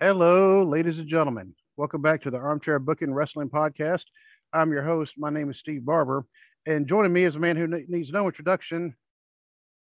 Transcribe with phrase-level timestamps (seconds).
[0.00, 1.54] Hello, ladies and gentlemen.
[1.76, 4.04] Welcome back to the Armchair Booking Wrestling Podcast.
[4.52, 5.14] I'm your host.
[5.16, 6.26] My name is Steve Barber,
[6.66, 8.94] and joining me is a man who ne- needs no introduction.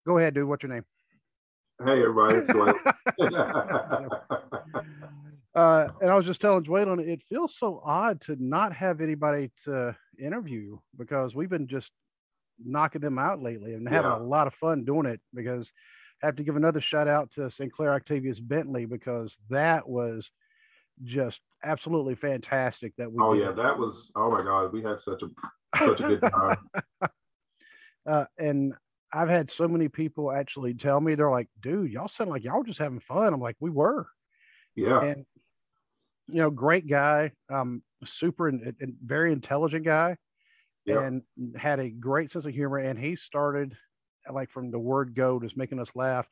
[0.07, 0.47] Go ahead, dude.
[0.49, 0.85] What's your name?
[1.85, 2.45] Hey, everybody.
[3.19, 3.33] It's.
[5.55, 9.51] Uh, and I was just telling Dwayne, it feels so odd to not have anybody
[9.65, 11.91] to interview because we've been just
[12.65, 14.17] knocking them out lately and having Yeah.
[14.17, 15.21] a lot of fun doing it.
[15.35, 15.71] Because
[16.23, 20.31] have to give another shout out to Sinclair Octavius Bentley because that was
[21.05, 22.95] just absolutely fantastic.
[22.97, 24.11] That we oh yeah, that was.
[24.15, 27.11] Oh my God, we had such a such a good time.
[28.07, 28.75] uh, and
[29.13, 32.59] I've had so many people actually tell me they're like, "Dude, y'all sound like y'all
[32.59, 34.07] were just having fun." I'm like, "We were,"
[34.77, 35.27] Yeah, and
[36.29, 40.17] you know, great guy, um, super and, and very intelligent guy,
[40.87, 41.23] yeah, and
[41.57, 42.79] had a great sense of humor.
[42.79, 43.77] And he started
[44.31, 46.27] like from the word go, just making us laugh,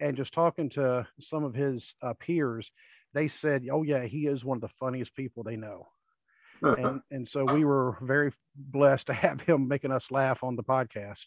[0.00, 2.70] and just talking to some of his uh, peers.
[3.14, 5.86] They said, "Oh yeah, he is one of the funniest people they know."
[6.62, 10.62] and and so we were very blessed to have him making us laugh on the
[10.62, 11.24] podcast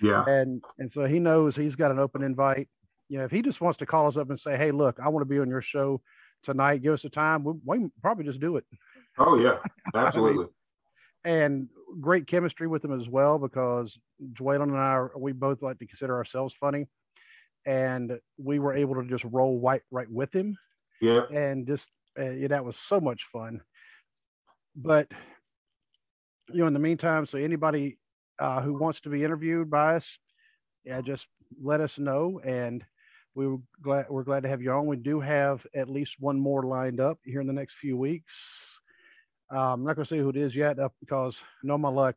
[0.00, 2.68] yeah, and and so he knows he's got an open invite
[3.08, 5.08] you know if he just wants to call us up and say hey look i
[5.08, 6.00] want to be on your show
[6.42, 8.64] tonight give us a time we, we probably just do it
[9.18, 9.58] oh yeah,
[9.94, 10.46] absolutely.
[11.24, 11.68] And
[12.00, 13.98] great chemistry with him as well because
[14.34, 16.86] Dwayne and I are, we both like to consider ourselves funny
[17.66, 20.56] and we were able to just roll right right with him
[21.00, 23.60] Yeah, and just uh, yeah, that was so much fun.
[24.76, 25.08] But
[26.48, 27.98] you know, in the meantime, so anybody
[28.38, 30.18] uh, who wants to be interviewed by us,
[30.84, 31.26] yeah, just
[31.62, 32.84] let us know, and
[33.34, 34.86] we were glad we're glad to have you on.
[34.86, 38.77] We do have at least one more lined up here in the next few weeks.
[39.50, 42.16] Um, I'm not going to say who it is yet, uh, because no my luck.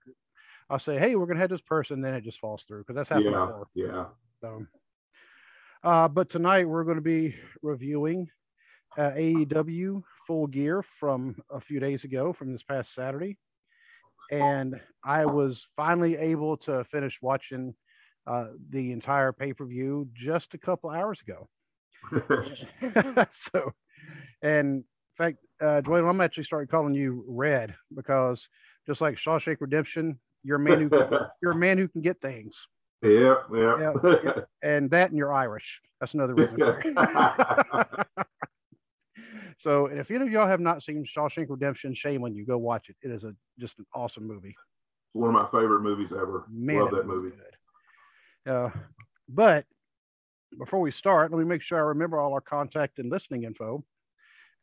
[0.70, 2.96] I'll say, hey, we're going to have this person, then it just falls through because
[2.96, 3.68] that's happened yeah, before.
[3.76, 4.06] yeah.
[4.42, 4.66] So,
[5.84, 8.30] uh, but tonight we're going to be reviewing
[8.98, 13.38] uh, AEW Full Gear from a few days ago, from this past Saturday,
[14.32, 17.74] and I was finally able to finish watching
[18.28, 21.50] uh, the entire pay per view just a couple hours ago.
[23.54, 23.72] so,
[24.42, 24.84] and
[25.22, 28.48] fact, uh, Dwayne, I'm actually starting calling you Red because
[28.88, 31.10] just like Shawshank Redemption, you're a man who can,
[31.42, 32.56] you're a man who can get things,
[33.02, 33.78] yeah, yeah.
[33.80, 33.94] Yeah,
[34.24, 34.32] yeah.
[34.62, 35.82] and that and you're Irish.
[36.00, 36.58] That's another reason.
[39.60, 42.46] so, and if any of y'all have not seen Shawshank Redemption, shame on you.
[42.46, 42.96] Go watch it.
[43.02, 44.56] It is a just an awesome movie.
[45.14, 46.46] One of my favorite movies ever.
[46.52, 47.36] Man, Love that that movie.
[48.48, 48.70] Uh,
[49.28, 49.66] but
[50.60, 53.84] before we start, let me make sure I remember all our contact and listening info.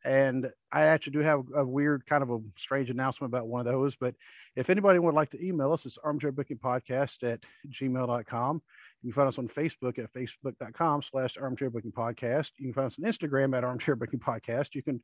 [0.05, 3.71] And I actually do have a weird kind of a strange announcement about one of
[3.71, 3.95] those.
[3.95, 4.15] But
[4.55, 8.61] if anybody would like to email us, it's armchair booking podcast at gmail.com.
[9.01, 12.51] You can find us on Facebook at facebook.com slash armchair booking podcast.
[12.57, 14.73] You can find us on Instagram at armchair booking podcast.
[14.73, 15.01] You can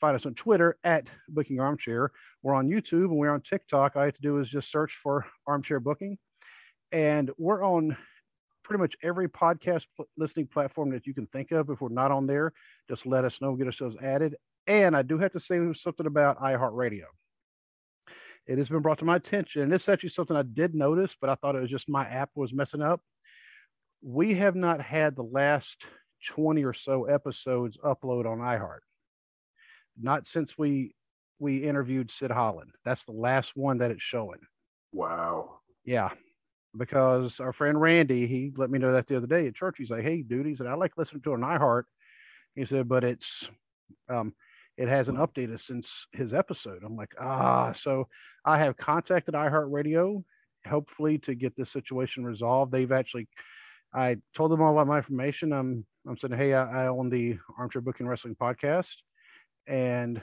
[0.00, 2.10] find us on Twitter at booking armchair.
[2.42, 3.94] We're on YouTube and we're on TikTok.
[3.94, 6.18] All you have to do is just search for armchair booking.
[6.90, 7.96] And we're on
[8.62, 9.84] pretty much every podcast
[10.16, 11.70] listening platform that you can think of.
[11.70, 12.52] If we're not on there,
[12.88, 14.36] just let us know, get ourselves added.
[14.66, 17.04] And I do have to say something about iHeartRadio.
[18.46, 21.30] It has been brought to my attention, and it's actually something I did notice, but
[21.30, 23.00] I thought it was just my app was messing up.
[24.02, 25.84] We have not had the last
[26.28, 28.80] 20 or so episodes upload on iHeart.
[30.00, 30.94] Not since we
[31.38, 32.70] we interviewed Sid Holland.
[32.84, 34.38] That's the last one that it's showing.
[34.92, 35.58] Wow.
[35.84, 36.10] Yeah,
[36.76, 39.76] because our friend Randy, he let me know that the other day at church.
[39.78, 41.84] He's like, "Hey, dude," he said, "I like listening to an iHeart."
[42.54, 43.48] He said, "But it's,
[44.08, 44.34] um,
[44.76, 48.08] it hasn't updated since his episode." I'm like, "Ah," so
[48.44, 50.24] I have contacted iHeartRadio,
[50.66, 52.72] hopefully to get this situation resolved.
[52.72, 53.28] They've actually,
[53.94, 55.52] I told them all of my information.
[55.52, 58.96] I'm, I'm saying, "Hey, I, I own the Armchair Booking Wrestling podcast,
[59.66, 60.22] and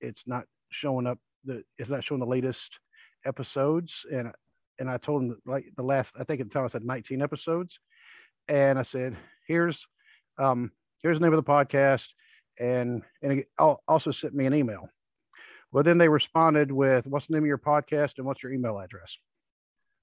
[0.00, 1.18] it's not showing up.
[1.44, 2.80] The it's not showing the latest
[3.24, 4.32] episodes and
[4.78, 7.22] and I told him like the last I think at the time I said 19
[7.22, 7.78] episodes.
[8.48, 9.16] And I said
[9.46, 9.86] here's
[10.38, 10.70] um
[11.02, 12.08] here's the name of the podcast.
[12.58, 14.88] And and it also sent me an email.
[15.72, 18.78] Well then they responded with what's the name of your podcast and what's your email
[18.78, 19.18] address?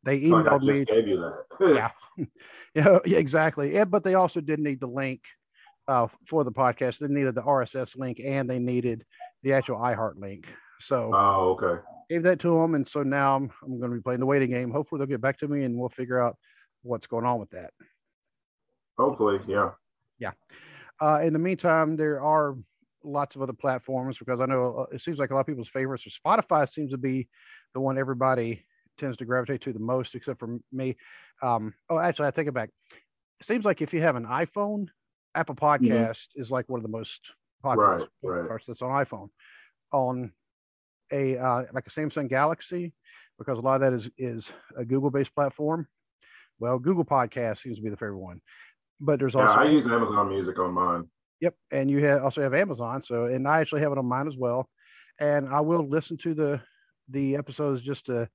[0.04, 1.46] They It's like I emailed me gave you that.
[1.76, 2.26] yeah.
[2.76, 3.74] Yeah, yeah exactly.
[3.74, 5.22] Yeah, but they also did need the link
[5.88, 6.98] uh, for the podcast.
[6.98, 9.06] They needed the RSS link and they needed
[9.44, 10.48] the actual iHeart link.
[10.80, 11.82] So Oh, okay.
[12.10, 14.50] Gave that to them, and so now I'm, I'm going to be playing the waiting
[14.50, 14.72] game.
[14.72, 16.38] Hopefully, they'll get back to me, and we'll figure out
[16.82, 17.72] what's going on with that.
[18.98, 19.72] Hopefully, yeah.
[20.20, 20.32] Yeah.
[21.02, 22.56] Uh, in the meantime, there are
[23.04, 25.70] lots of other platforms because I know uh, it seems like a lot of people's
[25.70, 26.06] favorites.
[26.06, 27.28] Or Spotify seems to be
[27.74, 28.66] the one everybody
[28.98, 30.96] tends to gravitate to the most, except for me.
[31.42, 32.70] Um, oh, actually, I take it back.
[33.40, 34.88] It seems like if you have an iPhone,
[35.36, 37.22] Apple Podcast is like one of the most
[37.64, 38.62] podcast, Right, right.
[38.68, 39.30] that's on iPhone,
[39.92, 40.32] on
[41.14, 42.94] a uh, like a Samsung Galaxy,
[43.38, 45.88] because a lot of that is is a Google-based platform.
[46.60, 48.42] Well, Google Podcast seems to be the favorite one,
[49.00, 51.10] but there's Yeah, also I use Amazon Music on mine.
[51.42, 53.02] Yep, and you have also have Amazon.
[53.02, 54.70] So, and I actually have it on mine as well.
[55.20, 56.62] And I will listen to the
[57.10, 58.30] the episodes just to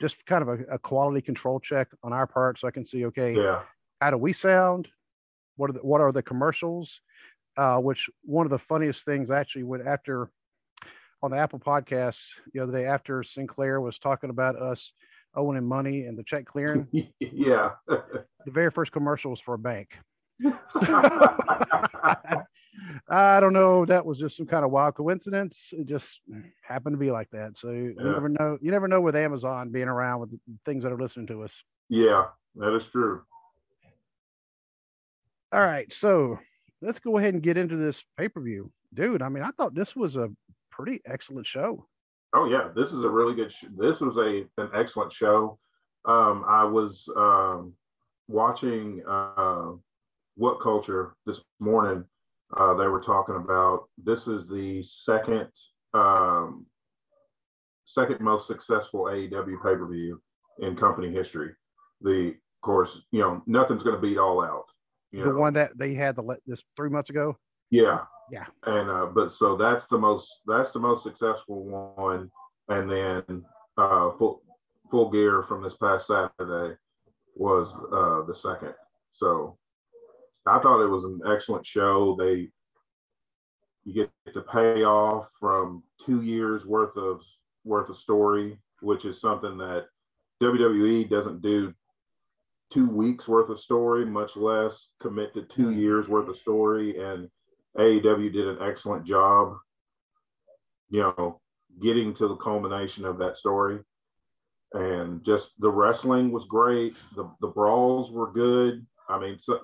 [0.00, 3.06] just kind of a, a quality control check on our part, so I can see
[3.06, 3.62] okay, Yeah,
[4.00, 4.88] how do we sound?
[5.56, 7.00] What are the, what are the commercials?
[7.56, 10.30] Uh, which one of the funniest things actually when after
[11.22, 12.18] on the Apple podcast
[12.52, 14.92] the other day after Sinclair was talking about us
[15.34, 16.86] owing him money and the check clearing,
[17.20, 17.70] yeah.
[17.88, 19.96] the very first commercial was for a bank.
[23.08, 23.84] I don't know.
[23.84, 25.68] That was just some kind of wild coincidence.
[25.72, 26.20] It just
[26.62, 27.56] happened to be like that.
[27.56, 28.12] So you Yeah.
[28.12, 28.58] never know.
[28.60, 30.30] You never know with Amazon being around with
[30.64, 31.62] things that are listening to us.
[31.88, 32.26] yeah,
[32.56, 33.22] that is true.
[35.52, 35.92] All right.
[35.92, 36.38] So
[36.80, 39.20] let's go ahead and get into this pay per view, dude.
[39.22, 40.28] I mean, I thought this was a
[40.80, 41.86] pretty excellent show.
[42.32, 43.52] Oh yeah, this is a really good.
[43.52, 45.58] Sh- this was a an excellent show.
[46.04, 47.74] Um, I was um,
[48.28, 49.72] watching uh,
[50.36, 52.04] What Culture this morning.
[52.56, 55.48] Uh, they were talking about this is the second
[55.92, 56.66] um,
[57.84, 60.20] second most successful AEW pay per view
[60.60, 61.50] in company history.
[62.00, 64.64] The of course, you know, nothing's going to beat All Out.
[65.12, 65.38] You The know?
[65.38, 67.36] one that they had the this three months ago.
[67.70, 68.00] Yeah.
[68.30, 68.46] Yeah.
[68.64, 71.64] And uh, but so that's the most that's the most successful
[71.96, 72.30] one,
[72.68, 73.44] and then
[73.76, 74.42] uh, full
[74.90, 76.76] full gear from this past Saturday
[77.34, 78.74] was uh, the second.
[79.12, 79.58] So
[80.46, 82.16] I thought it was an excellent show.
[82.18, 82.50] They
[83.84, 87.20] you get to pay off from two years worth of
[87.64, 89.86] worth of story, which is something that
[90.42, 91.74] WWE doesn't do
[92.70, 96.98] two weeks worth of story, much less commit to two years worth of story.
[97.02, 97.28] And
[97.76, 99.56] AEW did an excellent job,
[100.90, 101.40] you know,
[101.80, 103.78] getting to the culmination of that story.
[104.72, 106.96] And just the wrestling was great.
[107.16, 108.86] The the brawls were good.
[109.08, 109.60] I mean, so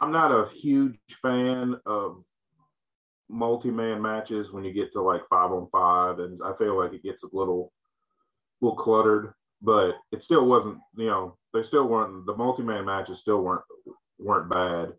[0.00, 2.22] I'm not a huge fan of
[3.28, 7.02] multi-man matches when you get to like five on five, and I feel like it
[7.02, 7.72] gets a little
[8.60, 9.32] little cluttered.
[9.62, 13.64] But it still wasn't, you know, they still weren't the multi-man matches still weren't
[14.18, 14.92] weren't bad.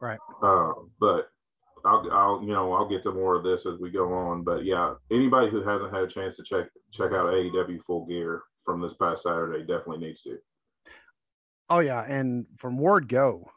[0.00, 0.18] Right.
[0.42, 1.28] Uh, but
[1.86, 4.42] I'll, I'll, you know, I'll get to more of this as we go on.
[4.42, 8.42] But yeah, anybody who hasn't had a chance to check check out AEW Full Gear
[8.64, 10.38] from this past Saturday definitely needs to.
[11.70, 13.50] Oh yeah, and from word go.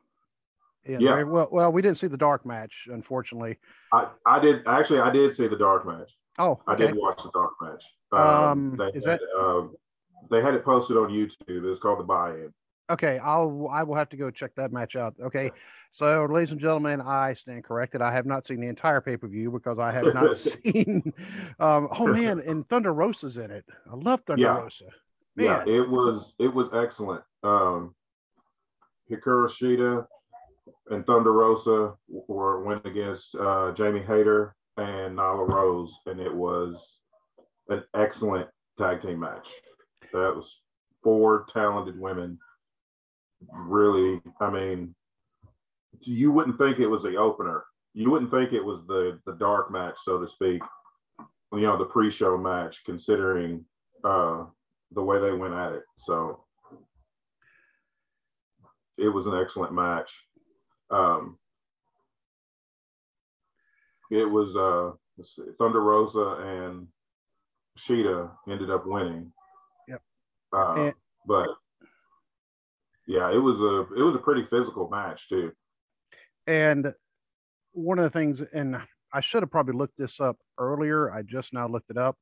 [0.87, 0.97] Yeah.
[0.99, 1.23] Yeah.
[1.23, 3.57] Well, well, we didn't see the dark match, unfortunately.
[3.93, 6.09] I, I did actually I did see the dark match.
[6.37, 7.83] Oh, I did watch the dark match.
[8.11, 9.75] Um, they is had, that- um,
[10.31, 11.35] they had it posted on YouTube.
[11.47, 12.53] It was called the buy-in.
[12.89, 15.15] Okay, I'll I will have to go check that match out.
[15.21, 15.51] Okay,
[15.91, 18.01] so ladies and gentlemen, I stand corrected.
[18.01, 21.13] I have not seen the entire pay per view because I have not seen.
[21.59, 23.65] Um, oh man, and Thunder Rosa's in it.
[23.91, 24.57] I love Thunder Yeah.
[24.57, 24.85] Rosa.
[25.35, 27.23] Yeah, it was it was excellent.
[27.43, 27.93] Um,
[29.09, 30.05] Hikaru Shida
[30.89, 36.99] and Thunder Rosa were went against uh, Jamie Hayter and Nyla Rose, and it was
[37.69, 39.47] an excellent tag team match.
[40.11, 40.61] That was
[41.03, 42.39] four talented women.
[43.51, 44.95] Really, I mean,
[46.01, 47.63] you wouldn't think it was the opener.
[47.93, 50.61] You wouldn't think it was the the dark match, so to speak.
[51.51, 53.65] You know, the pre-show match, considering
[54.03, 54.45] uh,
[54.91, 55.83] the way they went at it.
[55.97, 56.43] So
[58.97, 60.11] it was an excellent match.
[60.91, 61.37] Um,
[64.11, 64.91] it was uh,
[65.23, 66.87] see, Thunder Rosa and
[67.79, 69.31] Shida ended up winning.
[69.87, 70.01] Yep.
[70.53, 70.93] Uh, And-
[71.27, 71.47] but
[73.09, 75.51] yeah, it was a it was a pretty physical match too.
[76.47, 76.93] and
[77.73, 78.77] one of the things, and
[79.13, 81.11] I should have probably looked this up earlier.
[81.11, 82.15] I just now looked it up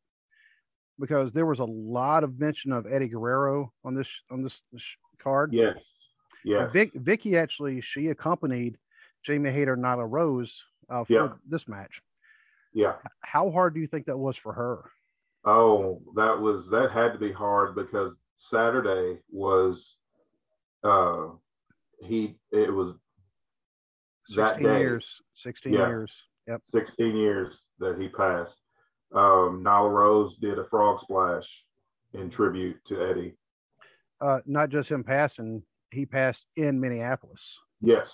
[0.99, 4.83] because there was a lot of mention of Eddie Guerrero on this on this, this
[5.19, 5.53] card.
[5.53, 5.77] Yes.
[6.43, 6.71] Yes.
[6.71, 8.77] Vic, Vicky actually she accompanied
[9.23, 11.29] Jamie Hayter and Nyla Rose uh, for Yeah.
[11.49, 12.01] this match.
[12.73, 12.95] yeah.
[13.21, 14.83] How hard do you think that was for her?
[15.45, 19.97] Oh, that was that had to be hard because Saturday was
[20.83, 21.27] uh
[22.01, 22.95] he it was
[24.35, 24.79] that day.
[24.79, 25.21] years.
[25.35, 25.87] 16 Yeah.
[25.87, 26.13] years.
[26.47, 26.61] Yep.
[26.65, 28.55] 16 years that he passed.
[29.13, 31.47] Um Nyla Rose did a frog splash
[32.13, 33.35] in tribute to Eddie.
[34.19, 37.59] Uh, not just him passing, he passed in Minneapolis.
[37.81, 38.11] Yes.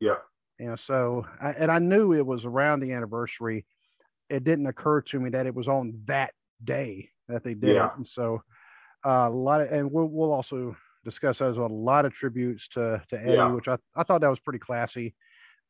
[0.00, 0.16] Yeah.
[0.58, 3.64] Know, so I, and I knew it was around the anniversary.
[4.28, 7.86] It didn't occur to me that it was on that day that they did Yeah.
[7.86, 7.92] it.
[7.96, 8.42] And so
[9.06, 11.68] uh, a lot of, and we'll, we'll also discuss that as well.
[11.68, 13.52] A lot of tributes to to Eddie, Yeah.
[13.52, 15.14] which I, I thought that was pretty classy.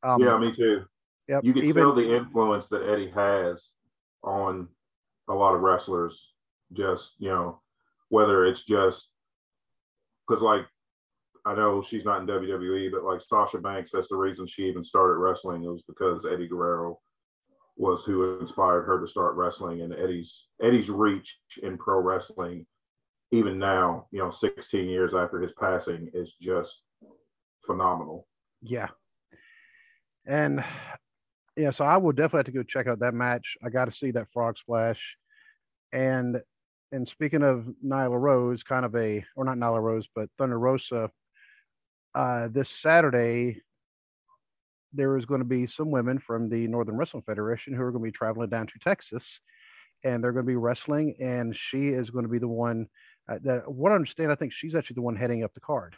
[0.03, 0.85] Um, yeah, me too.
[1.29, 1.45] Yep.
[1.45, 3.71] You can even tell the influence that Eddie has
[4.25, 4.69] on
[5.29, 6.33] a lot of wrestlers.
[6.73, 7.61] Just you know,
[8.09, 9.09] whether it's just
[10.27, 10.67] because like
[11.45, 14.83] I know she's not in WWE, but like Sasha Banks, that's the reason she even
[14.83, 15.63] started wrestling.
[15.63, 16.99] It was because Eddie Guerrero
[17.77, 22.67] was who inspired her to start wrestling, and Eddie's Eddie's reach in pro wrestling,
[23.33, 26.83] even now, you know, 16 years after his passing, is just
[27.65, 28.27] phenomenal.
[28.63, 28.89] yeah.
[30.27, 30.65] And
[31.57, 33.57] yeah, so I will definitely have to go check out that match.
[33.65, 35.17] I got to see that frog splash.
[35.93, 36.41] And
[36.93, 41.11] and speaking of Nyla Rose, kind of a or not Nyla Rose, but Thunder Rosa,
[42.15, 43.63] uh, this Saturday
[44.93, 48.03] there is going to be some women from the Northern Wrestling Federation who are going
[48.03, 49.41] to be traveling down to Texas,
[50.05, 51.17] and they're going to be wrestling.
[51.21, 52.87] And she is going to be the one
[53.29, 55.97] uh, that, what I understand, I think she's actually the one heading up the card.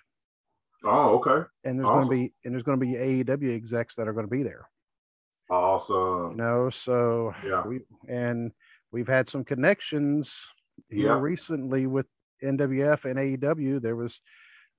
[0.84, 2.08] Oh, okay, And there's Awesome.
[2.08, 4.42] going to be and there's going to be AEW execs that are going to be
[4.44, 4.68] there.
[5.50, 6.30] awesome.
[6.32, 7.66] You know, so Yeah.
[7.66, 8.52] we and
[8.92, 10.32] we've had some connections
[10.88, 11.20] here Yeah.
[11.20, 12.06] recently with
[12.42, 13.80] NWF and AEW.
[13.80, 14.20] There was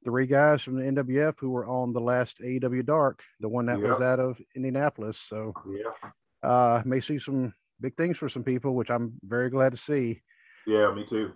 [0.05, 3.79] three guys from the NWF who were on the last AEW Dark, the one that
[3.81, 5.19] was out of Indianapolis.
[5.19, 6.11] So Yeah,
[6.43, 10.21] uh may see some big things for some people, which I'm very glad to see.
[10.65, 11.33] yeah, me too.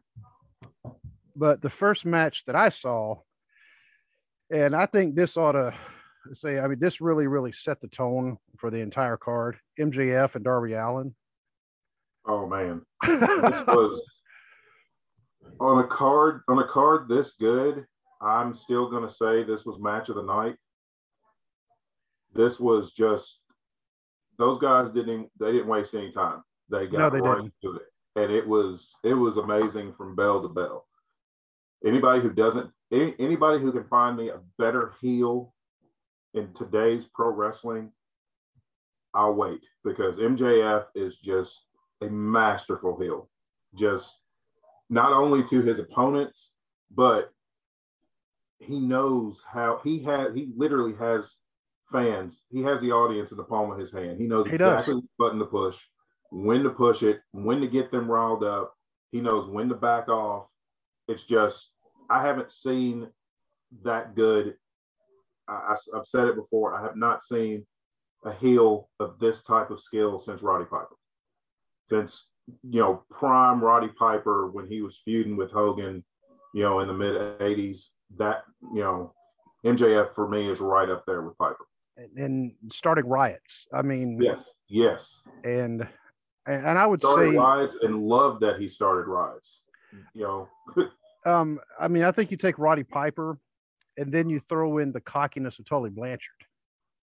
[1.36, 3.22] But the first match that I saw,
[4.52, 5.74] and I think this ought to
[6.34, 9.58] say, I mean, this really, really set the tone for the entire card.
[9.80, 11.16] MJF and Darby Allin.
[12.26, 13.20] Oh man, this
[13.68, 14.02] was
[15.60, 17.86] on a card on a card this good.
[18.22, 20.56] I'm still gonna say this was match of the night.
[22.34, 23.40] This was just
[24.38, 26.44] those guys didn't they didn't waste any time.
[26.70, 27.54] They got No, they right didn't.
[27.64, 30.88] to it, and it was it was amazing from bell to bell.
[31.86, 35.54] Anybody who doesn't any, anybody who can find me a better heel
[36.34, 37.92] in today's pro wrestling,
[39.14, 41.66] I'll wait because MJF is just
[42.02, 43.30] a masterful heel.
[43.76, 44.08] Just
[44.90, 46.52] not only to his opponents,
[46.96, 47.32] but
[48.60, 51.36] he knows how he had he literally has
[51.92, 52.42] fans.
[52.50, 54.20] He has the audience in the palm of his hand.
[54.20, 54.74] He knows He does.
[54.82, 55.78] exactly which button to push,
[56.32, 58.74] when to push it, when to get them riled up.
[59.12, 60.48] He knows when to back off.
[61.08, 61.70] It's just
[62.14, 63.08] I haven't seen
[63.84, 64.54] that good.
[65.48, 66.76] I, have said it before.
[66.76, 67.66] I have not seen
[68.24, 70.96] a heel of this type of skill since Roddy Piper.
[71.90, 72.28] Since
[72.70, 76.04] you know prime Roddy Piper when he was feuding with Hogan,
[76.54, 77.88] you know in the mid '80s.
[78.18, 78.44] That
[78.74, 79.14] you know
[79.66, 81.66] MJF for me is right up there with Piper.
[81.98, 83.66] and, and starting riots.
[83.74, 85.22] I mean, Yes, yes.
[85.44, 85.88] and
[86.46, 89.62] and and I would Started say, riots and love that he started riots.
[90.14, 90.48] You know,
[91.26, 93.38] um, I mean, I think you take Roddy Piper,
[93.98, 96.30] and then you throw in the cockiness of Tully Blanchard.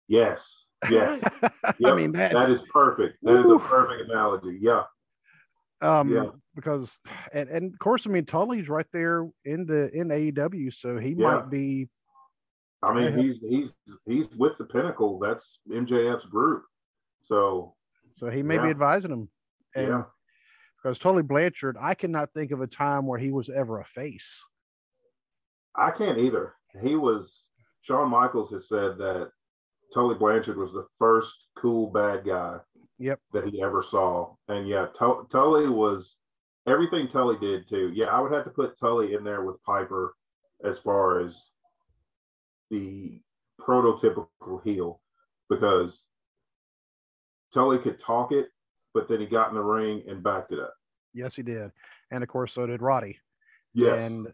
[0.08, 1.22] yes, yes.
[1.86, 3.18] I mean, that's, that is perfect.
[3.24, 4.60] That is a perfect analogy.
[4.62, 4.84] Yeah,
[5.82, 6.26] um, yeah.
[6.56, 7.00] because,
[7.34, 11.10] and, and of course, I mean, Tully's right there in the in AEW, so he
[11.10, 11.16] Yeah.
[11.36, 11.90] might be.
[12.82, 13.70] I mean, he's he's
[14.06, 15.18] he's with the pinnacle.
[15.18, 16.64] That's MJF's group.
[17.26, 17.76] So
[18.18, 19.30] So he may be advising him.
[19.74, 20.04] And yeah,
[20.84, 24.28] because Tully Blanchard, I cannot think of a time where he was ever a face.
[25.76, 26.54] I can't either.
[26.84, 27.46] He was
[27.82, 29.32] Shawn Michaels has said that
[29.94, 32.58] Tully Blanchard was the first cool bad guy
[33.00, 33.20] Yep.
[33.34, 34.36] that he ever saw.
[34.48, 36.18] And yeah, Tu- Tully was
[36.68, 37.92] everything Tully did too.
[37.94, 40.16] Yeah, I would have to put Tully in there with Piper
[40.64, 41.42] as far as
[42.70, 43.22] the
[43.62, 45.02] prototypical heel
[45.50, 46.06] because
[47.54, 48.48] Tully could talk it,
[48.94, 50.74] but then he got in the ring and backed it up.
[51.14, 51.72] Yes, he did,
[52.12, 53.20] and of course, so did Roddy.
[53.74, 54.02] Yes.
[54.02, 54.28] And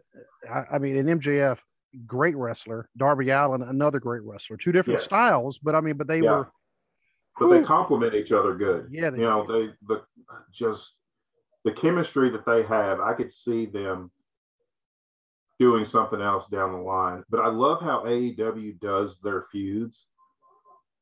[0.50, 1.58] I, I mean, in MJF,
[2.06, 2.90] great wrestler.
[2.98, 4.58] Darby Allin, another great wrestler.
[4.58, 5.06] Two different Yes.
[5.06, 6.32] styles, but I mean, but they Yeah.
[6.40, 6.52] were.
[7.40, 8.88] but they complement each other good.
[8.92, 10.04] Yeah, they you know, they the
[10.52, 10.96] just
[11.64, 13.00] the chemistry that they have.
[13.00, 14.12] I could see them
[15.58, 17.24] doing something else down the line.
[17.30, 20.08] But I love how AEW does their feuds.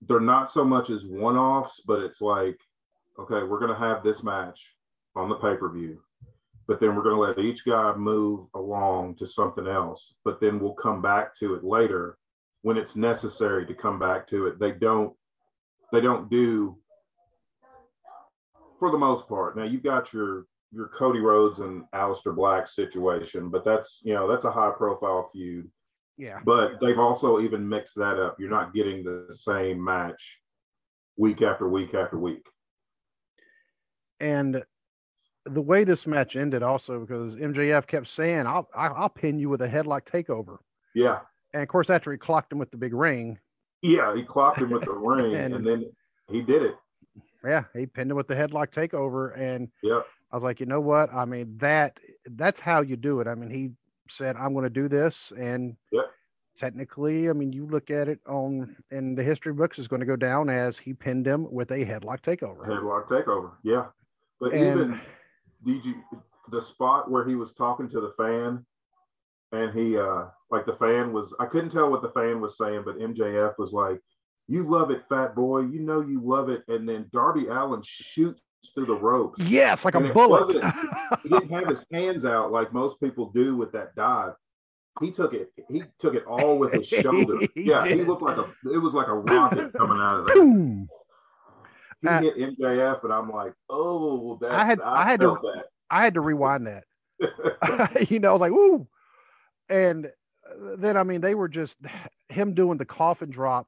[0.02, 2.60] They're not so much as one-offs, but it's like,
[3.19, 4.59] okay, we're gonna have this match
[5.15, 6.00] on the pay-per-view,
[6.67, 10.13] but then we're gonna let each guy move along to something else.
[10.24, 12.17] But then we'll come back to it later
[12.62, 14.59] when it's necessary to come back to it.
[14.59, 15.15] They don't
[15.91, 16.77] they don't do
[18.79, 19.57] for the most part.
[19.57, 24.27] Now you've got your your Cody Rhodes and Aleister Black situation, but that's you know
[24.27, 25.69] that's a high profile feud.
[26.17, 28.36] yeah, But they've also even mixed that up.
[28.39, 30.39] You're not getting the same match
[31.15, 32.45] week after week after week.
[34.19, 34.63] And
[35.45, 39.62] the way this match ended, also because MJF kept saying, "I'll I'll pin you with
[39.62, 40.57] a headlock takeover,"
[40.93, 41.19] Yeah,
[41.53, 43.39] and of course, after he clocked him with the big ring,
[43.81, 44.15] yeah.
[44.15, 45.91] He clocked him with the ring, And- and, then
[46.29, 46.75] he did it.
[47.43, 50.81] Yeah, he pinned him with the headlock takeover, and yeah, I was like, you know
[50.81, 51.13] what?
[51.13, 51.97] I mean that
[52.31, 53.27] that's how you do it.
[53.27, 53.71] I mean, he
[54.09, 56.01] said, "I'm going to do this," and yeah.
[56.57, 60.05] technically, I mean, you look at it on in the history books, is going to
[60.05, 62.67] go down as he pinned him with a headlock takeover.
[62.67, 63.86] Headlock takeover, yeah.
[64.39, 65.01] But and, even
[65.65, 65.96] did you
[66.50, 68.65] the spot where he was talking to the fan,
[69.51, 72.84] and he uh like the fan was I couldn't tell what the fan was saying,
[72.86, 74.00] but MJF was like,
[74.48, 75.62] "You love it, fat boy.
[75.62, 78.41] You know you love it." And then Darby Allin shoots
[78.74, 79.41] through the ropes.
[79.44, 80.63] Yes, like and a bullet.
[81.24, 84.34] he didn't have his hands out like most people do with that dive.
[85.00, 85.51] He took it.
[85.70, 87.39] He took it all with his shoulder.
[87.53, 88.00] he yeah, did.
[88.00, 88.46] he looked like a.
[88.72, 90.88] It was like a rocket coming out of there.
[92.01, 94.51] He uh, hit MJF, and I'm like, oh, that.
[94.51, 94.82] I had.
[94.82, 95.38] I, I had to.
[95.42, 95.66] That.
[95.89, 96.84] I had to rewind that.
[98.10, 98.88] you know, I was like, ooh,
[99.70, 100.12] and
[100.77, 101.77] then I mean, they were just
[102.30, 103.68] him doing the coffin drop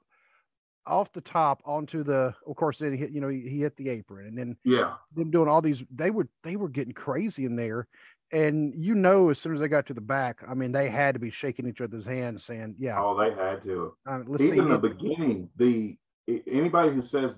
[0.89, 3.75] off the top onto the of course then he hit you know he, he, hit
[3.77, 7.45] the apron and then yeah them doing all these they were they were getting crazy
[7.45, 7.87] in there
[8.31, 11.13] and you know as soon as they got to the back i mean they had
[11.13, 13.93] to be shaking each other's hands saying yeah oh they had to
[14.39, 15.95] even the beginning the
[16.47, 17.31] anybody who says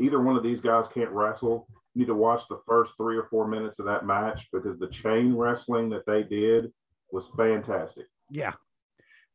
[0.00, 3.26] either one of these guys can't wrestle you need to watch the first three or
[3.30, 6.72] four minutes of that match because the chain wrestling that they did
[7.10, 8.52] was fantastic yeah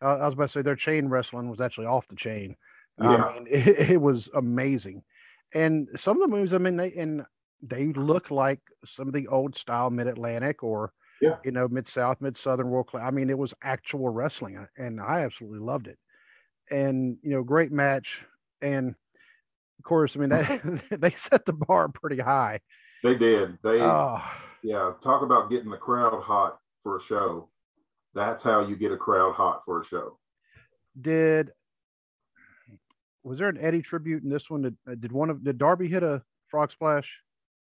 [0.04, 2.56] uh, i was about to say their chain wrestling was actually off the chain
[3.00, 3.16] yeah.
[3.16, 5.04] I mean, it, it, was amazing.
[5.54, 7.24] And some of the moves, I mean, they and
[7.62, 11.38] they look like some of the old style mid Atlantic or yeah.
[11.44, 13.04] you know mid South, mid Southern world class.
[13.06, 15.98] I mean, it was actual wrestling, and I absolutely loved it.
[16.70, 18.24] And you know, great match.
[18.62, 18.96] And
[19.82, 22.60] of course, I mean, that, they set the bar pretty high.
[23.04, 23.58] They did.
[23.64, 24.22] They oh.
[24.62, 24.92] yeah.
[25.04, 27.50] Talk about getting the crowd hot for a show.
[28.14, 30.20] That's how you get a crowd hot for a show.
[31.00, 31.50] Did
[33.24, 34.64] was there an Eddie tribute in this one?
[34.64, 37.12] Did, uh, did one of did Darby hit a frog splash?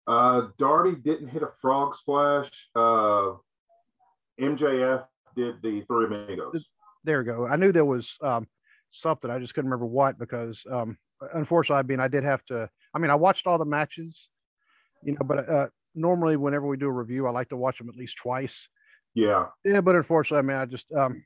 [0.07, 2.49] Uh, Darby didn't hit a frog splash.
[2.75, 3.34] Uh,
[4.41, 6.65] MJF did the Three Amigos.
[7.03, 7.45] There we go.
[7.45, 8.47] I knew there was um,
[8.91, 9.30] something.
[9.30, 10.97] I just couldn't remember what because um,
[11.34, 12.69] unfortunately, I mean, I did have to.
[12.93, 14.28] I mean, I watched all the matches,
[15.04, 17.89] you know, but uh, normally whenever we do a review, I like to watch them
[17.89, 18.67] at least twice.
[19.13, 19.47] Yeah.
[19.65, 21.23] Yeah, but unfortunately, I mean, I just um,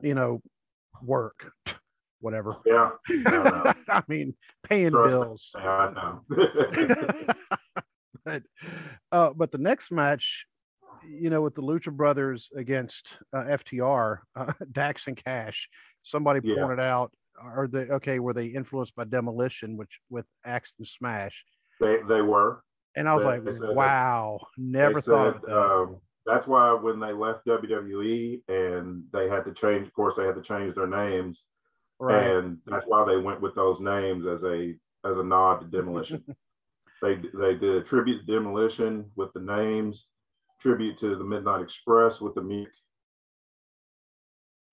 [0.00, 0.40] you know,
[1.02, 1.52] work
[2.22, 2.56] whatever.
[2.64, 2.90] Yeah.
[3.88, 4.34] I mean,
[4.66, 5.50] paying Trust bills.
[5.54, 5.60] Me.
[5.60, 6.20] I know.
[8.24, 8.42] but
[9.10, 10.46] uh, but the next match,
[11.06, 15.68] you know, with the Lucha Brothers against uh, FTR, uh, Dax and Cash,
[16.02, 16.56] somebody yeah.
[16.56, 18.18] pointed out, are they okay?
[18.18, 21.44] Were they influenced by Demolition, which with Axe and Smash?
[21.80, 22.62] They they were.
[22.94, 25.56] And I was they, like, they wow, never thought said, of that.
[25.56, 30.24] Um, that's why when they left WWE and they had to change, of course, they
[30.24, 31.46] had to change their names
[32.02, 32.36] Right.
[32.36, 36.24] And that's why they went with those names as a as a nod to demolition.
[37.02, 40.08] they they did a tribute to demolition with the names,
[40.60, 42.72] tribute to the Midnight Express with the music.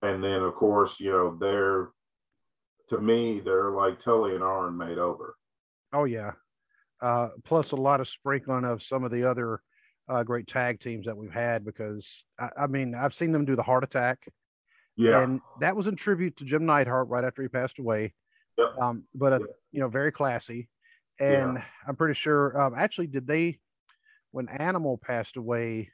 [0.01, 1.89] And then of course, you know, they're
[2.89, 5.35] to me, they're like Tully and Arn made over.
[5.93, 6.31] Oh yeah.
[7.01, 9.61] Uh, plus a lot of sprinkling of some of the other
[10.09, 13.55] uh, great tag teams that we've had because I, I mean I've seen them do
[13.55, 14.27] the heart attack
[14.99, 15.21] yeah.
[15.21, 18.13] And that was in tribute to Jim Neidhart right after he passed away.
[18.57, 18.67] Yep.
[18.81, 19.49] Um, but, uh, yep.
[19.71, 20.67] you know, very classy.
[21.21, 21.63] And yeah.
[21.87, 23.59] I'm pretty sure, um, actually, did they,
[24.31, 25.89] when Animal passed away,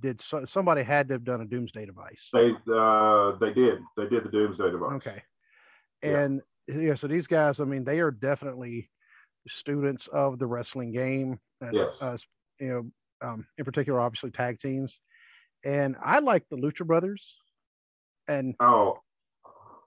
[0.00, 2.28] did so, somebody had to have done a doomsday device?
[2.32, 3.78] They, uh, they did.
[3.96, 4.92] They did the doomsday device.
[4.96, 5.22] Okay.
[6.02, 6.78] And yeah.
[6.78, 8.90] yeah, so these guys, I mean, they are definitely
[9.48, 11.38] students of the wrestling game.
[11.72, 11.94] Yes.
[12.00, 12.16] Uh,
[12.60, 14.98] you know, um, in particular, obviously tag teams.
[15.64, 17.34] And I like the Lucha Brothers.
[18.28, 18.98] And oh,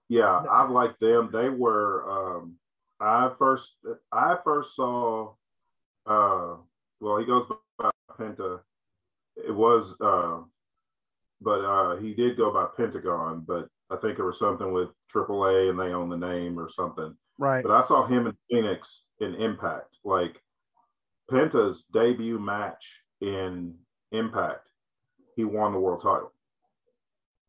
[0.08, 1.30] yeah, I like them.
[1.32, 2.10] They were.
[2.10, 2.56] Um,
[3.00, 3.76] I first
[4.12, 5.34] I first saw.
[6.06, 6.56] Uh,
[7.00, 7.45] well, he goes
[7.78, 8.62] by Penta.
[9.47, 10.43] It was, uh,
[11.41, 13.43] but uh, he did go by Pentagon.
[13.47, 17.15] But I think it was something with AAA and they own the name or something.
[17.38, 17.63] Right.
[17.63, 19.97] But I saw him in Phoenix in Impact.
[20.04, 20.41] Like
[21.32, 22.84] Penta's debut match
[23.21, 23.75] in
[24.12, 24.67] Impact,
[25.36, 26.34] he won the world title.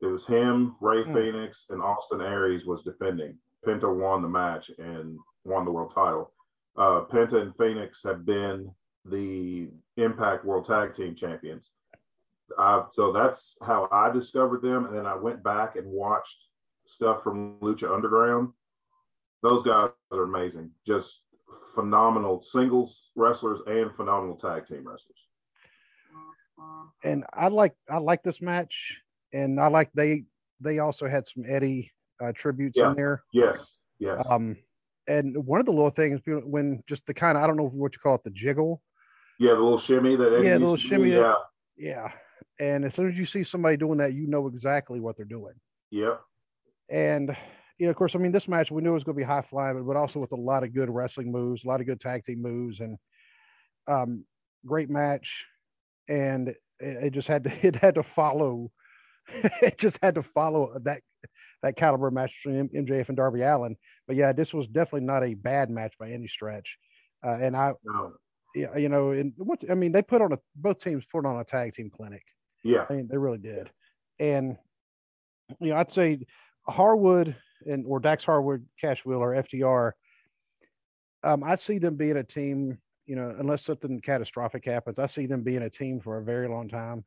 [0.00, 1.14] It was him, Ray mm.
[1.14, 3.36] Phoenix, and Austin Aries was defending.
[3.66, 6.32] Penta won the match and won the world title.
[6.76, 8.70] Uh, Penta and Phoenix have been
[9.04, 11.68] the Impact World Tag Team Champions.
[12.58, 14.86] Uh, so that's how I discovered them.
[14.86, 16.36] And then I went back and watched
[16.86, 18.52] stuff from Lucha Underground.
[19.42, 20.70] Those guys are amazing.
[20.86, 21.22] Just
[21.74, 25.18] phenomenal singles wrestlers and phenomenal tag team wrestlers.
[27.02, 28.98] And I like I like this match
[29.32, 30.24] and I like they
[30.60, 31.90] they also had some Eddie
[32.22, 32.90] uh, tributes yeah.
[32.90, 33.22] in there.
[33.32, 34.22] Yes, yes.
[34.28, 34.56] Um,
[35.08, 37.94] and one of the little things when just the kind of I don't know what
[37.94, 38.82] you call it, the jiggle.
[39.38, 41.12] Yeah, the little shimmy that Eddie yeah, the little shimmy.
[41.12, 41.34] Yeah,
[41.78, 42.12] yeah,
[42.60, 45.54] and as soon as you see somebody doing that, you know exactly what they're doing.
[45.90, 46.20] yep,
[46.90, 47.34] And
[47.78, 49.26] you know, of course, I mean, this match we knew it was going to be
[49.26, 52.00] high flying, but also with a lot of good wrestling moves, a lot of good
[52.00, 52.98] tag team moves, and
[53.88, 54.24] um,
[54.66, 55.46] great match.
[56.08, 58.70] And it, it just had to it had to follow.
[59.62, 61.00] it just had to follow that
[61.62, 63.76] that caliber match between MJF and Darby Allin.
[64.06, 66.76] But yeah, this was definitely not a bad match by any stretch.
[67.24, 68.12] Uh, and I, no,
[68.54, 71.40] yeah, you know, and what I mean, they put on a both teams put on
[71.40, 72.22] a tag team clinic.
[72.62, 73.70] Yeah, I mean, they really did.
[74.18, 74.56] And
[75.60, 76.26] you know, I'd say
[76.66, 79.92] Harwood and or Dax Harwood, Cash Wheeler, FTR,
[81.22, 82.78] Um, I see them being a team.
[83.06, 86.48] You know, unless something catastrophic happens, I see them being a team for a very
[86.48, 87.04] long time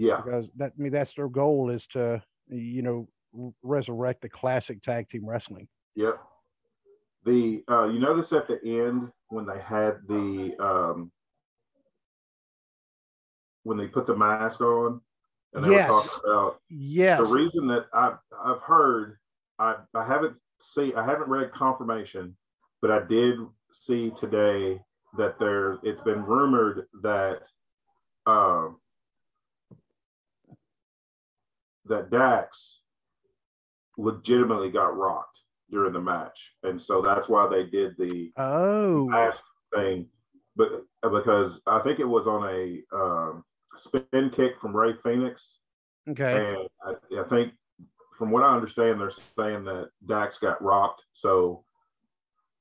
[0.00, 3.06] yeah, because that I mean that's their goal is to you know
[3.62, 5.68] resurrect the classic tag team wrestling.
[5.94, 6.20] yep.
[7.24, 11.12] The uh, you notice at the end when they had the um,
[13.64, 15.00] when they put the mask on
[15.54, 15.88] and they Yes.
[15.88, 17.18] were talking about Yes.
[17.18, 19.18] the reason that I've I've heard
[19.58, 22.36] I I haven't see I haven't read confirmation,
[22.80, 23.38] but I did
[23.72, 24.82] see today
[25.16, 27.42] that there it's been rumored that
[28.26, 28.80] um
[31.86, 32.80] that Dax
[33.96, 35.38] legitimately got rocked
[35.70, 39.06] during the match, and so that's why they did the Oh.
[39.08, 39.42] mask
[39.74, 40.08] thing,
[40.56, 43.44] but because I think it was on a um,
[43.76, 45.58] spin kick from Ray Phoenix.
[46.08, 46.54] Okay.
[46.54, 47.52] And I, I think,
[48.18, 51.64] from what I understand, they're saying that Dax got rocked, so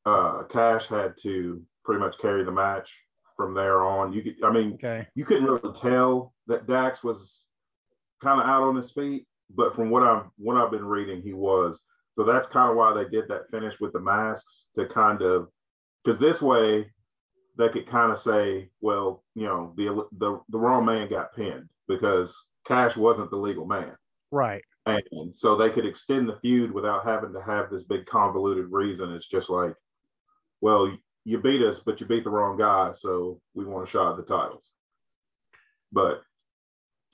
[0.06, 2.90] uh, Cash had to pretty much carry the match
[3.36, 4.14] from there on.
[4.14, 5.08] You could, I mean, Okay.
[5.16, 7.42] you couldn't really tell that Dax was
[8.22, 11.34] kind of out on his feet, but from what I'm what I've been reading, he
[11.34, 11.80] was.
[12.14, 15.48] So that's kind of why they did that finish with the masks to kind of
[16.04, 16.92] because this way
[17.60, 21.68] they could kind of say, well, you know, the the the wrong man got pinned
[21.90, 22.34] because
[22.66, 23.92] Cash wasn't the legal man.
[24.32, 24.64] Right.
[24.86, 29.12] And so they could extend the feud without having to have this big convoluted reason.
[29.14, 29.74] It's just like,
[30.62, 30.92] well,
[31.26, 34.18] you beat us, but you beat the wrong guy, so we want a shot at
[34.18, 34.70] the titles.
[35.92, 36.22] But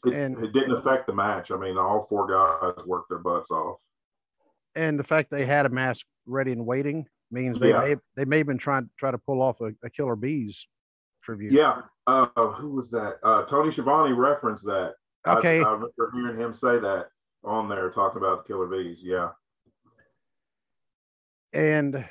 [0.06, 1.52] it, And- it didn't affect the match.
[1.52, 3.80] I mean, all four guys worked their butts off.
[4.76, 7.80] And the fact they had a mask ready and waiting means they Yeah.
[7.82, 10.66] may they may have been trying try to pull off a, a Killer Bees
[11.24, 11.52] tribute.
[11.52, 11.82] Yeah.
[12.08, 13.18] Uh, who was that?
[13.24, 14.94] Uh, Tony Schiavone referenced that.
[15.26, 15.60] I- Okay.
[15.60, 17.08] I, remember hearing him say that
[17.44, 19.00] on there, talking about the Killer Bees.
[19.02, 19.32] Yeah.
[21.54, 22.06] And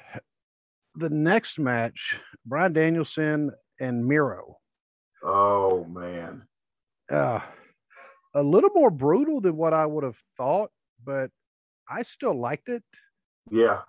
[0.97, 4.59] the next match, Bryan Danielson and Miro.
[5.23, 6.43] Oh man.
[7.11, 7.41] Uh,
[8.35, 10.71] a little more brutal than what I would have thought,
[11.05, 11.31] but
[11.89, 12.83] I still liked it.
[13.51, 13.83] Yeah.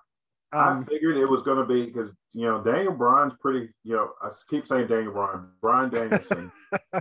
[0.52, 3.70] I Um, figured it was going to be because you know Daniel Bryan's pretty.
[3.84, 6.52] You know, I keep saying Daniel Bryan, Brian Danielson.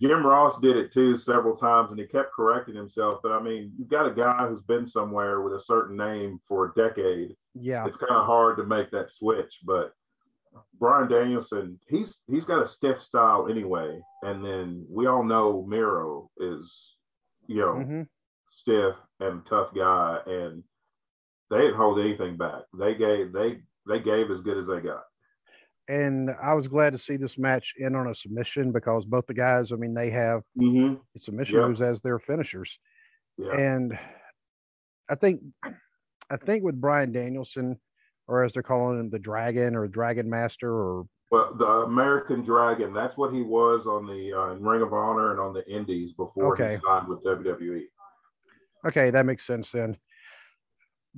[0.00, 3.20] Jim Ross did it too several times, and he kept correcting himself.
[3.22, 6.66] But I mean, you've got a guy who's been somewhere with a certain name for
[6.66, 7.36] a decade.
[7.54, 9.58] yeah, It's kind of hard to make that switch.
[9.62, 9.92] But
[10.78, 16.30] Bryan Danielson, he's he's got a stiff style anyway, and then we all know Miro
[16.38, 16.96] is,
[17.46, 18.08] you know, mhm.
[18.50, 20.64] stiff and tough guy, and
[21.50, 22.62] they didn't hold anything back.
[22.78, 25.02] They gave they they gave as good as they got.
[25.88, 29.34] and I was glad to see this match end on a submission because both the
[29.34, 30.94] guys, I mean, they have Mm-hmm.
[31.16, 32.78] submission moves as their finishers.
[33.38, 33.98] Yeah, And
[35.08, 35.40] I think,
[36.30, 37.78] I think with Bryan Danielson,
[38.28, 42.92] or as they're calling him, the Dragon or Dragon Master, or well, the American Dragon,
[42.92, 46.12] that's what he was on the uh, in Ring of Honor and on the Indies
[46.12, 46.74] before Okay.
[46.74, 47.24] he signed with.
[47.24, 47.82] WWE.
[48.86, 49.96] okay, that makes sense then.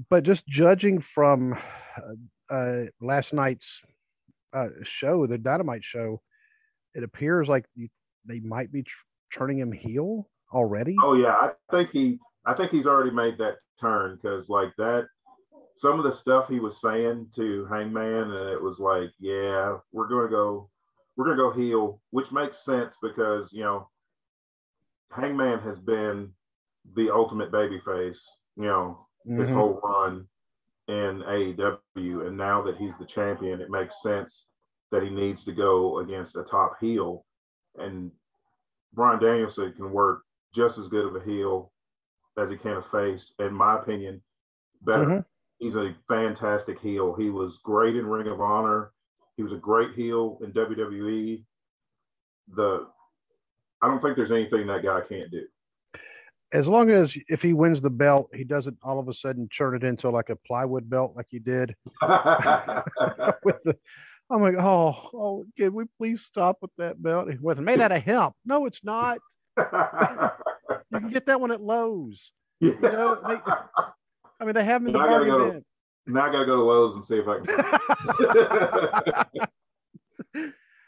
[0.08, 3.82] But just judging from uh, uh, last night's
[4.52, 6.20] uh, show, the Dynamite show,
[6.94, 7.66] it appears like
[8.26, 10.96] they might be tr- turning him heel already.
[11.02, 15.06] Oh yeah, I think he I think he's already made that turn because like that
[15.76, 20.08] some of the stuff he was saying to Hangman and it was like, yeah, we're
[20.08, 20.70] gonna go
[21.16, 23.88] we're gonna go heel, which makes sense because you know
[25.10, 26.32] Hangman has been
[26.94, 28.18] the ultimate babyface,
[28.56, 29.54] you know, his Mhm.
[29.54, 30.28] whole run
[30.88, 34.48] in AEW, and now that he's the champion, it makes sense
[34.90, 37.24] that he needs to go against a top heel,
[37.76, 38.12] and
[38.92, 41.72] Bryan Danielson can work just as good of a heel
[42.36, 44.22] as he can a face, in my opinion,
[44.82, 45.06] better.
[45.06, 45.26] Mhm.
[45.58, 47.14] He's a fantastic heel.
[47.14, 48.92] He was great in Ring of Honor.
[49.36, 51.46] He was a great heel in WWE.
[52.48, 52.90] The
[53.80, 55.48] I don't think there's anything that guy can't do.
[56.52, 59.74] As long as if he wins the belt, he doesn't all of a sudden turn
[59.74, 61.74] it into like a plywood belt like he did
[63.44, 63.76] with the.
[64.30, 67.28] I'm like, oh, oh, can we please stop with that belt?
[67.28, 68.34] It wasn't made out of hemp.
[68.46, 69.18] No, it's not.
[69.58, 69.64] You
[71.00, 72.30] can get that one at Lowe's.
[72.60, 73.34] You know, they,
[74.40, 75.64] I mean, they have them in the I go to-
[76.06, 77.48] now I gotta go to Lowe's and see if I can.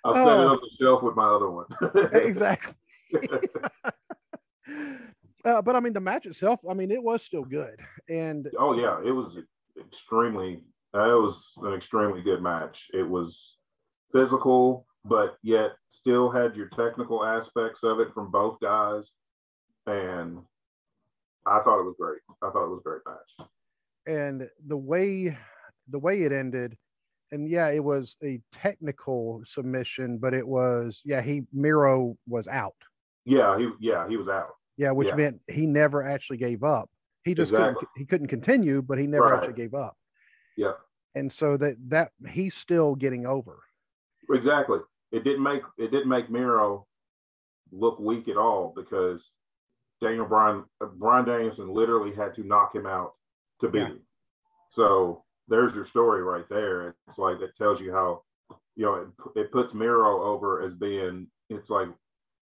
[0.04, 0.48] I'll set it Oh.
[0.48, 1.66] on the shelf with my other one.
[2.14, 2.74] exactly.
[5.44, 7.80] Uh, but I mean, the match itself, I mean, it was still good.
[8.08, 9.36] And oh yeah, it was
[9.78, 10.62] extremely.
[10.94, 12.88] Uh, it was an extremely good match.
[12.94, 13.56] It was
[14.12, 19.10] physical, but yet still had your technical aspects of it from both guys,
[19.86, 20.38] and
[21.46, 22.20] I thought it was great.
[22.42, 23.48] I thought it was a great match.
[24.06, 25.36] and the way
[25.88, 26.76] the way it ended
[27.32, 32.74] and yeah it was a technical submission but it was yeah he miro was out
[33.26, 34.54] Yeah, he yeah he was out.
[34.76, 35.16] Yeah which Yeah.
[35.16, 36.90] meant he never actually gave up
[37.24, 37.74] he just Exactly.
[37.80, 39.34] couldn't he couldn't continue but he never Right.
[39.38, 39.96] actually gave up
[40.56, 40.72] Yeah.
[41.14, 43.62] and so that that he's still getting over
[44.30, 44.78] Exactly.
[45.12, 46.86] It didn't make it didn't make Miro
[47.70, 49.30] look weak at all because
[50.00, 53.12] Daniel Bryan uh, Bryan Danielson literally had to knock him out
[53.60, 53.86] to beat Yeah.
[53.88, 54.06] him.
[54.70, 56.96] So there's your story right there.
[57.06, 58.22] It's like it tells you how
[58.76, 59.08] you know it,
[59.40, 61.88] it puts Miro over as being it's like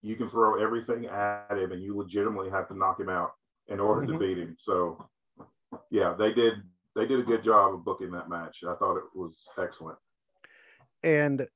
[0.02, 3.32] you can throw everything at him and you legitimately have to knock him out
[3.68, 4.14] in order Mhm.
[4.14, 4.56] to beat him.
[4.60, 5.10] So
[5.90, 6.64] yeah, they did
[6.96, 8.64] they did a good job of booking that match.
[8.66, 9.98] I thought it was excellent.
[11.04, 11.48] and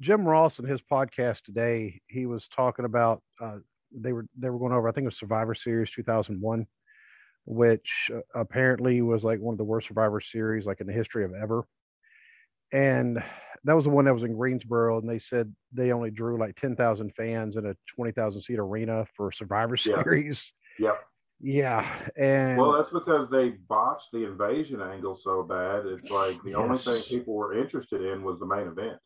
[0.00, 3.58] Jim Ross in his podcast today, he was talking about uh,
[3.92, 6.66] they were they were going over I think it was Survivor Series 2001,
[7.44, 11.24] which uh, apparently was like one of the worst Survivor Series like in the history
[11.24, 11.64] of ever.
[12.72, 13.22] And
[13.64, 16.54] that was the one that was in Greensboro, and they said they only drew like
[16.56, 20.02] 10,000 fans in a 20,000 seat arena for Survivor Yeah.
[20.02, 20.52] Series.
[20.78, 21.00] Yep.
[21.40, 25.84] Yeah, and Well, that's because they botched the invasion angle so bad.
[25.84, 28.98] It's like the only thing people were interested in was the main event.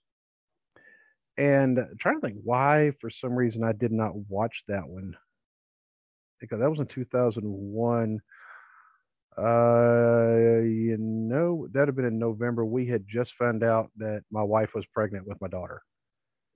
[1.36, 5.16] and trying to think why for some reason I did not watch that one
[6.40, 8.20] because that was in 2001
[9.38, 14.42] uh you know that'd have been in November we had just found out that my
[14.42, 15.80] wife was pregnant with my daughter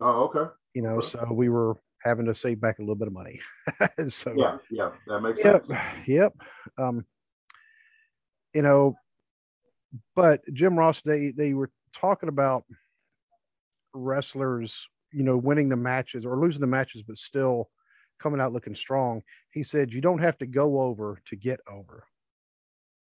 [0.01, 0.51] Oh, okay.
[0.75, 1.07] you know Okay.
[1.09, 3.41] so we were having to save back a little bit of money
[4.09, 5.81] so Yeah, yeah, that makes yep sense.
[6.07, 6.33] yep
[6.79, 7.05] um
[8.55, 8.95] you know
[10.17, 12.65] but jim ross they they were talking about
[13.95, 17.69] wrestlers you know winning the matches or losing the matches but still
[18.19, 22.05] coming out looking strong he said you don't have to go over to get over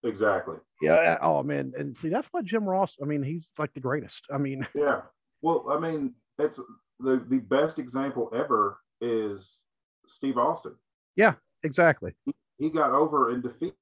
[0.05, 0.57] Exactly.
[0.81, 4.25] yeah oh man and see that's why jim ross i mean he's like the greatest
[4.33, 5.01] i mean Yeah.
[5.43, 6.59] Well, I mean, it's
[7.01, 9.61] the the best example ever is
[10.09, 10.75] Steve Austin.
[11.17, 11.35] Yeah.
[11.65, 12.13] Exactly
[12.59, 13.75] He got over in defeat.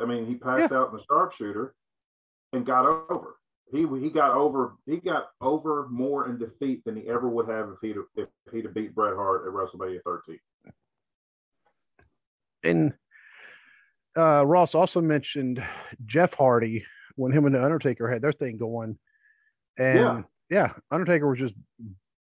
[0.00, 1.74] I mean, he passed out in the sharpshooter
[2.52, 3.36] and got over.
[3.72, 4.76] He he got over.
[4.86, 8.64] He got over more in defeat than he ever would have if he'd if he'd
[8.64, 10.38] have beat Bret Hart at WrestleMania 13.
[12.64, 12.92] and
[14.16, 15.62] uh, Ross also mentioned
[16.06, 16.84] Jeff Hardy
[17.16, 18.98] when him and the Undertaker had their thing going,
[19.78, 20.22] and Yeah.
[20.50, 21.54] yeah, Undertaker was just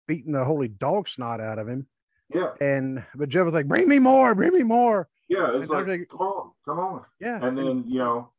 [0.07, 1.87] beating the holy dog snot out of him,
[2.35, 5.49] Yeah, and but Jeff was like, "Bring me more, bring me more." yeah.
[5.53, 7.05] It's And like, Undertaker- come on, come on.
[7.21, 8.31] Yeah, And then, you know,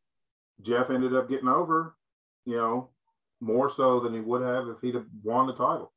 [0.61, 1.95] Jeff ended up getting over,
[2.45, 2.89] you know,
[3.41, 5.93] more so than he would have if he'd have won the title.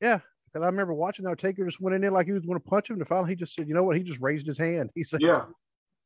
[0.00, 2.58] Yeah, because I remember watching that Taker just went in there like he was going
[2.60, 4.56] to punch him, and finally he just said, "You know what?" He just raised his
[4.58, 4.90] hand.
[4.94, 5.46] He said, Yeah,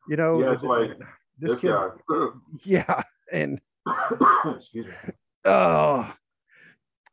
[0.08, 0.98] "You know, Yeah, it's like,
[1.38, 2.26] this, this, kid, guy.
[2.64, 3.60] yeah." And
[4.56, 5.12] Excuse me.
[5.44, 6.12] Oh,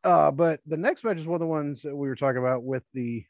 [0.03, 2.63] uh, but the next match is one of the ones that we were talking about
[2.63, 3.25] with the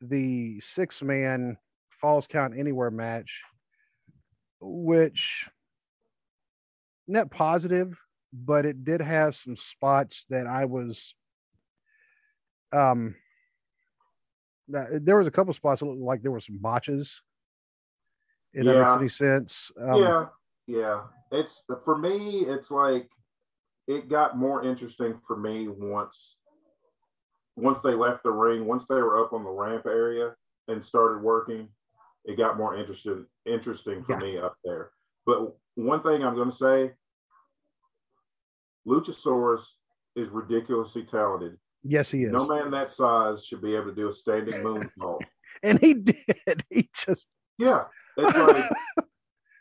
[0.00, 1.56] the six man
[1.90, 3.42] falls count anywhere match,
[4.60, 5.48] which
[7.08, 7.98] net positive,
[8.32, 11.14] but it did have some spots that I was
[12.72, 13.14] um
[14.68, 17.22] that there was a couple spots that looked like there were some botches.
[18.56, 18.82] That Yeah.
[18.82, 19.70] makes any sense.
[19.78, 20.26] Um, yeah,
[20.66, 21.02] yeah.
[21.30, 22.46] It's for me.
[22.46, 23.10] It's like
[23.86, 26.36] it got more interesting for me once
[27.56, 28.66] once they left the ring.
[28.66, 30.34] Once they were up on the ramp area
[30.68, 31.68] and started working,
[32.24, 34.18] it got more interesting interesting for Yeah.
[34.18, 34.90] me up there.
[35.26, 36.94] But one thing I'm going to say,
[38.86, 39.64] Luchasaurus
[40.14, 41.58] is ridiculously talented.
[41.82, 42.32] Yes, he is.
[42.32, 45.20] No man that size should be able to do a standing moonsault.
[45.62, 46.64] and he did.
[46.70, 47.26] He just
[47.58, 47.84] Yeah,
[48.16, 48.70] it's like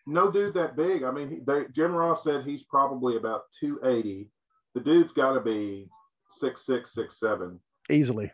[0.07, 1.03] no dude that big.
[1.03, 4.29] I mean, they, Jim Ross said he's probably about two eighty.
[4.73, 5.89] The dude's got to be
[6.37, 7.59] six six six seven.
[7.89, 8.31] easily.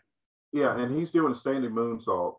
[0.54, 2.36] Yeah, and he's doing a standing moonsault.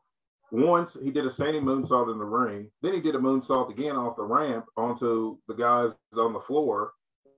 [0.50, 2.70] once he did a standing moonsault in the ring.
[2.82, 6.92] Then he did a moonsault again off the ramp onto the guys on the floor.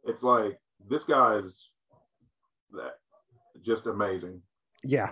[0.05, 1.71] It's like this guy is
[2.73, 2.95] that
[3.63, 4.43] just amazing.
[4.83, 5.11] Yeah.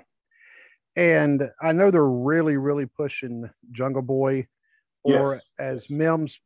[0.96, 4.46] And I know they're really, really pushing Jungle Boy,
[5.04, 5.42] or Yes.
[5.58, 6.40] as Mims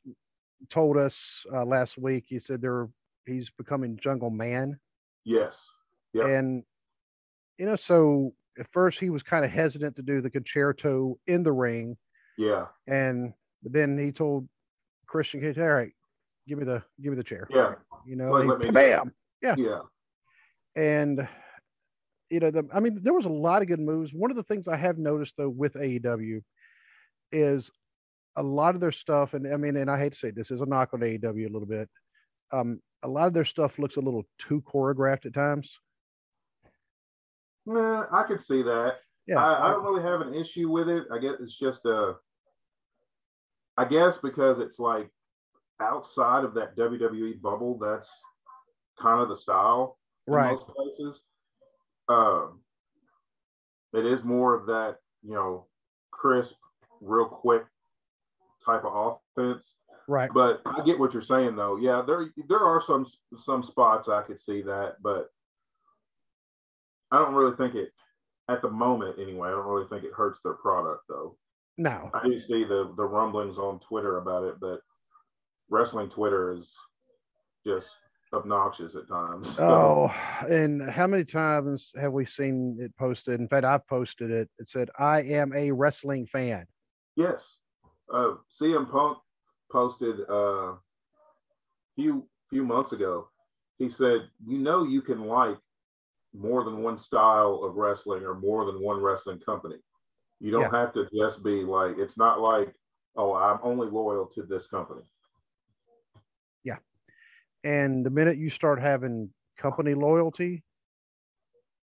[0.71, 2.89] told us uh, last week, he said they're
[3.27, 4.79] he's becoming Jungle Man.
[5.25, 5.57] Yes.
[6.15, 6.25] Yep.
[6.27, 6.63] And
[7.59, 11.43] you know, so at first he was kind of hesitant to do the Con-chair-to in
[11.43, 11.97] the ring,
[12.39, 12.67] Yeah.
[12.87, 14.49] and then he told
[15.07, 15.93] Christian Cage, "All right,
[16.49, 17.75] give me the give me the chair." Yeah.
[18.07, 19.55] You know, Like, and let me he- bam, Yeah.
[19.59, 19.81] Yeah.
[20.77, 21.29] and
[22.31, 24.13] you know, the I mean, there was a lot of good moves.
[24.13, 26.43] One of the things I have noticed though with AEW
[27.33, 27.71] is
[28.37, 30.61] a lot of their stuff, and I mean, and I hate to say this is
[30.61, 31.89] a knock on AEW a little bit.
[32.53, 35.79] Um, a lot of their stuff looks a little too choreographed at times.
[37.65, 38.97] Nah, I could see that.
[39.27, 41.05] Yeah, I, I don't really have an issue with it.
[41.13, 42.13] I guess it's just uh
[43.77, 45.11] I guess because it's like
[45.81, 48.09] outside of that WWE bubble, that's
[49.01, 50.53] kind of the style in right.
[50.53, 51.21] most places.
[52.09, 52.61] Um
[53.93, 55.67] it is more of that, you know,
[56.13, 56.55] crisp,
[57.01, 57.65] real quick
[58.67, 59.65] type of offense.
[60.09, 60.31] Right.
[60.33, 61.77] But I get what you're saying though.
[61.77, 63.07] Yeah, there there are some
[63.45, 65.31] some spots I could see that, but
[67.11, 67.91] I don't really think it
[68.49, 69.49] at the moment anyway.
[69.49, 71.37] I don't really think it hurts their product though.
[71.79, 72.11] No.
[72.15, 74.81] I do see the the rumblings on Twitter about it, but
[75.71, 76.73] wrestling Twitter is
[77.67, 77.89] just
[78.33, 79.57] obnoxious at times.
[79.57, 79.63] So,
[80.13, 83.41] Oh, and how many times have we seen it posted?
[83.41, 84.49] In fact, I've posted it.
[84.59, 86.67] It said, "I am a wrestling fan."
[87.17, 87.57] yes.
[88.13, 89.19] Uh CM Punk
[89.71, 90.75] posted uh
[91.97, 93.29] few few months ago.
[93.79, 95.59] He said, "You know you can like
[96.33, 99.77] more than one style of wrestling or more than one wrestling company.
[100.39, 102.75] You don't have to just be like it's not like,
[103.17, 105.03] oh, I'm only loyal to this company."
[106.63, 106.79] Yeah,
[107.65, 110.63] and the minute you start having company loyalty,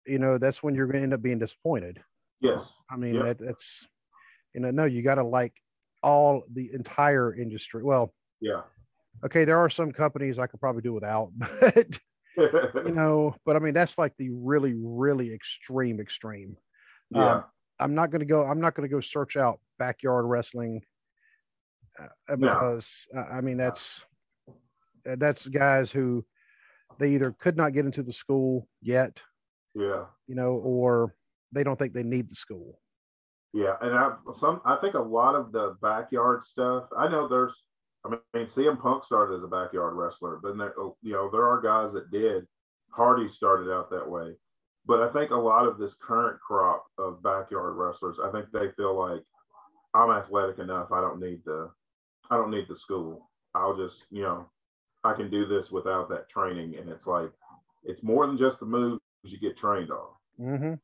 [0.06, 2.02] you know that's when you're going to end up being disappointed.
[2.40, 2.62] Yes.
[2.90, 3.22] I mean, Yeah.
[3.22, 3.86] that, that's
[4.52, 5.54] you know, no, you got to like
[6.02, 7.82] all the entire industry.
[7.82, 8.62] Well, Yeah.
[9.24, 11.98] okay, there are some companies I could probably do without, but
[12.36, 16.56] you know, but I mean, that's like the really, really extreme, extreme.
[17.10, 17.34] yeah.
[17.36, 17.44] Um,
[17.80, 18.44] I'm not going to go.
[18.44, 20.82] I'm not going to go search out backyard wrestling
[22.00, 22.48] uh, uh, No.
[22.54, 22.86] because
[23.16, 24.04] uh, I mean that's
[24.48, 26.24] uh, that's guys who
[27.00, 29.20] they either could not get into the school yet,
[29.74, 30.04] yeah.
[30.28, 31.14] you know, or
[31.50, 32.78] they don't think they need the school.
[33.52, 36.84] Yeah, and I some I think a lot of the backyard stuff.
[36.96, 37.54] I know there's.
[38.04, 41.46] I mean, CM Punk started as a backyard wrestler, but there, oh, you know there
[41.46, 42.46] are guys that did.
[42.90, 44.32] Hardy started out that way,
[44.86, 48.70] but I think a lot of this current crop of backyard wrestlers, I think they
[48.76, 49.22] feel like
[49.94, 50.90] I'm athletic enough.
[50.90, 51.70] I don't need the,
[52.30, 53.30] I don't need the school.
[53.54, 54.46] I'll just you know,
[55.04, 57.30] I can do this without that training, and it's like
[57.84, 60.08] it's more than just the moves you get trained on.
[60.38, 60.74] hmm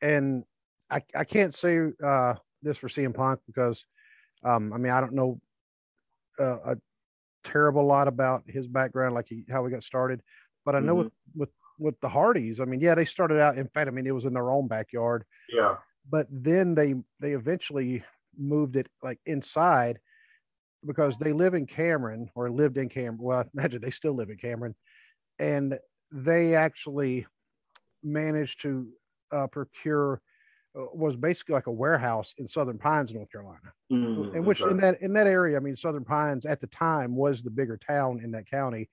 [0.00, 0.44] And
[0.90, 3.84] I, I can't say uh, this for CM Punk because,
[4.44, 5.40] um, I mean, I don't know
[6.40, 6.76] uh, a
[7.44, 10.22] terrible lot about his background, like he, how he got started,
[10.64, 13.68] but I know with, with, with the Hardys, I mean, yeah, they started out, in
[13.68, 15.76] fact, I mean, it was in their own backyard, Yeah,
[16.10, 18.02] but then they, they eventually
[18.38, 19.98] moved it like inside
[20.86, 23.18] because they live in Cameron or lived in Cameron.
[23.20, 24.74] Well, I imagine they still live in Cameron.
[25.38, 25.78] And
[26.10, 27.26] they actually
[28.02, 28.88] managed to
[29.32, 30.20] uh, procure
[30.94, 34.70] was basically like a warehouse in Southern Pines, North Carolina, Mm, in which okay.
[34.70, 37.76] in that in that area, I mean, Southern Pines at the time was the bigger
[37.76, 38.88] town in that county.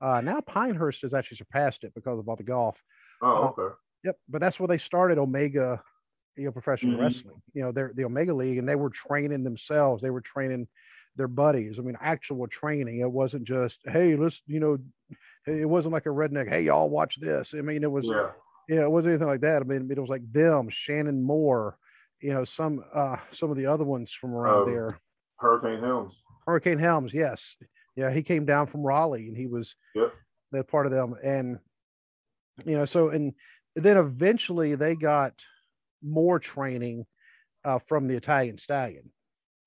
[0.00, 2.82] Uh, now Pinehurst has actually surpassed it because of all the golf.
[3.22, 3.74] oh okay.
[4.04, 5.82] Yep, but that's where they started Omega,
[6.36, 7.00] you know, professional Mhm.
[7.00, 7.42] wrestling.
[7.52, 10.02] You know, they're the Omega League, and they were training themselves.
[10.02, 10.68] They were training
[11.16, 11.78] their buddies.
[11.78, 13.00] I mean, actual training.
[13.00, 14.78] It wasn't just, hey, let's, you know,
[15.46, 16.48] it wasn't like a redneck.
[16.48, 17.52] Hey, y'all watch this.
[17.52, 18.30] I mean, it was, Yeah.
[18.76, 19.62] Know, it wasn't anything like that.
[19.62, 21.76] I mean, it was like them, Shannon Moore,
[22.20, 24.88] you know, some uh some of the other ones from around Um, there.
[25.36, 26.14] Hurricane Helms.
[26.46, 27.56] Hurricane Helms, yes.
[27.96, 30.12] Yeah, he came down from Raleigh and he was Yep.
[30.52, 31.14] that part of them.
[31.22, 31.58] And
[32.64, 33.32] you know, so and
[33.76, 35.32] then eventually they got
[36.02, 37.06] more training
[37.64, 39.10] uh, from the Italian stallion.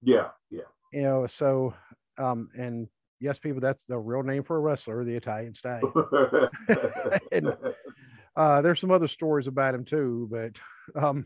[0.02, 0.62] Yeah, yeah.
[0.92, 1.74] You know, so
[2.18, 2.88] um and
[3.20, 5.92] yes, people, that's the real name for a wrestler, the Italian stallion.
[7.32, 7.56] And-
[8.36, 10.60] Uh there's some other stories about him too, but
[11.02, 11.26] um,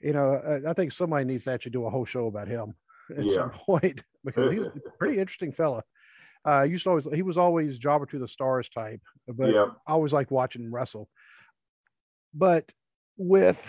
[0.00, 0.34] you know,
[0.66, 2.74] I, I think somebody needs to actually do a whole show about him
[3.16, 3.34] at Yeah.
[3.34, 5.82] some point because he's a pretty interesting fella.
[6.46, 9.92] Uh, used to always he was always jobber to the stars type, but yeah, I
[9.92, 11.08] always liked watching him wrestle.
[12.32, 12.70] But
[13.16, 13.60] with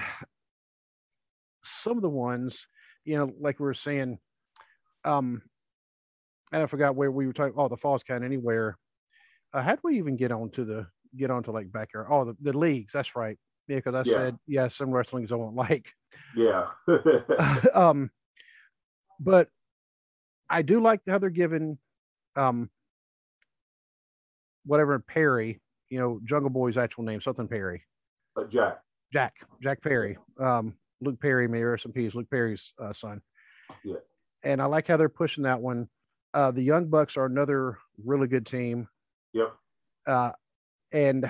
[1.64, 2.68] some of the ones,
[3.06, 4.20] you know, like we were saying,
[5.04, 5.42] um,
[6.52, 7.56] and I forgot where we were talking.
[7.58, 8.78] Oh, the Falls Count Anywhere.
[9.52, 10.88] Uh, how do we even get on to the
[11.18, 12.06] get onto like back here?
[12.10, 12.94] Oh, the, the leagues.
[12.94, 13.38] That's right.
[13.68, 14.14] Yeah, because I Yeah.
[14.16, 15.88] said yeah, some wrestlings I won't like.
[16.36, 16.68] Yeah.
[17.74, 18.10] um,
[19.20, 19.50] but
[20.50, 21.78] I do like how they're giving
[22.36, 22.70] um
[24.66, 27.84] whatever Perry, you know, Jungle Boy's actual name, something Perry,
[28.36, 28.82] Uh, Jack.
[29.12, 29.34] Jack,
[29.64, 33.22] Jack Perry, um, Luke Perry, may he rest in peace, Luke Perry's uh, son.
[33.84, 33.96] Yeah.
[34.44, 35.90] And I like how they're pushing that one.
[36.34, 38.88] Uh, the Young Bucks are another really good team.
[39.34, 39.56] Yep.
[40.06, 40.32] Uh,
[40.92, 41.30] and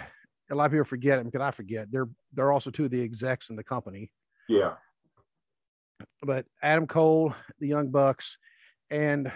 [0.51, 1.91] a lot of people forget it because I forget.
[1.91, 4.11] They're they're also two of the execs in the company.
[4.47, 4.73] Yeah.
[6.23, 8.37] but Adam Cole, the Young Bucks,
[8.89, 9.31] and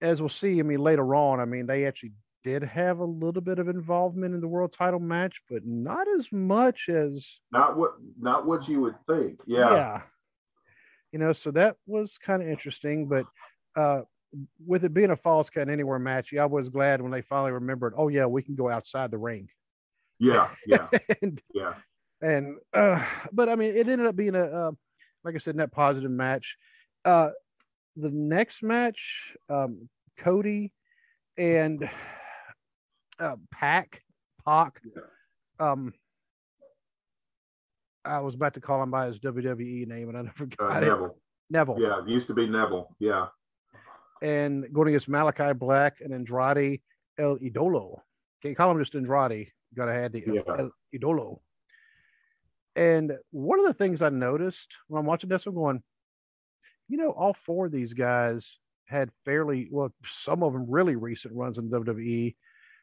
[0.00, 2.12] as we'll see, I mean, later on, I mean, they actually
[2.44, 6.30] did have a little bit of involvement in the world title match, but not as
[6.30, 9.40] much as Not what not what you would think.
[9.46, 9.72] Yeah.
[9.72, 10.00] Yeah.
[11.12, 13.24] You know, so that was kind of interesting, but
[13.74, 14.02] uh
[14.66, 17.52] with it being a falls count anywhere match, yeah, I was glad when they finally
[17.52, 19.48] remembered, oh yeah, we can go outside the ring.
[20.18, 20.48] Yeah.
[20.66, 20.88] Yeah.
[21.22, 21.74] and Yeah.
[22.22, 24.70] and uh but i mean it ended up being a uh,
[25.24, 26.56] like i said net positive match
[27.04, 27.28] uh
[27.96, 30.72] the next match um cody
[31.36, 31.88] and
[33.20, 34.00] uh pack
[34.46, 34.80] Pac,
[35.60, 35.92] um
[38.04, 40.82] i was about to call him by his wwe name and i never Uh, got
[40.82, 41.18] it Neville.
[41.50, 42.00] neville Yeah.
[42.02, 42.94] It used to be Neville.
[42.98, 43.26] Yeah.
[44.22, 46.80] And going against malachi black and andrade
[47.18, 48.00] el idolo
[48.42, 50.42] can't call him just andrade you gotta add the Yeah.
[50.58, 51.40] el idolo
[52.74, 55.82] and one of the things I noticed when I'm watching this, I'm going,
[56.88, 61.34] you know, all four of these guys had fairly well, some of them really recent
[61.34, 62.36] runs in WWE,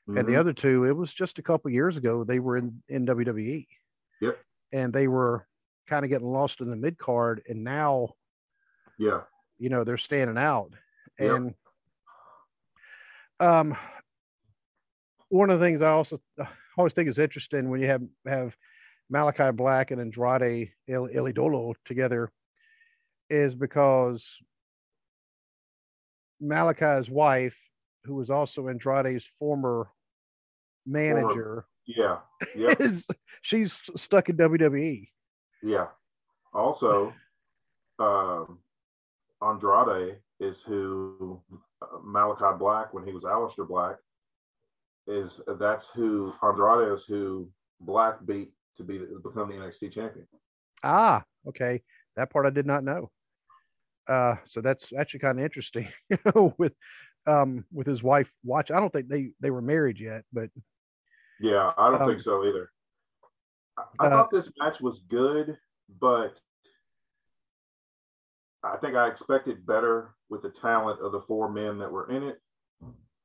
[0.08, 0.38] and the Mhm.
[0.40, 3.68] other two, it was just a couple years ago they were in in WWE.
[4.20, 4.40] Yep.
[4.72, 5.48] And they were
[5.86, 8.16] kind of getting lost in the mid card, and now
[8.98, 9.22] Yeah.
[9.60, 10.74] you know they're standing out.
[11.26, 11.36] Yep.
[11.36, 11.54] And
[13.40, 13.78] um,
[15.30, 16.20] one of the things I also
[16.78, 18.56] always think is interesting when you have have
[19.10, 22.32] Malachi Black and Andrade El Elidolo together
[23.30, 24.38] is because
[26.40, 27.56] Malachi's wife,
[28.06, 29.90] who was also Andrade's former
[30.86, 32.18] manager, Yeah.
[32.56, 32.82] Yep.
[32.82, 33.08] is
[33.42, 34.38] she's stuck in.
[34.38, 35.08] WWE.
[35.62, 35.88] Yeah.
[36.54, 37.14] Also,
[38.00, 38.60] um,
[39.42, 41.42] Andrade is who
[41.82, 43.96] uh, Malachi Black, when he was Aleister Black,
[45.08, 47.50] is that's who Andrade is who
[47.82, 50.28] Black beat to be become the NXT champion.
[50.84, 51.82] Ah, okay.
[52.16, 53.12] That part I did not know.
[54.08, 55.88] Uh, so that's actually kind of interesting
[56.58, 56.74] with
[57.26, 58.70] um with his wife watch.
[58.72, 60.50] I don't think they they were married yet, but
[61.40, 62.70] Yeah, I don't Um, think so either.
[63.78, 65.58] I, I uh, thought this match was good,
[66.00, 66.38] but
[68.64, 72.24] I think I expected better with the talent of the four men that were in
[72.24, 72.40] it.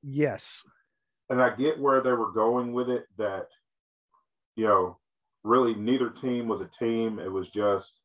[0.03, 0.63] yes.
[1.31, 3.47] and I get where they were going with it that,
[4.57, 4.99] you know,
[5.45, 7.19] really neither team was a team.
[7.19, 8.01] It was just,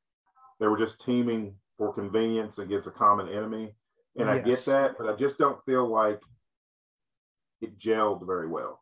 [0.59, 3.75] they were just teaming for convenience against a common enemy.
[4.17, 6.21] And I get that, but I just don't feel like
[7.61, 8.81] it gelled very well.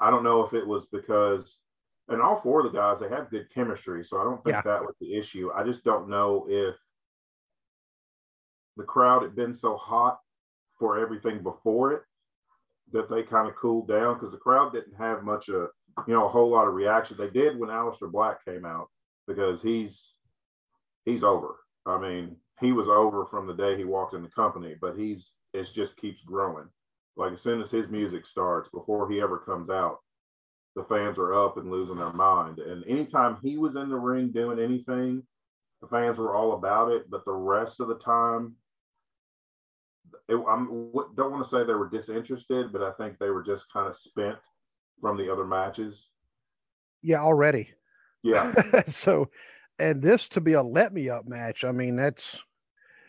[0.00, 1.58] I don't know if it was because,
[2.08, 4.04] and all four of the guys, they have good chemistry.
[4.04, 4.62] So I don't think Yeah.
[4.62, 5.50] that was the issue.
[5.52, 6.76] I just don't know if
[8.76, 10.18] the crowd had been so hot
[10.78, 12.02] for everything before it
[12.92, 15.68] that they kind of cooled down because the crowd didn't have much of
[16.06, 17.16] you know a whole lot of reaction.
[17.18, 18.88] They did when Aleister Black came out
[19.26, 20.00] because he's
[21.04, 21.56] he's over.
[21.84, 25.32] I mean, he was over from the day he walked in the company, but he's
[25.52, 26.68] it just keeps growing.
[27.16, 29.98] Like as soon as his music starts, before he ever comes out,
[30.74, 32.58] the fans are up and losing their mind.
[32.58, 35.22] And anytime he was in the ring doing anything,
[35.80, 37.10] the fans were all about it.
[37.10, 38.54] But the rest of the time,
[40.28, 43.42] it, I'm w- don't want to say they were disinterested, but I think they were
[43.42, 44.36] just kind of spent
[45.00, 46.08] from the other matches.
[47.02, 47.70] Yeah, already.
[48.22, 48.52] Yeah,
[48.88, 49.30] so
[49.78, 52.40] and this to be a let me up match, I mean, that's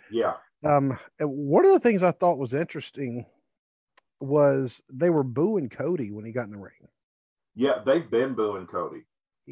[0.10, 0.34] yeah,
[0.66, 3.26] um one of the things I thought was interesting
[4.20, 6.88] was they were booing Cody when he got in the ring.
[7.56, 7.82] yeah.
[7.86, 9.04] They've been booing Cody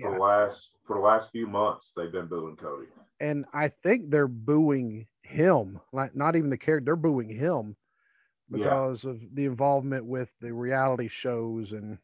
[0.01, 1.93] for the last for the last few months.
[1.95, 2.87] They've been booing Cody.
[3.19, 7.77] and I think they're booing him, like not even the character, they're booing him
[8.51, 8.81] Yeah.
[8.81, 11.99] because of the involvement with the reality shows and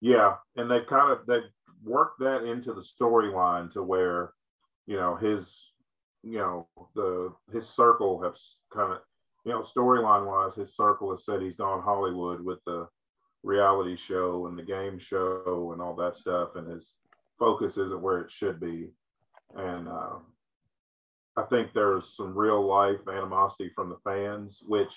[0.00, 1.50] Yeah, and they've kind of they've
[1.82, 4.32] worked that into the storyline to where,
[4.86, 5.72] you know, his,
[6.22, 9.00] you know, the his circle has kind of,
[9.44, 12.88] you know, storyline wise, his circle has said he's gone Hollywood with the
[13.44, 16.96] reality show and the game show and all that stuff, and his
[17.38, 18.92] focus isn't where it should be,
[19.56, 20.18] and uh,
[21.36, 24.92] I think there's some real life animosity from the fans, which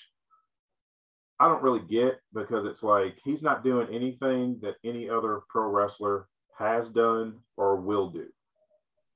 [1.39, 5.69] I don't really get because it's like he's not doing anything that any other pro
[5.69, 6.27] wrestler
[6.57, 8.27] has done or will do.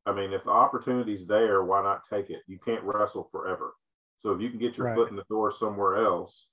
[0.06, 2.42] I mean, if the opportunity's there, why not take it?
[2.48, 3.74] You can't wrestle forever.
[4.20, 4.96] So if you can get your Right.
[4.96, 6.48] foot in the door somewhere else,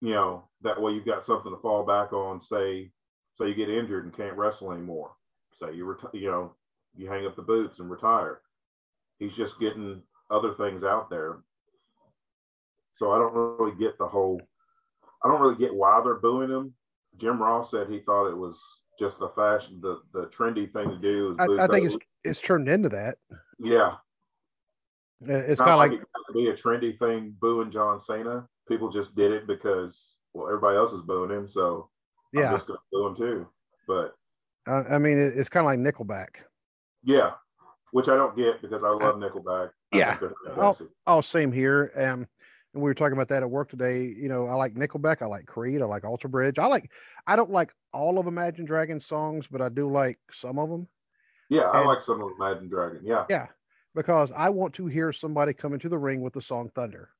[0.00, 2.40] you know, that way you've got something to fall back on.
[2.40, 2.92] Say,
[3.34, 5.16] so you get injured and can't wrestle anymore.
[5.52, 6.56] Say you reti- you know,
[6.94, 8.42] you hang up the boots and retire.
[9.20, 11.38] He's just getting other things out there.
[12.96, 14.40] So I don't really get the whole.
[15.24, 16.74] I don't really get why they're booing him.
[17.18, 18.58] Jim Ross said he thought it was
[18.98, 21.32] just the fashion, the the trendy thing to do.
[21.32, 23.16] Is I, I think it's it's turned into that.
[23.58, 23.94] yeah.
[25.28, 28.48] Uh, It's kind of like it to be a trendy thing booing John Cena.
[28.68, 31.90] People just did it because well everybody else is booing him, so
[32.34, 32.52] I'm yeah.
[32.52, 33.48] just gonna boo him too.
[33.86, 34.14] But
[34.66, 36.44] Uh, I mean, it's kind of like Nickelback.
[37.02, 37.32] yeah,
[37.92, 39.70] which I don't get because I love Nickelback.
[39.92, 40.08] I yeah.
[40.16, 40.86] think they're Oh, fantastic.
[41.06, 41.92] Oh, same here.
[41.96, 42.26] Um,
[42.72, 44.02] and we were talking about that at work today.
[44.02, 45.22] You know, I like Nickelback.
[45.22, 45.82] I like Creed.
[45.82, 46.58] I like Alter Bridge.
[46.58, 46.90] I like.
[47.26, 50.86] I don't like all of Imagine Dragons songs, but I do like some of them.
[51.48, 53.00] yeah, I like some of Imagine Dragon.
[53.02, 53.46] Yeah, Yeah,
[53.94, 57.10] because I want to hear somebody come into the ring with the song Thunder.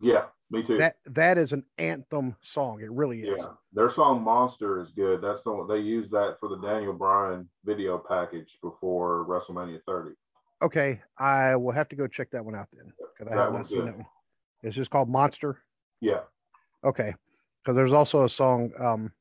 [0.00, 0.78] yeah, me too.
[0.78, 2.80] That that is an anthem song.
[2.80, 3.36] It really is.
[3.38, 5.20] Yeah, their song "Monster" is good.
[5.20, 10.14] That's the one they used that for the Daniel Bryan video package before WrestleMania 30.
[10.62, 13.52] Okay, I will have to go check that one out then because I That have
[13.52, 13.88] not seen good.
[13.88, 14.06] that one.
[14.62, 15.58] It's just called Monster.
[16.00, 16.20] Yeah,
[16.84, 17.14] Okay,
[17.62, 19.12] because there's also a song um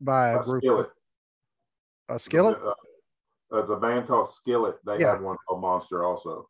[0.00, 0.90] by a uh, group Skillet.
[2.08, 2.58] uh, Skillet.
[2.62, 2.74] Uh,
[3.50, 4.76] There's a band called Skillet.
[4.84, 5.12] They Yeah.
[5.12, 6.48] had one called Monster also.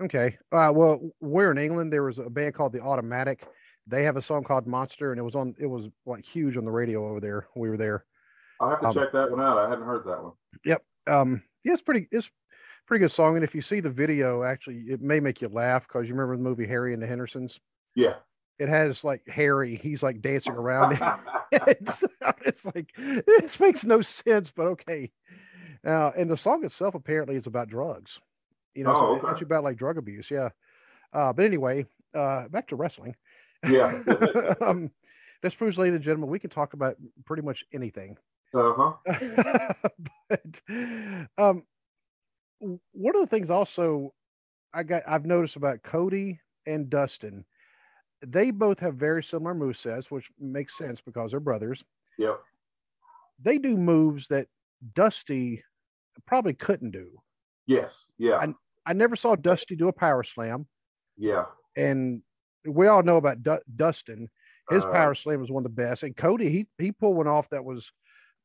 [0.00, 0.36] Okay.
[0.52, 1.92] Uh, well, we're in England.
[1.92, 3.46] There was a band called The Automatic.
[3.86, 5.54] They have a song called Monster, and it was on.
[5.58, 7.48] It was like huge on the radio over there.
[7.56, 8.04] We were there.
[8.60, 9.58] I'll have to Um, check that one out.
[9.58, 10.32] I hadn't heard that one.
[10.64, 10.82] Yep.
[11.06, 12.06] Um, yeah, it's pretty.
[12.12, 12.30] It's
[12.86, 13.36] pretty good song.
[13.36, 16.36] And if you see the video, actually, it may make you laugh because you remember
[16.36, 17.58] the movie Harry and the Hendersons.
[17.94, 18.14] Yeah.
[18.58, 19.76] It has like Harry.
[19.76, 20.98] He's like dancing around.
[21.52, 22.04] it's,
[22.44, 25.10] it's like this makes no sense, but okay.
[25.86, 28.18] Uh, and the song itself apparently is about drugs.
[28.78, 29.32] You know, Oh, so okay.
[29.32, 30.30] it's about like drug abuse.
[30.30, 30.50] Yeah.
[31.12, 33.16] Uh, but anyway, uh, back to wrestling.
[33.68, 34.02] Yeah.
[34.60, 34.90] um,
[35.42, 38.16] this proves, ladies and gentlemen, we can talk about pretty much anything.
[38.54, 38.92] uh huh.
[40.28, 40.60] but
[41.38, 41.64] um,
[42.60, 44.14] one of the things also
[44.72, 47.44] I got I've noticed about Cody and Dustin,
[48.24, 51.82] they both have very similar movesets, which makes sense because they're brothers.
[52.18, 52.40] Yep.
[53.42, 54.46] They do moves that
[54.94, 55.64] Dusty
[56.26, 57.10] probably couldn't do.
[57.66, 58.06] Yes.
[58.18, 58.36] Yeah.
[58.36, 58.54] I-
[58.88, 60.66] I never saw Dusty do a power slam,
[61.16, 61.44] yeah.
[61.76, 62.22] and
[62.66, 64.28] we all know about Du- Dustin.
[64.70, 67.28] His Uh, power slam was one of the best, and Cody he he pulled one
[67.28, 67.92] off that was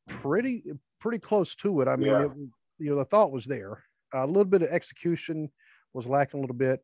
[0.06, 0.62] pretty
[1.00, 1.88] pretty close to it.
[1.88, 2.24] I mean, Yeah.
[2.26, 2.30] it,
[2.78, 3.82] you know, the thought was there.
[4.12, 5.50] a little bit of execution
[5.92, 6.80] was lacking a little bit,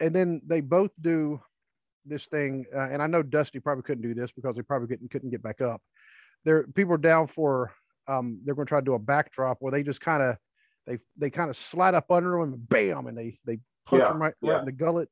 [0.00, 1.38] and then they both do
[2.06, 2.64] this thing.
[2.74, 5.42] Uh, and I know Dusty probably couldn't do this because they probably couldn't couldn't get
[5.42, 5.82] back up.
[6.44, 7.72] There, people are down for.
[8.06, 10.36] Um, they're going to try to do a backdrop where they just kind of
[10.86, 14.08] they they kind of slide up under them and bam, and they they punch Yeah,
[14.08, 14.52] them right, yeah.
[14.52, 15.08] right in the gullet.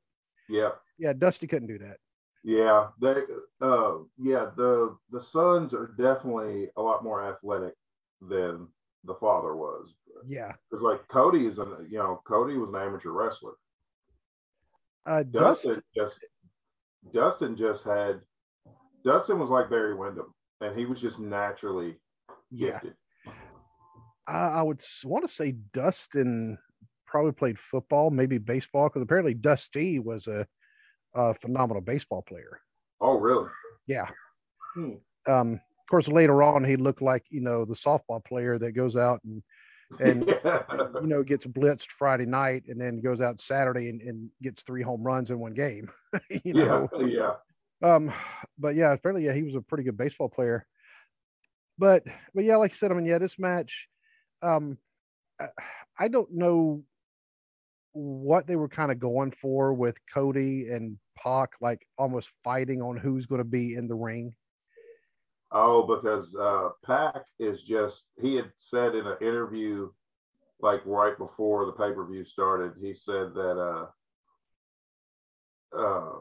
[0.49, 0.71] Yeah.
[0.99, 1.97] Yeah, Dusty couldn't do that.
[2.43, 3.23] Yeah, they
[3.61, 7.73] uh yeah, the the sons are definitely a lot more athletic
[8.21, 8.67] than
[9.05, 9.93] the father was.
[10.27, 13.53] Yeah, Because like Cody is an you know, Cody was an amateur wrestler.
[15.05, 15.75] uh, Dustin.
[15.75, 16.19] Dustin just
[17.13, 18.21] Dustin just had
[19.03, 21.95] Dustin was like Barry Windham and he was just naturally
[22.51, 22.95] Yeah, gifted.
[24.27, 26.57] I, I would want to say Dustin
[27.05, 30.47] probably played football, maybe baseball, because apparently Dusty was a,
[31.13, 32.59] a phenomenal baseball player.
[33.01, 33.49] Oh really?
[33.87, 34.07] Yeah.
[34.75, 34.93] Hmm.
[35.27, 38.95] Um, of course, later on, he looked like you know the softball player that goes
[38.95, 39.43] out and
[39.99, 40.27] and
[41.01, 44.81] you know gets blitzed Friday night and then goes out Saturday and, and gets three
[44.81, 45.91] home runs in one game.
[46.29, 46.89] you yeah, know.
[47.05, 47.33] yeah.
[47.83, 48.11] Um,
[48.57, 50.65] but yeah, apparently, yeah, he was a pretty good baseball player.
[51.77, 52.03] But
[52.33, 53.87] but yeah, like I said, I mean, yeah, this match,
[54.43, 54.77] um,
[55.39, 55.47] I,
[55.97, 56.83] I don't know
[57.93, 62.97] what they were kind of going for with Cody and Pac, like almost fighting on
[62.97, 64.33] who's going to be in the ring.
[65.55, 69.89] Oh, because uh Pac is just he had said in an interview
[70.59, 73.87] like right before the pay-per-view started, he said that
[75.71, 76.15] uh uh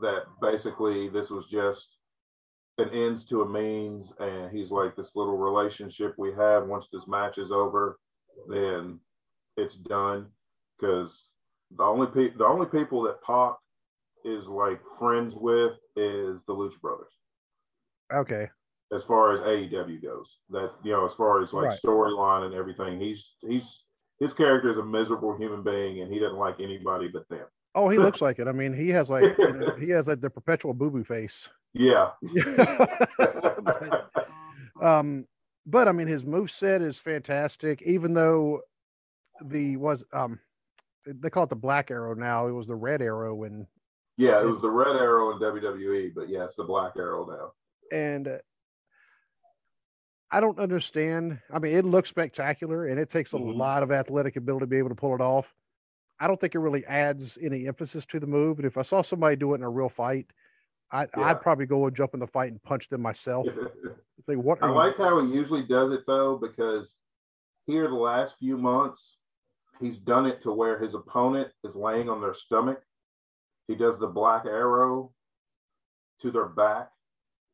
[0.00, 1.88] that basically this was just
[2.78, 7.06] an ends to a means and he's like this little relationship we have once this
[7.06, 7.98] match is over
[8.48, 8.98] then
[9.56, 10.26] it's done
[10.80, 11.28] because
[11.76, 13.54] the only pe- the only people that Pac
[14.24, 17.12] is like friends with is the Lucha Brothers
[18.12, 18.48] Okay,
[18.92, 20.36] as far as AEW goes.
[20.50, 21.80] That you know, as far as like Right.
[21.82, 23.84] storyline and everything, he's he's
[24.20, 27.46] his character is a miserable human being, and he doesn't like anybody but them.
[27.74, 28.48] Oh, he looks like it.
[28.48, 31.48] I mean, he has like you know, he has like the perpetual boo boo face.
[31.74, 32.10] Yeah.
[33.62, 34.10] but,
[34.82, 35.26] um,
[35.66, 37.82] but I mean, his move set is fantastic.
[37.82, 38.60] Even though
[39.44, 40.38] the was um,
[41.06, 42.46] they call it the black arrow now.
[42.46, 43.66] It was the red arrow when.
[44.18, 47.52] Yeah, it was the red arrow in WWE, but yeah, it's the black arrow now.
[47.96, 48.38] And uh,
[50.30, 51.40] I don't understand.
[51.52, 53.56] I mean, it looks spectacular, and it takes a Mhm.
[53.56, 55.52] lot of athletic ability to be able to pull it off.
[56.20, 58.58] I don't think it really adds any emphasis to the move.
[58.58, 60.26] And if I saw somebody do it in a real fight,
[60.92, 61.24] I, Yeah.
[61.30, 63.46] I'd probably go and jump in the fight and punch them myself.
[64.28, 66.96] Say, what I are you like how he usually does it though, because
[67.66, 69.16] here the last few months,
[69.80, 72.82] he's done it to where his opponent is laying on their stomach.
[73.66, 75.12] He does the black arrow
[76.20, 76.90] to their back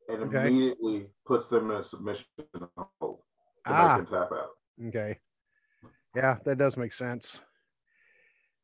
[0.09, 0.47] and Okay.
[0.47, 2.25] immediately puts them in a submission
[2.99, 3.21] hold
[3.65, 3.97] to Ah.
[3.97, 4.49] make them tap out.
[4.87, 5.19] Okay.
[6.15, 7.39] Yeah, that does make sense.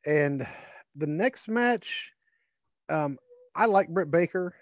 [0.06, 0.48] And
[0.96, 2.12] the next match,
[2.90, 3.18] um,
[3.56, 4.54] I like Britt Baker.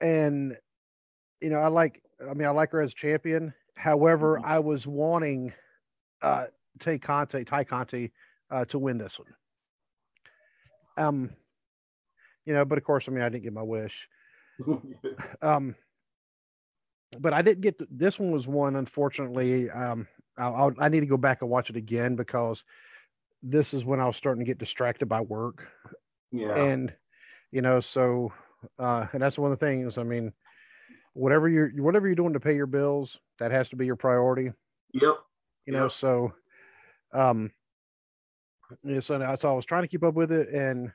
[0.00, 0.56] And
[1.40, 3.54] you know, I like I mean I like her as champion.
[3.76, 4.44] However, Mhm.
[4.44, 5.52] I was wanting
[6.22, 6.46] uh
[6.78, 8.12] Tay Conti, Ty Conti,
[8.50, 9.34] uh, to win this one.
[10.96, 11.30] Um,
[12.44, 14.08] you know, but of course, I mean I didn't get my wish.
[15.42, 15.74] um
[17.18, 20.06] but i didn't get to, this one was one unfortunately um
[20.38, 22.62] I'll, i need to go back and watch it again because
[23.42, 25.66] this is when i was starting to get distracted by work
[26.30, 26.54] yeah.
[26.54, 26.92] and
[27.50, 28.32] you know so
[28.78, 30.32] uh and that's one of the things i mean
[31.14, 34.52] whatever you're whatever you're doing to pay your bills that has to be your priority
[34.92, 35.16] yep.
[35.66, 35.92] you know Yep.
[35.92, 36.32] so
[37.14, 37.50] um
[38.84, 40.92] yeah, so, I- so i was trying to keep up with it and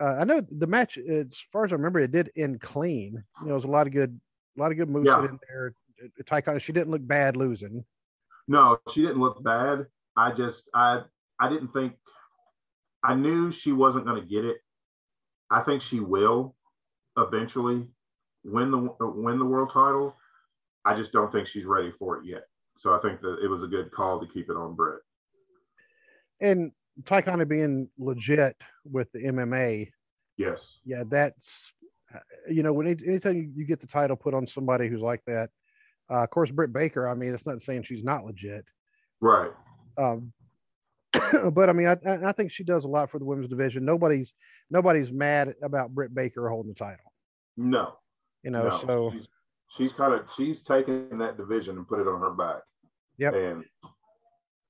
[0.00, 3.22] uh, i know the match as far as i remember it did end clean you
[3.42, 4.20] know there was a lot of good
[4.56, 5.24] a lot of good moves Yeah.
[5.24, 5.74] in there
[6.26, 7.82] Tycon, she didn't look bad losing
[8.48, 9.86] No, she didn't look bad.
[10.14, 11.02] I just I
[11.40, 11.94] I didn't think
[13.02, 14.58] I knew she wasn't going to get it.
[15.50, 16.54] I think she will
[17.16, 17.86] eventually
[18.44, 20.14] win the win the world title.
[20.84, 22.44] I just don't think she's ready for it yet.
[22.78, 25.00] So I think that it was a good call to keep it on Britt.
[26.40, 26.70] and
[27.04, 29.86] Tycon being legit with the mma
[30.38, 30.78] Yes.
[30.84, 31.72] yeah that's
[32.14, 35.00] uh, you know when any- anytime you, you get the title put on somebody who's
[35.02, 35.50] like that
[36.10, 38.64] uh, of course britt baker i mean it's not saying she's not legit
[39.20, 39.50] Right.
[39.98, 40.32] Um,
[41.52, 41.96] but I mean, I,
[42.28, 43.84] I think she does a lot for the women's division.
[43.84, 44.32] Nobody's
[44.70, 47.12] nobody's mad about Britt Baker holding the title.
[47.56, 47.94] No.
[48.42, 48.78] You know, no.
[48.86, 49.26] so she's,
[49.76, 52.62] she's kind of she's taken that division and put it on her back.
[53.18, 53.34] Yep.
[53.34, 53.64] And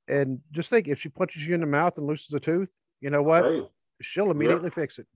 [0.09, 2.71] and just think if she punches you in the mouth and loses a tooth,
[3.01, 3.45] you know what?
[3.45, 3.63] hey,
[4.03, 5.07] She'll immediately fix it.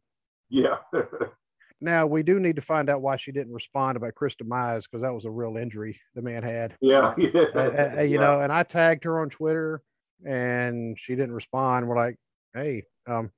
[0.49, 0.77] yeah.
[1.83, 5.01] Now we do need to find out why she didn't respond about Chris Demise because
[5.01, 6.75] that was a real injury the man had.
[6.83, 7.15] yeah.
[7.19, 7.31] Yeah.
[7.55, 8.21] Uh, uh, uh, you Yeah.
[8.21, 9.81] know, and I tagged her on Twitter
[10.27, 11.89] and she didn't respond.
[11.89, 12.17] We're like,
[12.55, 13.31] hey, um,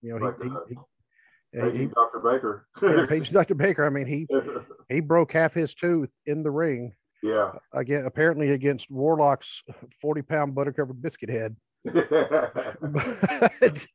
[0.00, 2.18] you know, Like, he, uh, he, he, he, Dr.
[2.18, 2.66] Baker.
[2.82, 3.54] yeah, Paige Dr.
[3.54, 3.86] Baker.
[3.86, 4.26] I mean, he
[4.88, 6.92] he broke half his tooth in the ring
[7.22, 7.52] yeah.
[7.72, 9.62] again, apparently against Warlock's
[10.00, 11.56] 40 pound butter covered biscuit head.
[11.84, 13.86] but,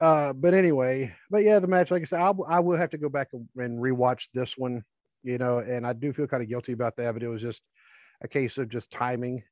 [0.00, 2.98] uh, but anyway, but yeah, the match, like I said, I'll, I will have to
[2.98, 4.82] go back and rewatch this one,
[5.22, 7.62] you know, and I do feel kind of guilty about that, but it was just
[8.22, 9.42] a case of just timing.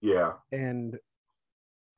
[0.00, 0.32] Yeah.
[0.52, 0.98] And,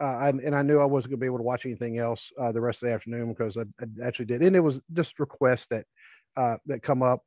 [0.03, 2.33] uh, and, and I knew I wasn't going to be able to watch anything else
[2.41, 4.43] uh, the rest of the afternoon because I, I actually did.
[4.43, 5.85] And it was just requests that,
[6.37, 7.23] uh, that come up,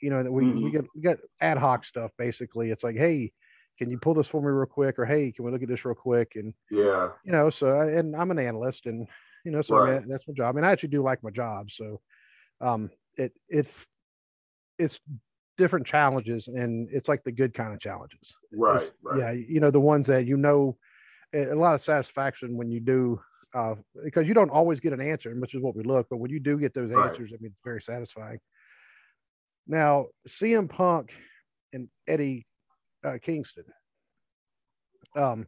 [0.00, 0.72] you know, that we, we Mhm.
[0.72, 2.10] get, we got ad hoc stuff.
[2.18, 3.32] Basically it's like, Hey,
[3.78, 4.98] can you pull this for me real quick?
[4.98, 6.32] Or, Hey, can we look at this real quick?
[6.34, 7.10] And, Yeah.
[7.24, 9.06] you know, so I- and I'm an analyst and
[9.44, 10.08] you know, so I Right.
[10.08, 10.56] that's my job.
[10.56, 11.70] And I actually do like my job.
[11.70, 12.00] So
[12.60, 13.86] um it it's
[14.78, 15.00] it's
[15.60, 18.34] different challenges and it's like the good kind of challenges.
[18.52, 18.90] Right.
[19.02, 19.18] Right.
[19.18, 20.76] Yeah, you know, the ones that you know
[21.34, 23.20] a lot of satisfaction when you do
[23.54, 26.30] uh because you don't always get an answer, which is what we look, but when
[26.30, 27.10] you do get those Right.
[27.10, 28.40] answers, I mean it's very satisfying.
[29.66, 31.12] Now, CM Punk
[31.72, 32.46] and Eddie
[33.04, 33.64] uh, Kingston.
[35.14, 35.46] Um,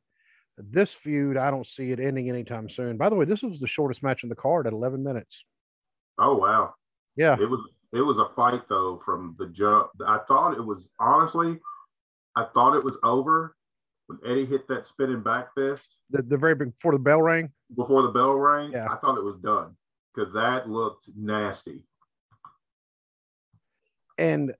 [0.58, 2.96] this feud, I don't see it ending anytime soon.
[2.96, 5.44] By the way, this was the shortest match in the card at 11 minutes.
[6.18, 6.74] Oh wow.
[7.16, 7.60] Yeah, It was
[7.92, 9.90] it was a fight though from the jump.
[10.06, 11.60] I thought it was honestly,
[12.36, 13.56] I thought it was over
[14.06, 17.50] when Eddie hit that spinning back fist the, the very before the bell rang.
[17.76, 18.72] before the bell rang.
[18.72, 18.88] Yeah.
[18.90, 19.76] I thought it was done
[20.14, 21.84] because that looked nasty.
[24.18, 24.52] And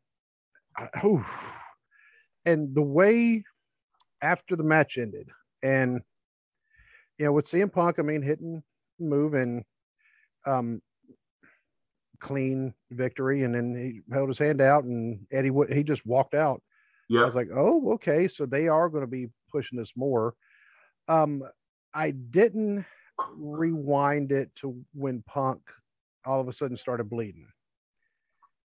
[1.04, 1.26] oof.
[2.44, 3.44] and the way
[4.22, 5.28] after the match ended,
[5.62, 6.00] and
[7.18, 8.62] you know, with CM Punk, I mean, hitting,
[8.98, 9.64] moving,
[10.46, 10.80] um,
[12.22, 16.62] clean victory, and then he held his hand out, and Eddie he just walked out.
[17.08, 20.34] Yeah, I was like, oh, okay, so they are going to be pushing this more.
[21.08, 21.42] Um,
[21.92, 22.86] I didn't
[23.36, 25.60] rewind it to when Punk
[26.24, 27.48] all of a sudden started bleeding.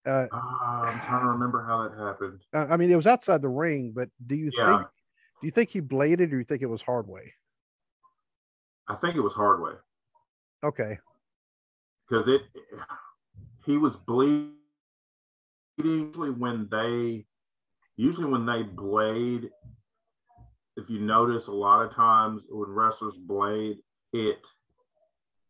[0.06, 2.40] Uh, uh, I'm trying to remember how that happened.
[2.52, 4.78] I mean, it was outside the ring, but do you yeah.
[4.78, 4.88] think
[5.40, 7.32] do you think he bladed or you think it was hard way?
[8.88, 9.72] I think it was hard way.
[10.62, 10.98] Okay.
[12.08, 12.42] Because it
[13.64, 14.54] he was bleeding
[15.78, 17.26] usually when they
[17.96, 19.50] usually when they blade
[20.76, 23.78] if you notice a lot of times when wrestlers blade
[24.12, 24.38] it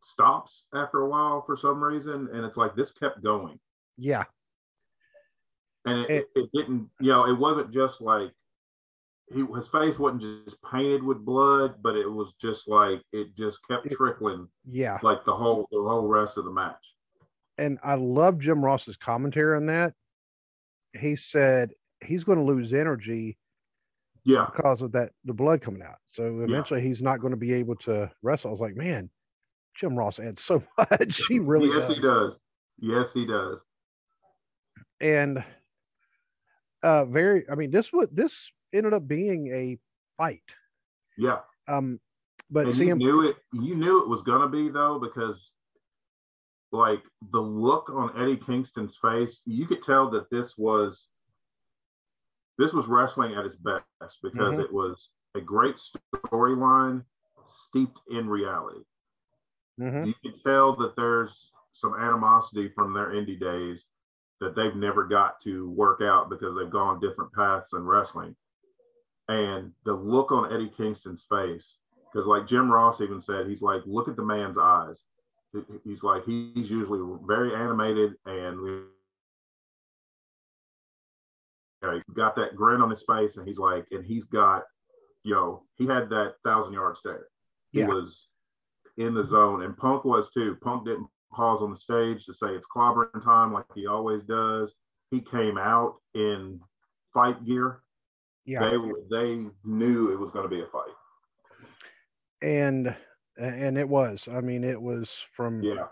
[0.02, 3.58] stops after a while for some reason and it's like this kept going.
[3.96, 4.24] Yeah.
[5.86, 8.30] And it, it, it didn't you know it wasn't just like
[9.32, 13.58] he his face wasn't just painted with blood but it was just like it just
[13.68, 14.98] kept trickling yeah.
[15.02, 16.93] like the whole the whole rest of the match
[17.58, 19.94] and i love jim ross's commentary on that.
[20.92, 21.70] He said
[22.04, 23.36] he's going to lose energy
[24.24, 24.46] yeah.
[24.54, 25.96] because of that the blood coming out.
[26.12, 26.88] So eventually yeah.
[26.88, 28.48] he's not going to be able to wrestle.
[28.48, 29.10] I was like man
[29.76, 31.22] jim ross adds so much.
[31.28, 31.96] He really yes does.
[31.96, 32.32] he does.
[32.78, 33.58] yes he does.
[35.00, 35.44] And
[36.82, 39.78] uh very i mean this would this ended up being a
[40.16, 40.42] fight.
[41.18, 41.38] Yeah.
[41.68, 42.00] Um
[42.50, 45.50] but and you knew it you knew it was gonna be though because
[46.74, 47.02] like
[47.32, 51.08] the look on Eddie Kingston's face, you could tell that this was
[52.58, 54.60] this was wrestling at its best because mm-hmm.
[54.60, 55.76] it was a great
[56.16, 57.02] storyline
[57.68, 58.80] steeped in reality.
[59.80, 60.04] Mm-hmm.
[60.04, 63.86] You can tell that there's some animosity from their indie days
[64.40, 68.36] that they've never got to work out because they've gone different paths in wrestling.
[69.28, 71.78] And the look on Eddie Kingston's face,
[72.12, 75.02] because like Jim Ross even said, he's like, look at the man's eyes.
[75.84, 78.80] He's like, he's usually very animated and we
[82.14, 84.64] got that grin on his face, and he's like, and he's got,
[85.22, 87.26] you know, he had that thousand yard stare.
[87.72, 87.86] He yeah.
[87.86, 88.28] was
[88.96, 90.56] in the zone, and Punk was too.
[90.62, 94.72] Punk didn't pause on the stage to say it's clobbering time like he always does.
[95.10, 96.60] He came out in
[97.12, 97.80] fight gear.
[98.44, 98.76] Yeah, they
[99.10, 100.92] they knew it was going to be a fight,
[102.42, 102.94] and
[103.36, 104.28] and it was.
[104.30, 105.86] I mean, it was from yeah.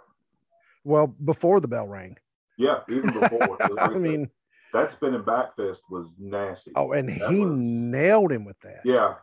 [0.85, 2.17] Well, before the bell rang.
[2.59, 3.59] Yeah, even before.
[3.81, 4.31] I mean,
[4.73, 6.73] that spinning back fist was nasty.
[6.77, 7.53] Oh, and that he was...
[7.55, 8.81] nailed him with that.
[8.85, 9.15] Yeah.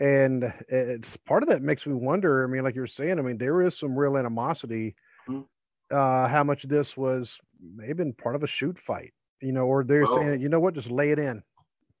[0.00, 2.44] And it's part of that makes me wonder.
[2.44, 4.94] I mean, like you were saying, I mean, there is some real animosity.
[5.28, 5.42] Mm-hmm.
[5.90, 9.82] Uh, how much of this was maybe part of a shoot fight, you know, or
[9.82, 11.42] they're well, saying, you know what, just lay it in.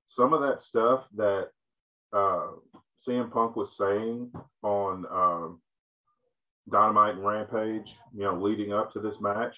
[0.08, 1.48] Some of that stuff that
[2.12, 2.48] uh,
[3.06, 4.30] CM Punk was saying
[4.62, 5.60] on um,
[6.70, 9.56] Dynamite and Rampage, you know, leading up to this match,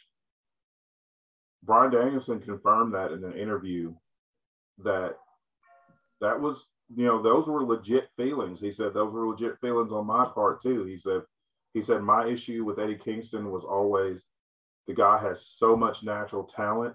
[1.62, 3.94] Bryan Danielson confirmed that in an interview
[4.78, 5.16] that
[6.20, 8.60] that was, you know, those were legit feelings.
[8.60, 10.84] He said those were legit feelings on my part too.
[10.84, 11.22] He said,
[11.72, 14.24] he said my issue with Eddie Kingston was always
[14.86, 16.94] the guy has so much natural talent,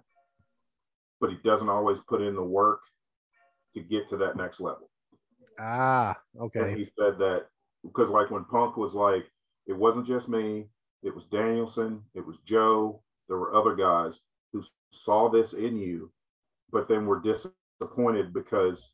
[1.21, 2.81] but he doesn't always put in the work
[3.73, 4.89] to get to that next level.
[5.59, 6.59] Ah, okay.
[6.59, 7.45] And he said that
[7.83, 9.25] because like when Punk was like,
[9.67, 10.65] it wasn't just me,
[11.03, 14.19] it was Danielson, it was Joe, there were other guys
[14.53, 16.11] who saw this in you,
[16.71, 18.91] but then were disappointed because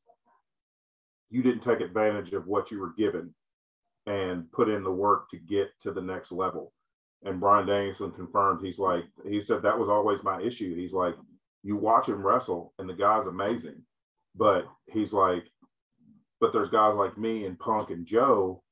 [1.30, 3.34] you didn't take advantage of what you were given
[4.06, 6.74] and put in the work to get to the next level.
[7.24, 10.76] And Bryan Danielson confirmed he's like, he said that was always my issue.
[10.76, 11.16] He's like,
[11.64, 13.82] you watch him wrestle and the guy's amazing.
[14.36, 15.44] But he's like,
[16.42, 18.64] but there's guys like me and Punk and Joe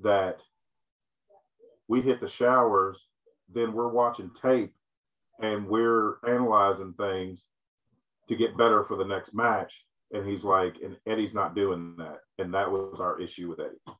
[0.00, 0.38] that
[1.86, 2.98] we hit the showers,
[3.52, 4.72] then we're watching tape
[5.40, 7.44] and we're analyzing things
[8.28, 9.84] to get better for the next match.
[10.12, 12.20] And he's like, and Eddie's not doing that.
[12.38, 13.96] And that was our issue with Eddie.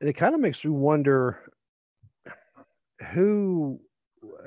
[0.00, 1.50] And it kind of makes me wonder
[3.12, 3.80] who,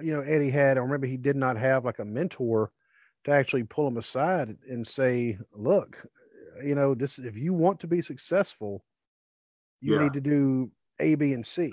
[0.02, 0.78] you know, Eddie had.
[0.78, 2.72] I remember he did not have like a mentor
[3.26, 5.98] to actually pull him aside and say, look,
[6.64, 8.84] you know, this, if you want to be successful,
[9.80, 10.04] you yeah.
[10.04, 11.72] need to do A, B, and C.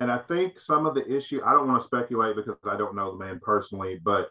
[0.00, 2.96] And I think some of the issue, I don't want to speculate because I don't
[2.96, 4.28] know the man personally, but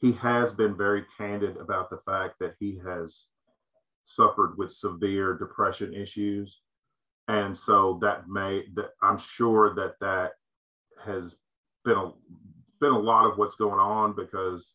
[0.00, 3.26] he has been very candid about the fact that he has
[4.06, 6.60] suffered with severe depression issues.
[7.28, 10.32] And so that may, that I'm sure that that
[11.04, 11.36] has
[11.84, 12.12] been a,
[12.80, 14.74] been a lot of what's going on because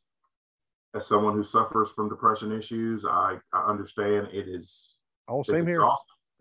[0.95, 4.95] as someone who suffers from depression issues, I, I understand it is.
[5.27, 5.81] Oh, same here.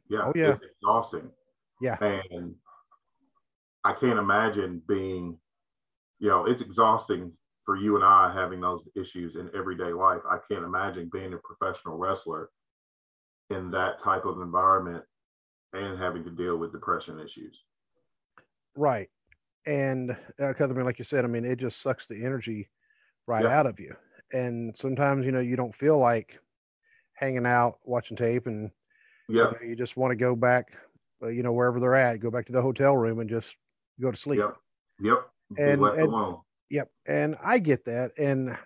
[0.08, 0.20] Yeah.
[0.24, 0.52] Oh, yeah.
[0.52, 1.30] It's exhausting.
[1.80, 1.96] Yeah.
[2.00, 2.54] And
[3.84, 5.38] I can't imagine being,
[6.18, 7.32] you know, it's exhausting
[7.64, 10.20] for you and I having those issues in everyday life.
[10.28, 12.48] I can't imagine being a professional wrestler
[13.50, 15.04] in that type of environment
[15.74, 17.62] and having to deal with depression issues.
[18.74, 19.10] Right.
[19.66, 22.70] And because uh, I mean, like you said, I mean, it just sucks the energy
[23.26, 23.58] right Yeah.
[23.58, 23.94] out of you.
[24.32, 26.38] And sometimes, you know, you don't feel like
[27.14, 28.70] hanging out, watching tape, and
[29.28, 30.72] you, know, you just want to go back,
[31.22, 33.56] uh, you know, wherever they're at, go back to the hotel room and just
[34.00, 34.38] go to sleep.
[34.40, 34.56] Yep.
[35.00, 35.30] Yep.
[35.58, 36.40] And- and- alone.
[36.70, 36.90] Yep.
[37.06, 38.12] And I get that.
[38.18, 38.56] And,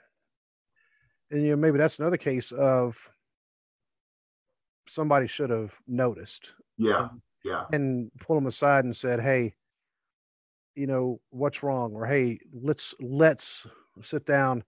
[1.30, 2.96] and, you know, maybe that's another case of
[4.88, 7.08] somebody should have noticed Yeah.
[7.44, 7.66] Yeah.
[7.72, 9.54] and pull them aside and said, "Hey,
[10.74, 13.66] you know what's wrong?" Or, "Hey, let's let's
[14.02, 14.64] sit down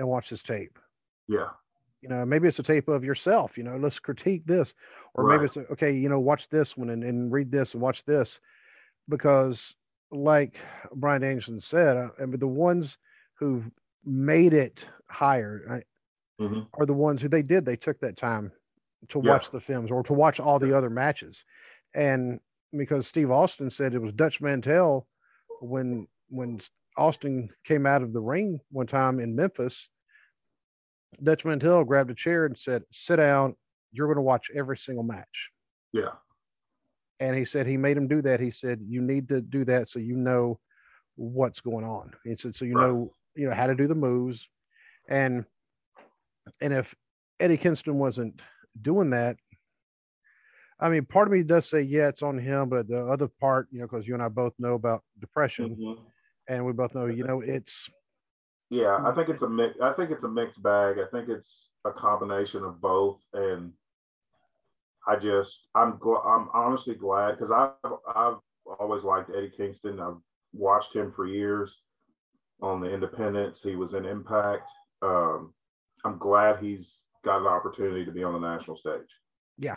[0.00, 0.78] and watch this tape."
[1.28, 1.50] Yeah.
[2.00, 3.58] You know, maybe it's a tape of yourself.
[3.58, 4.74] You know, let's critique this,
[5.14, 5.92] or maybe it's a, okay.
[5.92, 8.40] You know, watch this one and, and read this and watch this,
[9.08, 9.74] because
[10.10, 10.56] like
[10.94, 12.96] Bryan Danielson said, uh, I mean, the ones
[13.34, 13.70] who've
[14.04, 16.66] made it higher I, Mhm.
[16.74, 17.64] are the ones who they did.
[17.66, 18.50] They took that time
[19.08, 19.32] to Yeah.
[19.32, 21.44] watch the films or to watch all the other matches.
[21.94, 22.40] And
[22.76, 25.06] because Steve Austin said it was Dutch Mantell
[25.60, 26.60] when when
[26.96, 29.88] Austin came out of the ring one time in Memphis,
[31.22, 33.56] Dutch Mantell grabbed a chair and said, "Sit down.
[33.92, 35.50] You're going to watch every single match."
[35.92, 36.12] Yeah.
[37.18, 38.40] And he said he made him do that.
[38.40, 40.60] He said, "You need to do that so you know
[41.16, 42.86] what's going on." He said, "So you Right.
[42.86, 44.48] know, you know how to do the moves."
[45.08, 45.44] And
[46.60, 46.94] and if
[47.38, 48.40] Eddie Kingston wasn't
[48.80, 49.36] doing that,
[50.78, 53.68] I mean, part of me does say, yeah, it's on him, but the other part,
[53.70, 56.10] you know, because you and I both know about depression, Mhm.
[56.50, 57.88] And we both know, you know, it's
[58.70, 59.76] Yeah, I think it's a mix.
[59.80, 60.96] I think it's a mixed bag.
[60.98, 63.72] I think it's a combination of both, and
[65.06, 68.38] I just I'm gl- I'm honestly glad because I've I've
[68.80, 70.00] always liked Eddie Kingston.
[70.00, 70.20] I've
[70.52, 71.82] watched him for years
[72.60, 73.62] on the Independence.
[73.62, 74.68] He was in Impact.
[75.02, 75.54] Um,
[76.04, 79.08] I'm glad he's got an opportunity to be on the national stage.
[79.56, 79.76] Yeah.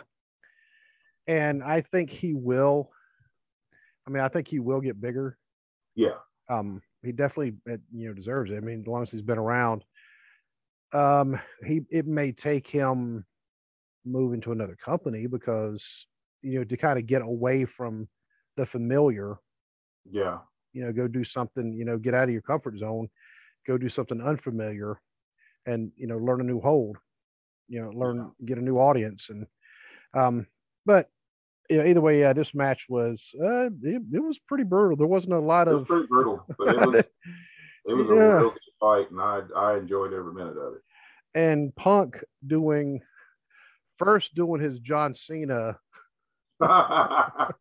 [1.26, 2.90] And I think he will.
[4.06, 5.38] I mean, I think he will get bigger.
[5.94, 6.18] Yeah,
[6.48, 8.56] Um, he definitely, uh, you know, deserves it.
[8.56, 9.84] I mean, as long as he's been around,
[10.92, 13.24] um, he it may take him
[14.04, 16.06] moving to another company because
[16.42, 18.08] you know to kind of get away from
[18.56, 19.36] the familiar.
[20.10, 20.40] yeah,
[20.72, 21.72] You know, go do something.
[21.72, 23.08] You know, get out of your comfort zone,
[23.66, 25.00] go do something unfamiliar,
[25.66, 26.98] and you know, learn a new hold.
[27.68, 29.46] You know, learn get a new audience, and
[30.14, 30.48] um,
[30.86, 31.10] but
[31.70, 34.96] know, either way, yeah, this match was uh, it, it was pretty brutal.
[34.96, 36.94] There wasn't a lot it was of pretty brutal, but it was
[37.86, 38.14] it was Yeah.
[38.14, 40.80] a real good fight, and I I enjoyed every minute of it.
[41.34, 43.00] and Punk doing
[43.98, 45.78] first doing his John Cena.
[46.60, 47.56] Talk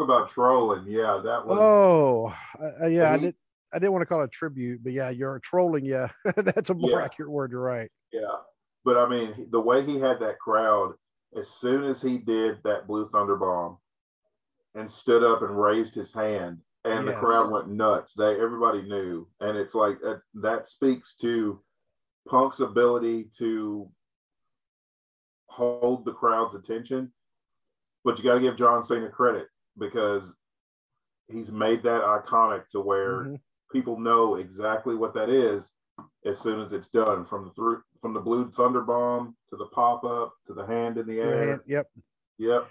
[0.00, 0.84] about trolling.
[0.86, 1.58] Yeah, that was.
[1.60, 2.34] Oh,
[2.82, 3.34] uh, yeah, I he- did.
[3.72, 5.84] I didn't want to call it tribute, but yeah, you're trolling.
[5.84, 7.04] Yeah, that's a more Yeah.
[7.04, 7.50] accurate word.
[7.50, 7.90] You're right.
[8.12, 8.20] Yeah,
[8.84, 10.94] but I mean, the way he had that crowd,
[11.36, 13.78] as soon as he did that Blue Thunder bomb,
[14.74, 18.14] and stood up and raised his hand, and the crowd went nuts.
[18.14, 21.60] They everybody knew, and it's like that, that speaks to
[22.28, 23.90] Punk's ability to
[25.46, 27.12] hold the crowd's attention.
[28.04, 29.48] But you got to give John Cena credit
[29.78, 30.22] because
[31.28, 33.40] he's made that iconic to where Mhm.
[33.72, 35.68] people know exactly what that is
[36.24, 39.66] as soon as it's done from the through from the blue thunder bomb to the
[39.66, 41.48] pop up to the hand in the air.
[41.48, 41.86] hand- Yep.
[42.38, 42.68] Yep.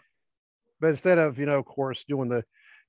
[0.80, 2.43] But instead of you know, of course, doing the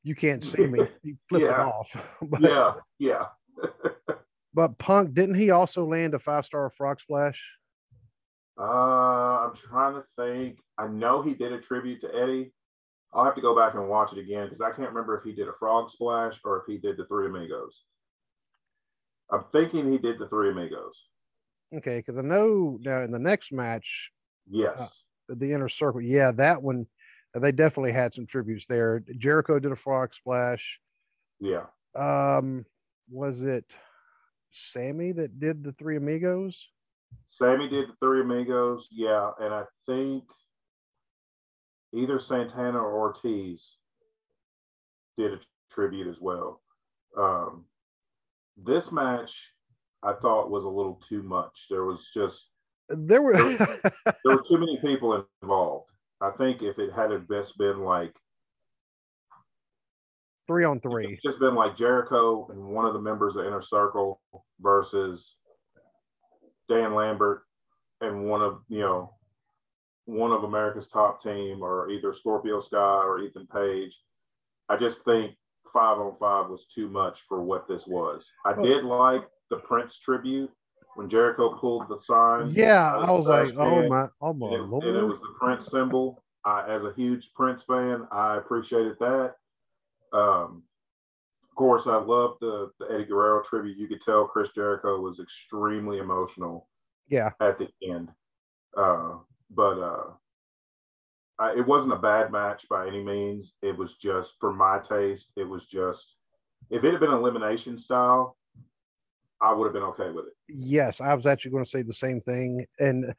[0.05, 1.89] you can't see me, you flip it off.
[2.23, 2.75] but, Yeah.
[2.99, 3.27] Yeah.
[4.55, 7.43] but Punk didn't he also land a five star frog splash?
[8.59, 10.59] Uh, I'm trying to think.
[10.77, 12.53] I know he did a tribute to Eddie.
[13.13, 15.33] I'll have to go back and watch it again because I can't remember if he
[15.33, 17.83] did a frog splash or if he did the Three Amigos.
[19.31, 20.95] I'm thinking he did the Three Amigos.
[21.77, 24.11] Okay, because I know now in the next match,
[24.51, 24.79] Yes.
[24.79, 24.89] Uh,
[25.29, 26.87] the inner circle, yeah, that one
[27.35, 29.03] they definitely had some tributes there.
[29.19, 30.81] Jericho did a frog splash.
[31.41, 31.67] yeah.
[31.95, 32.65] Um,
[33.11, 33.65] was it
[34.53, 36.69] Sammy that did the Three Amigos?
[37.27, 40.25] Sammy did the Three Amigos, yeah, and I think
[41.93, 43.77] either Santana or Ortiz
[45.17, 45.41] did a
[45.71, 46.63] tribute as well.
[47.17, 47.65] Um,
[48.57, 49.35] this match,
[50.03, 51.67] I thought was a little too much.
[51.71, 52.49] There was just
[52.89, 53.83] There were there
[54.25, 55.91] were too many people involved.
[56.21, 58.15] I think if it had best been like
[60.47, 61.13] three on three.
[61.13, 64.21] it's just been like Jericho and one of the members of Inner Circle
[64.61, 65.37] versus
[66.69, 67.43] Dan Lambert
[68.01, 69.15] and one of you know
[70.07, 73.95] one of America's top team or either Scorpio Sky or Ethan Page.
[74.69, 75.35] I just think
[75.73, 78.27] five on five was too much for what this was.
[78.47, 80.51] I did like the Prince tribute
[80.95, 82.51] when Jericho pulled the sign.
[82.51, 86.23] Yeah, I was like, oh my, oh my and and it was the Prince symbol.
[86.45, 89.35] I, as a huge Prince fan, I appreciated that.
[90.13, 90.63] Um,
[91.43, 93.77] of course, I loved the, the Eddie Guerrero tribute.
[93.77, 96.69] You could tell Chris Jericho was extremely emotional.
[97.09, 97.31] Yeah.
[97.41, 98.11] At the end,
[98.77, 99.15] uh,
[99.51, 100.11] but uh,
[101.39, 103.55] I, it wasn't a bad match by any means.
[103.63, 106.17] It was just, for my taste, it was just.
[106.71, 108.37] If it had been elimination style,
[109.41, 110.33] I would have been okay with it.
[110.49, 113.15] Yes, I was actually going to say the same thing, and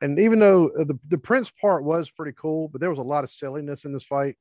[0.00, 3.02] and even though uh, the the Prince part was pretty cool, but there was a
[3.02, 4.36] lot of silliness in this fight.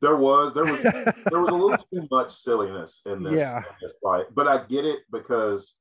[0.00, 3.58] There was there was there was a little too much silliness in this, yeah.
[3.58, 5.74] in this fight, but I get it because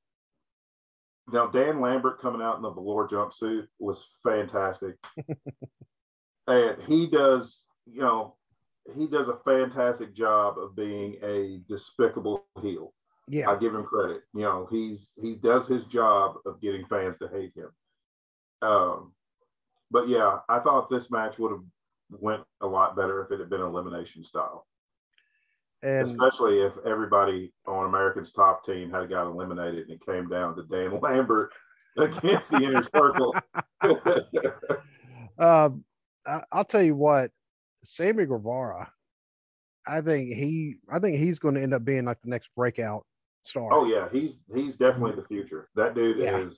[1.32, 4.96] now Dan Lambert coming out in the velour jumpsuit was fantastic,
[6.48, 8.36] and he does you know
[8.96, 12.94] he does a fantastic job of being a despicable heel.
[13.28, 14.22] Yeah, I give him credit.
[14.34, 17.70] You know, he's he does his job of getting fans to hate him.
[18.62, 19.14] Um,
[19.92, 21.64] but yeah, I thought this match would have
[22.10, 24.66] went a lot better if it had been elimination style.
[25.82, 30.56] and Especially if everybody on America's top team had got eliminated and it came down
[30.56, 31.52] to Dan Lambert
[31.98, 33.36] against the inner circle.
[35.40, 35.84] um,
[36.26, 37.32] I, I'll tell you what,
[37.84, 38.92] Sammy Guevara,
[39.86, 43.06] I think he, I think he's going to end up being like the next breakout
[43.46, 43.72] star.
[43.74, 45.70] oh yeah, he's he's definitely the future.
[45.76, 46.40] That dude Yeah.
[46.40, 46.58] is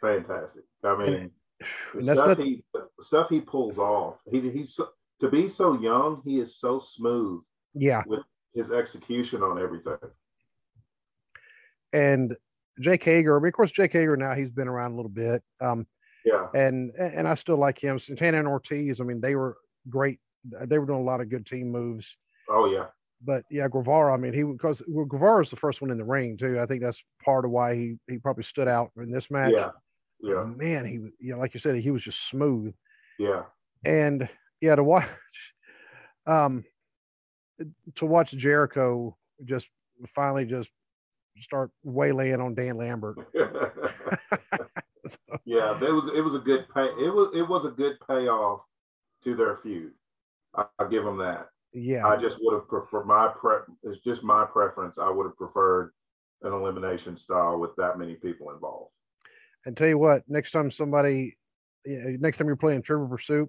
[0.00, 0.62] fantastic.
[0.84, 1.30] I mean,
[1.94, 2.64] And stuff not- he
[3.00, 4.16] stuff he pulls off.
[4.30, 4.88] He he's so,
[5.20, 6.22] to be so young.
[6.24, 7.42] He is so smooth
[7.74, 8.20] yeah, with
[8.54, 9.96] his execution on everything.
[11.92, 12.36] and
[12.80, 13.36] Jake Hager.
[13.36, 15.42] I mean, of course, Jake Hager now he's been around a little bit.
[15.60, 15.86] Um,
[16.24, 17.98] Yeah, and and I still like him.
[17.98, 19.00] Santana and Ortiz.
[19.00, 19.56] I mean, they were
[19.88, 20.18] great.
[20.44, 22.16] They were doing a lot of good team moves.
[22.48, 22.86] oh yeah,
[23.24, 24.12] But yeah, Guevara.
[24.12, 26.60] I mean, he because well, Guevara is the first one in the ring too.
[26.60, 29.52] I think that's part of why he he probably stood out in this match.
[29.54, 29.70] yeah,
[30.20, 30.94] yeah, Man, he
[31.24, 32.74] you know, like you said, he was just smooth.
[33.18, 33.42] yeah.
[33.84, 34.28] And
[34.60, 35.08] yeah, to watch,
[36.26, 36.64] um,
[37.96, 39.66] to watch Jericho just
[40.14, 40.70] finally just
[41.40, 43.16] start waylaying on Dan Lambert.
[45.44, 46.84] yeah, it was it was a good pay.
[46.84, 48.60] It was it was a good payoff
[49.24, 49.92] to their feud.
[50.54, 51.48] I, I give them that.
[51.74, 53.56] Yeah, I just would have preferred my pre.
[53.84, 54.98] It's just my preference.
[54.98, 55.92] I would have preferred
[56.42, 58.90] an elimination style with that many people involved.
[59.64, 61.36] and tell you what, next time somebody,
[61.86, 63.48] you know, next time you're playing Trivial Pursuit,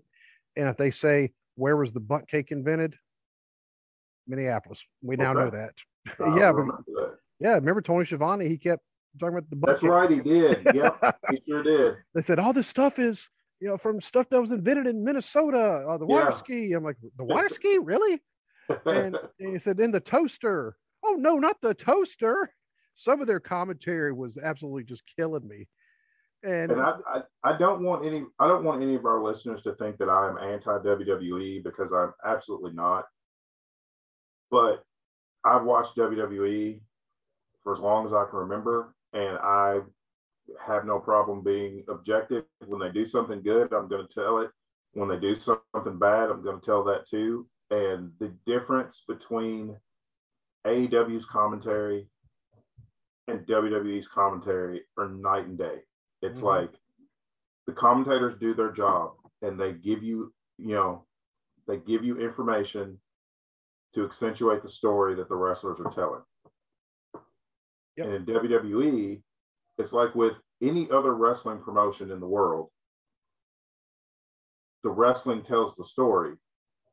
[0.55, 2.95] and if they say where was the Bundt cake invented,
[4.27, 4.83] Minneapolis.
[5.01, 5.71] We now know that.
[6.19, 7.17] Yeah, but that.
[7.39, 8.47] yeah, remember Tony Schiavone?
[8.49, 8.83] He kept
[9.19, 9.89] talking about the bunt that's cake.
[9.91, 10.09] right.
[10.09, 10.67] He did.
[10.73, 11.95] Yep, he sure did.
[12.13, 13.29] They said all this stuff is
[13.63, 16.35] you know from stuff that was invented in Minnesota, uh, the water Yeah.
[16.35, 16.73] ski.
[16.73, 18.21] I'm like, the water ski, really?
[18.85, 19.17] And, and
[19.53, 20.75] he said in the toaster.
[21.05, 22.53] Oh no, not the toaster.
[22.95, 25.69] Some of their commentary was absolutely just killing me.
[26.43, 29.61] And, And I, I, I don't want any I don't want any of our listeners
[29.63, 33.05] to think that I am anti WWE because I'm absolutely not.
[34.51, 34.83] But
[35.45, 36.81] I've watched WWE
[37.63, 39.79] for as long as I can remember, and I
[40.65, 42.45] have no problem being objective.
[42.65, 44.51] When they do something good, I'm going to tell it.
[44.93, 47.47] When they do something bad, I'm going to tell that too.
[47.71, 49.77] And the difference between
[50.65, 52.07] AEW's commentary
[53.27, 55.81] and WWE's commentary are night and day.
[56.21, 56.43] It's Mhm.
[56.43, 56.79] like
[57.65, 61.07] the commentators do their job and they give you, you know,
[61.67, 63.01] they give you information
[63.95, 66.23] to accentuate the story that the wrestlers are telling.
[67.95, 68.07] Yep.
[68.07, 69.23] And in WWE,
[69.77, 72.69] it's like with any other wrestling promotion in the world,
[74.83, 76.35] the wrestling tells the story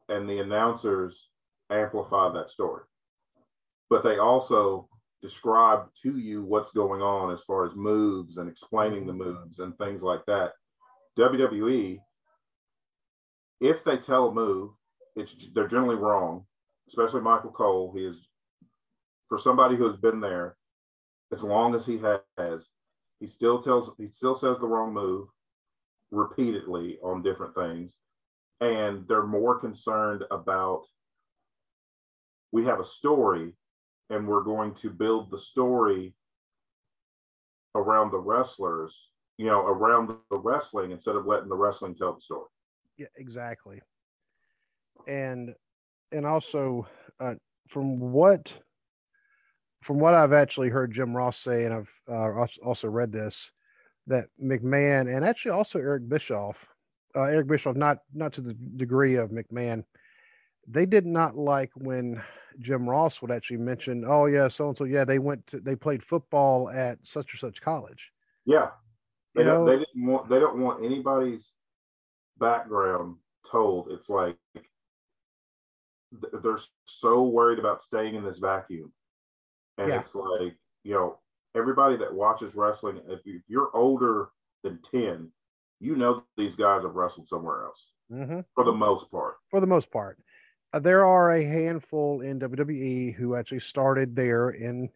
[0.08, 1.28] and the announcers
[1.70, 2.82] amplify that story.
[3.88, 4.88] But they also
[5.22, 9.76] describe to you what's going on as far as moves and explaining the moves and
[9.76, 10.52] things like that.
[11.18, 11.98] WWE,
[13.60, 14.70] if they tell a move,
[15.16, 16.46] it's they're generally wrong,
[16.88, 17.92] especially Michael Cole.
[17.94, 18.16] He is
[19.28, 20.56] for somebody who has been there
[21.32, 21.98] as long as he
[22.40, 22.68] has,
[23.20, 25.28] he still tells he still says the wrong move
[26.10, 27.96] repeatedly on different things.
[28.60, 30.84] And they're more concerned about
[32.52, 33.54] we have a story
[34.10, 36.14] and we're going to build the story
[37.74, 38.94] around the wrestlers,
[39.38, 42.48] you know, around the wrestling instead of letting the wrestling tell the story.
[42.98, 43.80] yeah, exactly.
[45.06, 45.54] And
[46.12, 46.86] and also
[47.20, 47.34] uh,
[47.68, 48.52] from what
[49.82, 53.50] from what I've actually heard Jim Ross say, and I've uh, also read this,
[54.06, 56.56] that McMahon and actually also Eric Bischoff,
[57.16, 59.84] uh, Eric Bischoff, not not to the degree of McMahon,
[60.68, 62.22] they did not like when
[62.58, 65.76] Jim Ross would actually mention, oh yeah, so and so, yeah, they went to they
[65.76, 68.10] played football at such or such college.
[68.44, 68.70] Yeah.
[69.34, 71.52] They You know- they didn't want they don't want anybody's
[72.38, 73.16] background
[73.50, 73.88] told.
[73.90, 74.36] It's like
[76.12, 78.92] they're so worried about staying in this vacuum.
[79.80, 80.00] And yeah.
[80.00, 80.54] it's like,
[80.84, 81.18] you know,
[81.56, 84.28] everybody that watches wrestling, if you're older
[84.62, 85.30] than 10,
[85.80, 88.40] you know these guys have wrestled somewhere else mm-hmm.
[88.54, 89.36] for the most part.
[89.50, 90.18] For the most part.
[90.72, 94.90] Uh, there are a handful in WWE who actually started there in,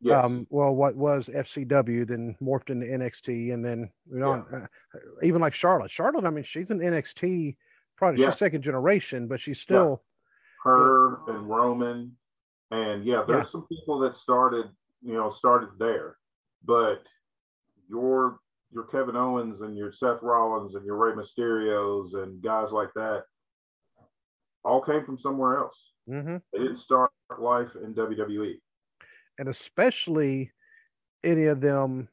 [0.00, 0.24] yes.
[0.24, 4.58] um, well, what was FCW, then morphed into NXT, and then you know, yeah.
[4.58, 5.90] uh, even like Charlotte.
[5.90, 7.56] Charlotte, I mean, she's an NXT,
[7.98, 8.30] probably yeah.
[8.30, 10.02] she's second generation, but she's still
[10.64, 10.70] yeah.
[10.70, 12.16] her and Roman,
[12.72, 14.66] and yeah, there's some people that started,
[15.02, 16.16] you know, started there,
[16.64, 17.02] but
[17.88, 18.38] your
[18.72, 23.24] your Kevin Owens and your Seth Rollins and your Rey Mysterios and guys like that
[24.64, 25.78] all came from somewhere else.
[26.08, 26.36] Mm-hmm.
[26.52, 28.54] They didn't start life in WWE.
[29.38, 30.50] And especially
[31.22, 32.08] any of them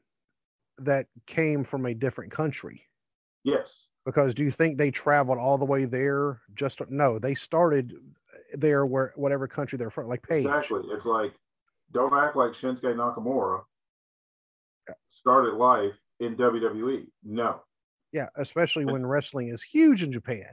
[0.78, 2.82] that came from a different country.
[3.44, 3.86] Yes.
[4.04, 6.40] Because do you think they traveled all the way there?
[6.54, 7.94] Just no, they started
[8.54, 10.46] there where whatever country they're from, like Paige.
[10.46, 10.82] Exactly.
[10.92, 11.32] It's like
[11.92, 13.62] don't act like Shinsuke Nakamura
[15.08, 17.06] started life in WWE.
[17.24, 17.60] No.
[18.12, 20.48] Yeah, especially when wrestling is huge in Japan.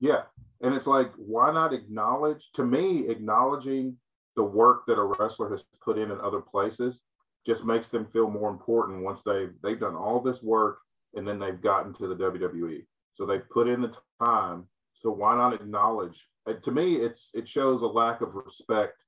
[0.00, 0.22] Yeah.
[0.62, 2.42] And it's like, why not acknowledge?
[2.54, 3.96] To me, acknowledging
[4.36, 7.00] the work that a wrestler has put in in other places
[7.46, 10.78] just makes them feel more important once they they've done all this work
[11.14, 12.84] and then they've gotten to the WWE.
[13.14, 13.92] So they put in the
[14.24, 14.66] time.
[15.02, 16.26] So why not acknowledge?
[16.64, 19.02] To me, it's it shows a lack of respect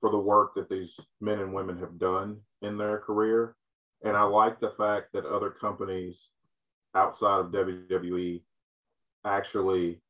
[0.00, 3.56] for the work that these men and women have done in their career
[4.04, 6.28] and I like the fact that other companies
[6.94, 8.42] outside of WWE
[9.24, 10.02] actually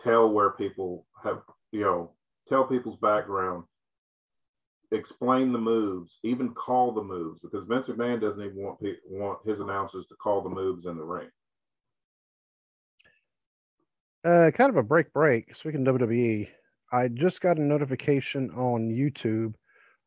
[0.00, 2.12] tell where people have, you know,
[2.48, 3.64] tell people's background,
[4.92, 8.78] explain the moves, even call the moves, because Vince McMahon doesn't even want
[9.08, 11.28] want his announcers to call the moves in the ring.
[14.24, 15.56] Uh, kind of a break break.
[15.56, 16.48] Speaking of WWE,
[16.92, 19.54] I just got a notification on YouTube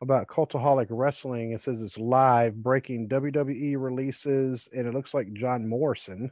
[0.01, 1.53] about Cultaholic Wrestling.
[1.53, 6.31] It says it's live, breaking WWE releases, and it looks like John Morrison.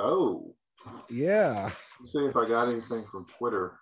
[0.00, 0.54] Oh.
[1.08, 1.70] Yeah.
[2.00, 3.78] Let's see if I got anything from Twitter.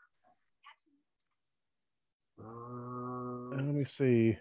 [2.38, 4.36] Uh, Let me see.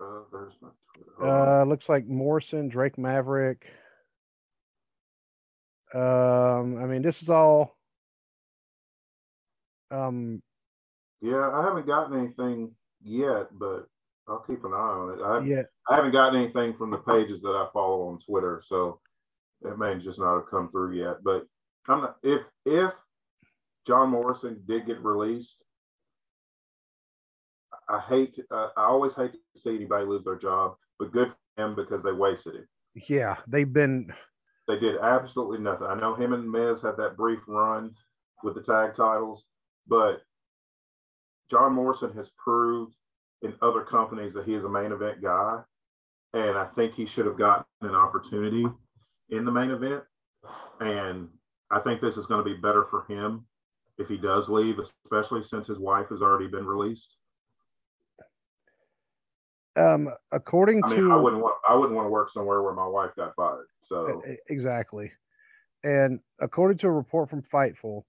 [0.00, 1.28] Uh, there's my Twitter.
[1.28, 3.66] Uh, looks like Morrison, Drake Maverick.
[5.96, 7.76] Um, I mean, this is all.
[9.90, 10.42] Um,
[11.22, 12.72] yeah, I haven't gotten anything
[13.02, 13.88] yet, but
[14.28, 15.22] I'll keep an eye on it.
[15.22, 15.62] I, yeah.
[15.88, 19.00] I haven't gotten anything from the pages that I follow on Twitter, so
[19.64, 21.24] it may just not have come through yet.
[21.24, 21.46] But
[21.88, 22.92] I'm not, if if
[23.86, 25.56] John Morrison did get released,
[27.88, 31.64] I hate uh, I always hate to see anybody lose their job, but good for
[31.64, 32.66] him because they wasted it.
[33.08, 34.12] Yeah, they've been.
[34.68, 35.86] They did absolutely nothing.
[35.86, 37.94] I know him and Miz had that brief run
[38.42, 39.44] with the tag titles,
[39.86, 40.22] but
[41.50, 42.94] John Morrison has proved
[43.42, 45.60] in other companies that he is a main event guy.
[46.32, 48.66] And I think he should have gotten an opportunity
[49.30, 50.02] in the main event.
[50.80, 51.28] And
[51.70, 53.46] I think this is going to be better for him
[53.98, 57.16] if he does leave, especially since his wife has already been released.
[59.76, 62.72] Um, according I mean, to, I wouldn't want, I wouldn't want to work somewhere where
[62.72, 63.66] my wife got fired.
[63.84, 65.12] So exactly.
[65.84, 68.02] And according to a report from Fightful,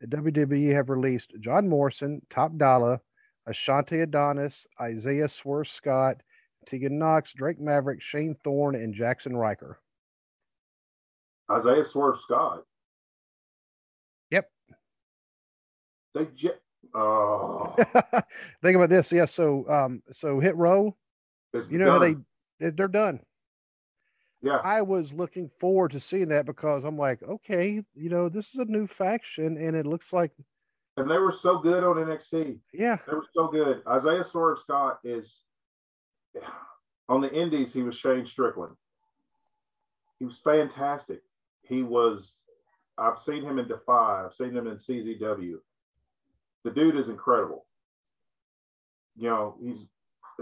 [0.00, 3.00] the WWE have released John Morrison, Top Dollar,
[3.48, 6.16] Ashante Adonis, Isaiah Swerve Scott,
[6.66, 9.80] Tegan Knox, Drake Maverick, Shane Thorne, and Jackson Ryker.
[11.50, 12.64] Isaiah Swerve Scott.
[14.30, 14.50] Yep.
[16.14, 16.50] They j-
[16.94, 17.74] oh.
[18.62, 19.10] think about this.
[19.10, 19.24] Yeah.
[19.24, 20.94] So, um, so Hit Row.
[21.52, 21.94] It's you know done.
[21.94, 21.98] how
[22.60, 23.20] they they're done.
[24.42, 24.60] Yeah.
[24.62, 28.60] I was looking forward to seeing that because I'm like, okay, you know, this is
[28.60, 30.30] a new faction and it looks like
[30.96, 32.58] and they were so good on NXT.
[32.72, 32.98] Yeah.
[33.06, 33.82] They were so good.
[33.86, 35.42] Isaiah Swerve Scott is
[37.08, 38.74] on the indies, he was Shane Strickland.
[40.18, 41.22] He was fantastic.
[41.62, 42.36] He was
[42.96, 45.56] I've seen him in Defy, I've seen him in CZW.
[46.64, 47.64] The dude is incredible.
[49.16, 49.86] You know, he's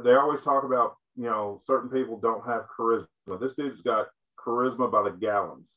[0.05, 3.06] they always talk about, you know, certain people don't have charisma
[3.40, 4.06] this dude's got
[4.39, 5.68] charisma by the gallons.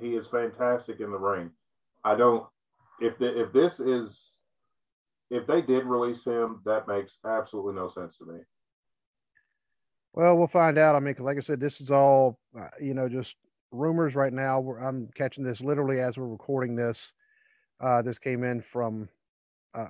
[0.00, 1.50] He is fantastic in the ring.
[2.04, 2.46] I don't
[3.00, 4.32] if the, if this is
[5.30, 8.38] if they did release him, that makes absolutely no sense to me.
[10.14, 10.94] Well, we'll find out.
[10.94, 13.36] I mean, like I said, this is all uh, you know, just
[13.70, 14.60] rumors right now.
[14.80, 17.12] I'm catching this literally as we're recording this.
[17.80, 19.06] Uh, this came in from,
[19.74, 19.88] uh,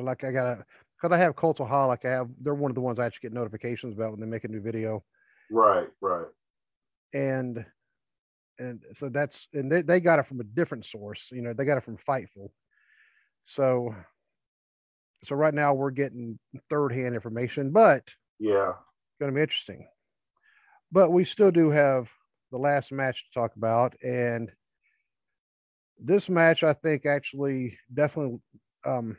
[0.00, 0.64] like I got a
[0.96, 2.04] because I have Cultaholic.
[2.04, 4.44] I have they're one of the ones I actually get notifications about when they make
[4.44, 5.04] a new video.
[5.50, 6.26] Right, right
[7.16, 7.64] and
[8.58, 11.30] and so that's and they, they got it from a different source.
[11.32, 12.50] You know, they got it from Fightful.
[13.44, 13.94] So,
[15.24, 16.38] so right now we're getting
[16.70, 18.02] third hand information, but
[18.38, 18.72] Yeah.
[19.20, 19.86] going to be interesting.
[20.90, 22.08] But we still do have
[22.50, 24.50] the last match to talk about, and
[25.98, 28.40] this match I think actually definitely
[28.86, 29.18] um,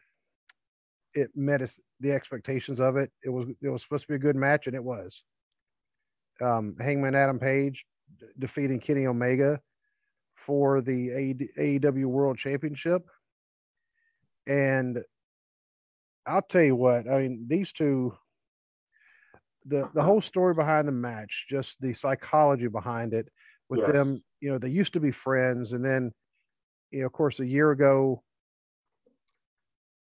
[1.17, 3.11] it met its, the expectations of it.
[3.23, 5.23] It was it was supposed to be a good match, and it was.
[6.41, 7.85] Um, Hangman Adam Page
[8.19, 9.59] d- defeating Kenny Omega
[10.35, 11.09] for the
[11.57, 13.07] AEW World Championship,
[14.45, 15.03] and
[16.27, 17.09] I'll tell you what.
[17.09, 18.13] I mean, these two
[19.65, 23.27] the the whole story behind the match, just the psychology behind it,
[23.69, 23.91] with Yes.
[23.91, 26.13] them, you know, they used to be friends, and then,
[26.91, 28.23] you know, of course, a year ago,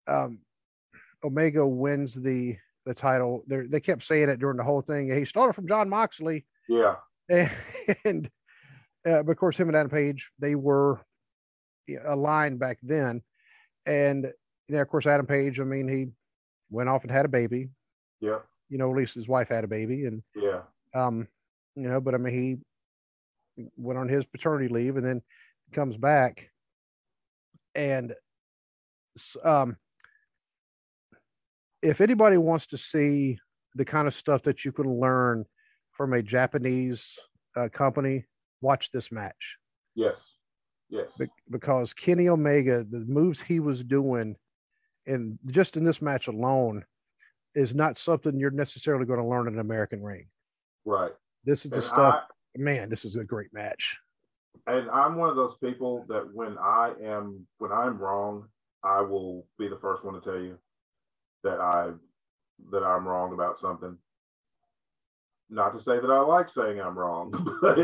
[0.06, 0.38] um,
[1.24, 3.44] Omega wins the the title.
[3.46, 5.14] They they kept saying it during the whole thing.
[5.16, 6.96] He stole it from Jon Moxley, Yeah.
[8.04, 8.28] and
[9.06, 11.00] uh, of course, him and Adam Page, they were
[12.06, 13.22] aligned back then,
[13.86, 14.24] and
[14.68, 15.60] you know, of course, Adam Page.
[15.60, 16.06] I mean, he
[16.70, 17.70] went off and had a baby.
[18.20, 18.38] Yeah.
[18.68, 20.62] You know, at least his wife had a baby, and Yeah.
[20.94, 21.28] um,
[21.76, 22.34] you know, but I mean,
[23.56, 25.22] he went on his paternity leave and then
[25.72, 26.48] comes back,
[27.74, 28.14] and
[29.44, 29.76] um,
[31.82, 33.38] if anybody wants to see
[33.74, 35.44] the kind of stuff that you can learn
[35.92, 37.14] from a Japanese
[37.56, 38.24] uh, company,
[38.60, 39.56] watch this match
[39.94, 40.20] Yes.
[40.88, 41.10] Yes.
[41.18, 44.36] Be- because Kenny Omega, the moves he was doing,
[45.06, 46.84] and just in this match alone,
[47.54, 50.26] is not something you're necessarily going to learn in an American ring.
[50.86, 51.12] Right.
[51.44, 52.24] This is the And stuff.
[52.56, 53.98] man, this is a great match.
[54.66, 58.48] and I'm one of those people that when I am when I'm wrong,
[58.84, 60.56] I will be the first one to tell you
[61.44, 61.90] that I
[62.70, 63.96] that I'm wrong about something.
[65.50, 67.78] Not to say that I like saying I'm wrong, but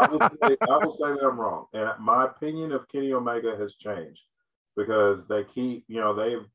[0.00, 1.66] I will, say, I will say that I'm wrong.
[1.74, 4.20] And my opinion of Kenny Omega has changed
[4.76, 6.46] because they keep, you know, they've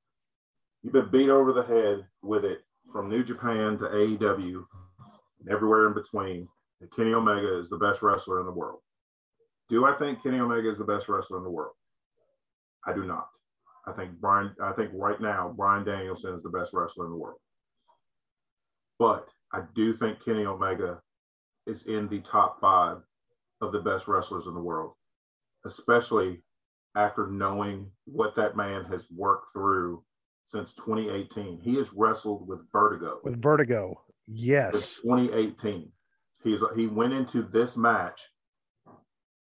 [0.81, 2.59] you've been beat over the head with it
[2.91, 4.63] from New Japan to AEW,
[5.39, 6.47] and everywhere in between.
[6.81, 8.79] And Kenny Omega is the best wrestler in the world.
[9.69, 11.73] Do I think Kenny Omega is the best wrestler in the world?
[12.85, 13.27] I do not.
[13.87, 17.17] I think Bryan, I think right now, Bryan Danielson is the best wrestler in the
[17.17, 17.39] world.
[18.99, 20.99] But I do think Kenny Omega
[21.65, 22.97] is in the top five
[23.61, 24.93] of the best wrestlers in the world,
[25.65, 26.43] especially
[26.95, 30.03] after knowing what that man has worked through
[30.47, 31.61] since 2018.
[31.61, 34.01] He has wrestled with vertigo with vertigo.
[34.27, 34.95] since Yes.
[35.01, 35.89] 2018.
[36.43, 38.19] He's he went into this match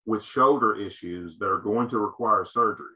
[0.05, 2.95] with shoulder issues that are going to require surgery.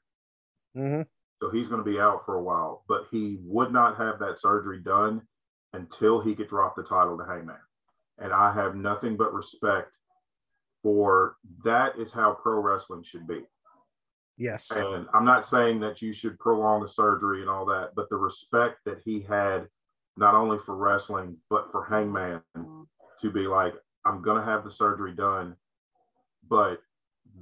[0.75, 1.01] hmm
[1.41, 4.39] So he's going to be out for a while, but he would not have that
[4.39, 5.21] surgery done
[5.73, 7.55] until he could drop the title to Hangman.
[8.19, 9.91] And I have nothing but respect
[10.83, 13.41] for that is how pro wrestling should be.
[14.37, 14.69] Yes.
[14.71, 18.17] And I'm not saying that you should prolong the surgery and all that, but the
[18.17, 19.67] respect that he had,
[20.17, 23.73] not only for wrestling, but for Hangman to be like,
[24.05, 25.55] I'm going to have the surgery done,
[26.47, 26.81] but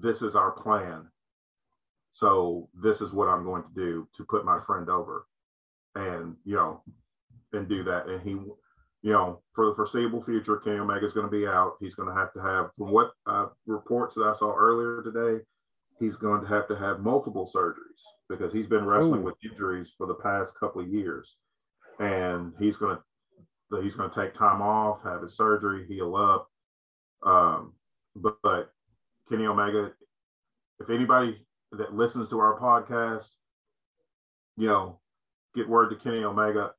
[0.01, 1.07] this is our plan.
[2.11, 5.25] So this is what I'm going to do to put my friend over
[5.95, 6.81] and, you know,
[7.53, 8.07] and do that.
[8.07, 11.73] And he, you know, for the foreseeable future, Kenny Omega is going to be out.
[11.79, 15.43] He's going to have to have, from what uh, reports that I saw earlier today,
[15.99, 19.25] he's going to have to have multiple surgeries because he's been wrestling Ooh.
[19.25, 21.35] with injuries for the past couple of years,
[21.99, 23.03] and he's going to
[23.81, 26.49] he's going to take time off, have his surgery, heal up.
[27.23, 27.73] Um,
[28.15, 28.71] but, but
[29.29, 29.91] Kenny Omega,
[30.79, 33.29] if anybody that listens to our podcast,
[34.57, 34.99] you know,
[35.55, 36.71] get word to Kenny Omega.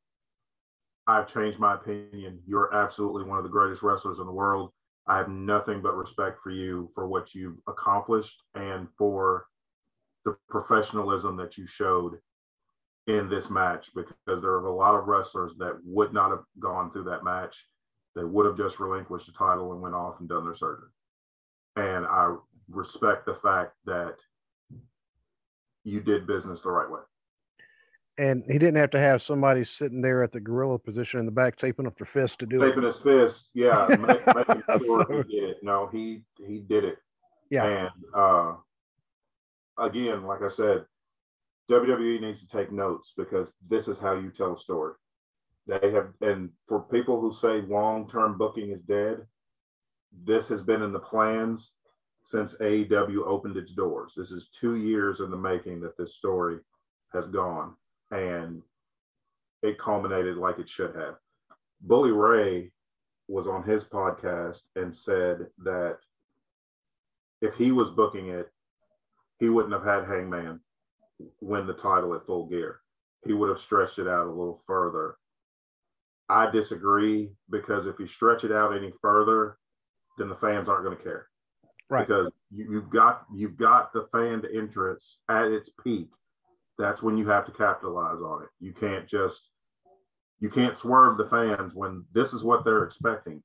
[1.07, 2.41] I've changed my opinion.
[2.47, 4.71] You're absolutely one of the greatest wrestlers in the world.
[5.07, 9.47] I have nothing but respect for you for what you've accomplished and for
[10.25, 12.19] the professionalism that you showed
[13.07, 16.93] in this match because there are a lot of wrestlers that would not have gone
[16.93, 17.67] through that match.
[18.15, 20.91] They would have just relinquished the title and went off and done their surgery.
[21.77, 22.37] And I
[22.69, 24.17] respect the fact that
[25.91, 27.01] you did business the right way.
[28.19, 31.33] And he didn't have to have somebody sitting there at the gorilla position in the
[31.33, 32.69] back taping up their fist to do it.
[32.71, 35.57] Taping his fist, yeah, make, making sure So- he did it.
[35.63, 36.99] No, he he did it.
[37.51, 37.65] Yeah.
[37.65, 38.53] And uh,
[39.79, 40.85] again, like I said,
[41.71, 44.95] WWE needs to take notes because this is how you tell a story.
[45.67, 49.19] They have, and for people who say long term booking is dead,
[50.25, 51.73] this has been in the plans
[52.25, 54.13] since AEW opened its doors.
[54.17, 56.59] This is two years in the making that this story
[57.13, 57.75] has gone,
[58.11, 58.63] and
[59.63, 61.17] it culminated like it should have.
[61.81, 62.73] Bully Ray
[63.29, 65.99] was on his podcast and said that
[67.41, 68.49] if he was booking it,
[69.39, 70.61] he wouldn't have had Hangman
[71.41, 72.81] win the title at full gear.
[73.27, 75.17] He would have stretched it out a little further.
[76.29, 79.59] I disagree because if you stretch it out any further,
[80.19, 81.30] then the fans aren't going to care.
[81.91, 82.07] Right.
[82.07, 86.09] Because you, you've got you've got the fan interest at its peak.
[86.79, 88.49] That's when you have to capitalize on it.
[88.61, 89.51] You can't just
[90.39, 93.43] you can't swerve the fans when this is what they're expecting.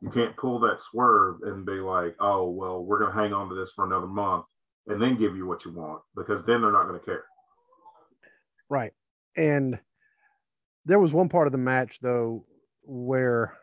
[0.00, 3.48] You can't pull that swerve and be like, oh well, we're going to hang on
[3.48, 4.44] to this for another month
[4.86, 7.24] and then give you what you want because then they're not going to care.
[8.68, 8.92] Right.
[9.36, 9.78] And
[10.84, 12.44] there was one part of the match though
[12.82, 13.56] where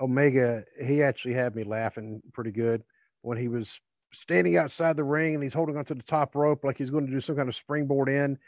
[0.00, 2.82] Omega he actually had me laughing pretty good
[3.26, 3.80] when he was
[4.12, 7.12] standing outside the ring and he's holding onto the top rope like he's going to
[7.12, 8.38] do some kind of springboard in.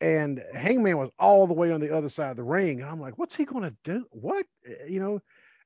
[0.00, 2.80] And Hangman was all the way on the other side of the ring.
[2.80, 4.04] And I'm like, what's he going to do?
[4.10, 4.44] What?
[4.66, 5.22] Eh, you know,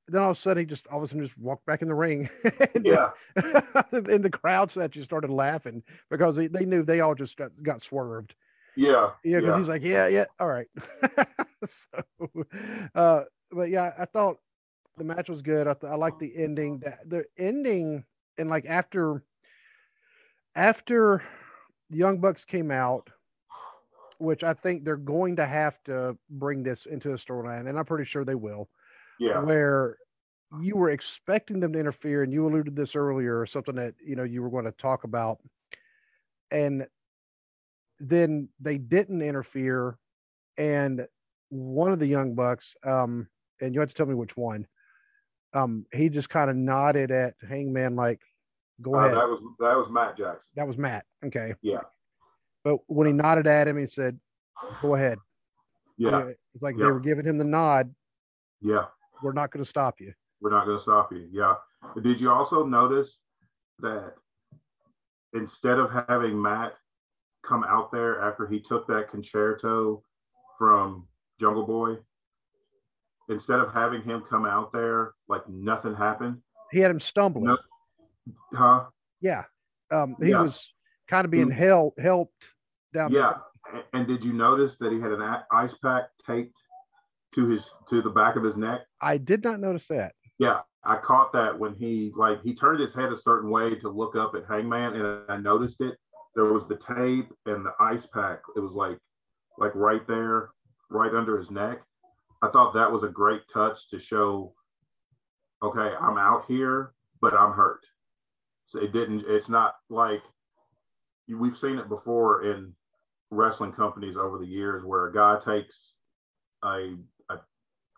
[0.09, 1.89] then all of a sudden he just all of a sudden just walked back in
[1.89, 2.29] the ring.
[2.75, 3.11] and, yeah.
[3.93, 7.81] and the crowd actually started laughing because they, they knew they all just got, got
[7.81, 8.35] swerved.
[8.77, 9.11] Yeah.
[9.25, 9.41] Yeah.
[9.41, 9.59] Cause yeah.
[9.59, 10.25] he's like, yeah, yeah.
[10.39, 10.69] All right.
[11.67, 12.45] so,
[12.95, 14.37] uh, but yeah, I thought
[14.99, 15.67] the match was good.
[15.67, 16.83] I, th- I like the ending.
[17.07, 18.05] The ending
[18.41, 19.23] and like after
[20.57, 21.23] after
[21.91, 23.09] the Young Bucks came out,
[24.19, 27.85] which I think they're going to have to bring this into a storyline, and I'm
[27.85, 28.69] pretty sure they will.
[29.19, 29.41] Yeah.
[29.41, 29.97] Where
[30.61, 34.17] you were expecting them to interfere, and you alluded this earlier, or something that you
[34.17, 35.39] know you were going to talk about,
[36.51, 36.87] and
[38.01, 39.99] then they didn't interfere,
[40.57, 41.07] and
[41.51, 43.29] one of the young bucks, um,
[43.61, 44.67] and you have to tell me which one.
[45.53, 48.21] Um, he just kind of nodded at Hangman like,
[48.83, 50.49] "Go Uh, ahead." that was that was Matt Jackson.
[50.57, 51.05] That was Matt.
[51.25, 51.55] Okay.
[51.63, 51.81] Yeah.
[52.65, 54.19] But when he nodded at him, he said,
[54.83, 55.19] "Go ahead."
[55.97, 56.29] Yeah.
[56.55, 56.87] It's like Yeah.
[56.87, 57.95] they were giving him the nod.
[58.61, 58.87] Yeah.
[59.23, 60.13] We're not going to stop you.
[60.41, 61.29] We're not going to stop you.
[61.31, 61.57] Yeah.
[61.95, 63.21] But did you also notice
[63.81, 64.15] that
[65.35, 66.75] instead of having Matt
[67.43, 70.03] come out there after he took that Con-chair-to
[70.59, 71.07] from
[71.39, 71.97] Jungle Boy,
[73.29, 76.43] instead of having him come out there like nothing happened,
[76.73, 77.45] He had him stumbling.
[77.47, 77.59] No.
[78.55, 78.87] Huh?
[79.21, 79.45] Yeah.
[79.91, 80.43] Um, he Yeah.
[80.43, 80.73] was
[81.09, 82.49] kind of being He- held helped
[82.93, 83.13] down.
[83.13, 83.39] Yeah.
[83.93, 86.57] And did you notice that he had an ice pack taped
[87.35, 88.81] to his to the back of his neck?
[89.01, 90.15] I did not notice that.
[90.39, 93.89] Yeah, I caught that when he like he turned his head a certain way to
[93.89, 95.99] look up at Hangman, and I noticed it.
[96.35, 98.41] There was the tape and the ice pack.
[98.57, 98.99] It was like
[99.59, 100.51] like right there,
[100.89, 101.83] right under his neck.
[102.43, 104.55] I thought that was a great touch to show.
[105.63, 107.85] Okay, I'm out here, but I'm hurt.
[108.75, 109.25] It didn't.
[109.27, 110.23] It's not like
[111.29, 112.73] we've seen it before in
[113.31, 115.95] wrestling companies over the years where a guy takes
[116.65, 116.95] a,
[117.31, 117.37] a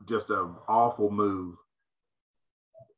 [0.08, 1.54] just an awful move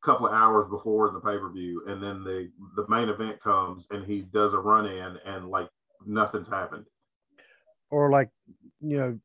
[0.03, 4.05] a couple of hours before the pay-per-view and then the the main event comes and
[4.05, 5.69] he does a run in and like
[6.05, 6.85] nothing's happened
[7.91, 8.31] Or like,
[8.81, 9.19] you know,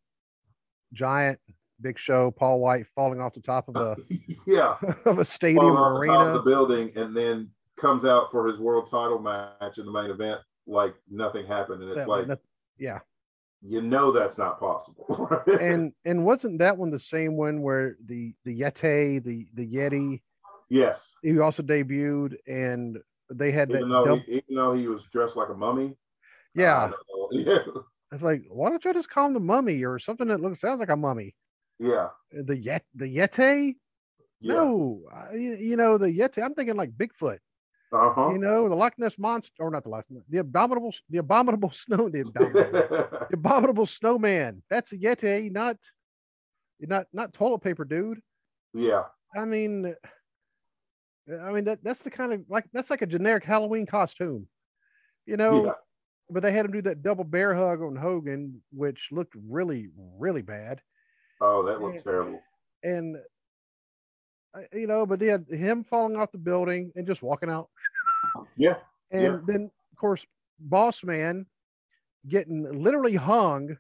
[0.93, 1.39] giant
[1.81, 3.97] big show, Paul White falling off the top of a
[4.45, 6.33] yeah of a stadium falling or off the of arena.
[6.33, 7.49] the building and then
[7.79, 11.89] comes out for his world title match in the main event like nothing happened and
[11.91, 12.41] it's That- like that-
[12.77, 12.99] yeah.
[13.61, 15.29] you know that's not possible
[15.59, 20.21] And and wasn't that one the same one where the the Yeti, the the Yeti,
[20.69, 22.97] yes he also debuted and
[23.31, 25.95] they had that even though dub- he, even though he was dressed like a mummy
[26.55, 26.91] yeah.
[27.31, 27.59] yeah
[28.11, 30.79] It's like, why don't you just call him the mummy or something that looks sounds
[30.79, 31.35] like a mummy?
[31.79, 33.75] yeah The yet the Yeti?
[34.41, 36.41] yeah No, I, you you know the Yeti.
[36.43, 37.39] I'm thinking like Bigfoot.
[37.91, 41.17] Uh-huh You know the Loch Ness monster, or not the Loch Ness, the abominable, the
[41.19, 42.71] abominable snow, the abominable,
[43.29, 44.61] the abominable snowman.
[44.69, 45.77] That's a Yeti, not,
[46.79, 48.19] not not toilet paper, dude.
[48.73, 49.03] yeah
[49.35, 49.95] I mean,
[51.43, 54.47] I mean that that's the kind of like that's like a generic Halloween costume,
[55.25, 55.65] you know.
[55.65, 55.73] yeah
[56.31, 59.89] But they had him do that double bear hug on Hogan, which looked really,
[60.19, 60.81] really bad.
[61.41, 62.01] oh that looks Yeah.
[62.11, 62.41] terrible
[62.83, 63.17] And
[64.55, 67.69] uh, you know, but they had him falling off the building and just walking out,
[68.57, 68.75] yeah
[69.11, 69.39] and Yeah.
[69.45, 70.25] then of course,
[70.59, 71.45] Boss Man
[72.27, 73.77] getting literally hung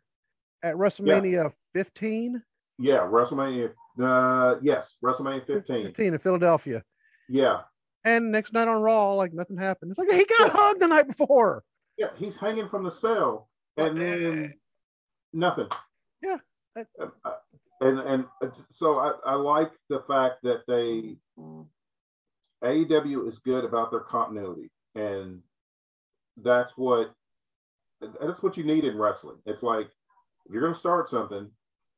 [0.63, 2.41] at WrestleMania 15,
[2.77, 3.73] Yeah, WrestleMania.
[4.01, 5.85] Uh, yes, WrestleMania 15.
[5.87, 6.83] 15 in Philadelphia.
[7.29, 7.61] Yeah,
[8.05, 9.91] And next night on Raw, like nothing happened.
[9.91, 10.49] It's like he got Yeah.
[10.53, 11.63] hugged the night before.
[11.97, 14.53] yeah, he's hanging from the cell, and then
[15.33, 15.67] nothing.
[16.21, 16.37] Yeah.
[16.77, 16.83] Uh,
[17.25, 17.33] uh,
[17.81, 21.17] And and uh, so I, I like the fact that they
[22.63, 25.41] AEW is good about their continuity, and
[26.37, 27.13] that's what
[28.01, 29.37] that's what you need in wrestling.
[29.45, 29.87] It's like
[30.45, 31.49] if you're going to start something,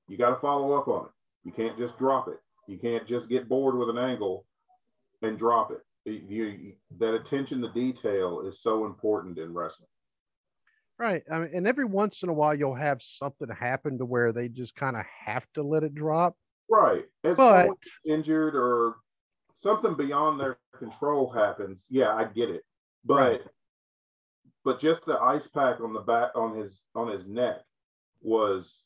[0.08, 1.12] you got to follow up on it.
[1.44, 2.40] You can't just drop it.
[2.68, 4.46] You can't just get bored with an angle
[5.22, 5.82] and drop it.
[6.06, 9.88] you that attention to detail is so important in wrestling.
[11.00, 11.24] Right.
[11.32, 14.48] I mean, and every once in a while you'll have something happen to where they
[14.50, 16.36] just kind of have to let it drop.
[16.70, 17.06] Right.
[17.24, 17.70] If But-
[18.06, 18.96] injured or
[19.62, 22.64] something beyond their control happens, yeah, I get it.
[23.06, 23.42] But Right.
[24.64, 27.58] but just the ice pack on the back on his on his neck
[28.22, 28.84] was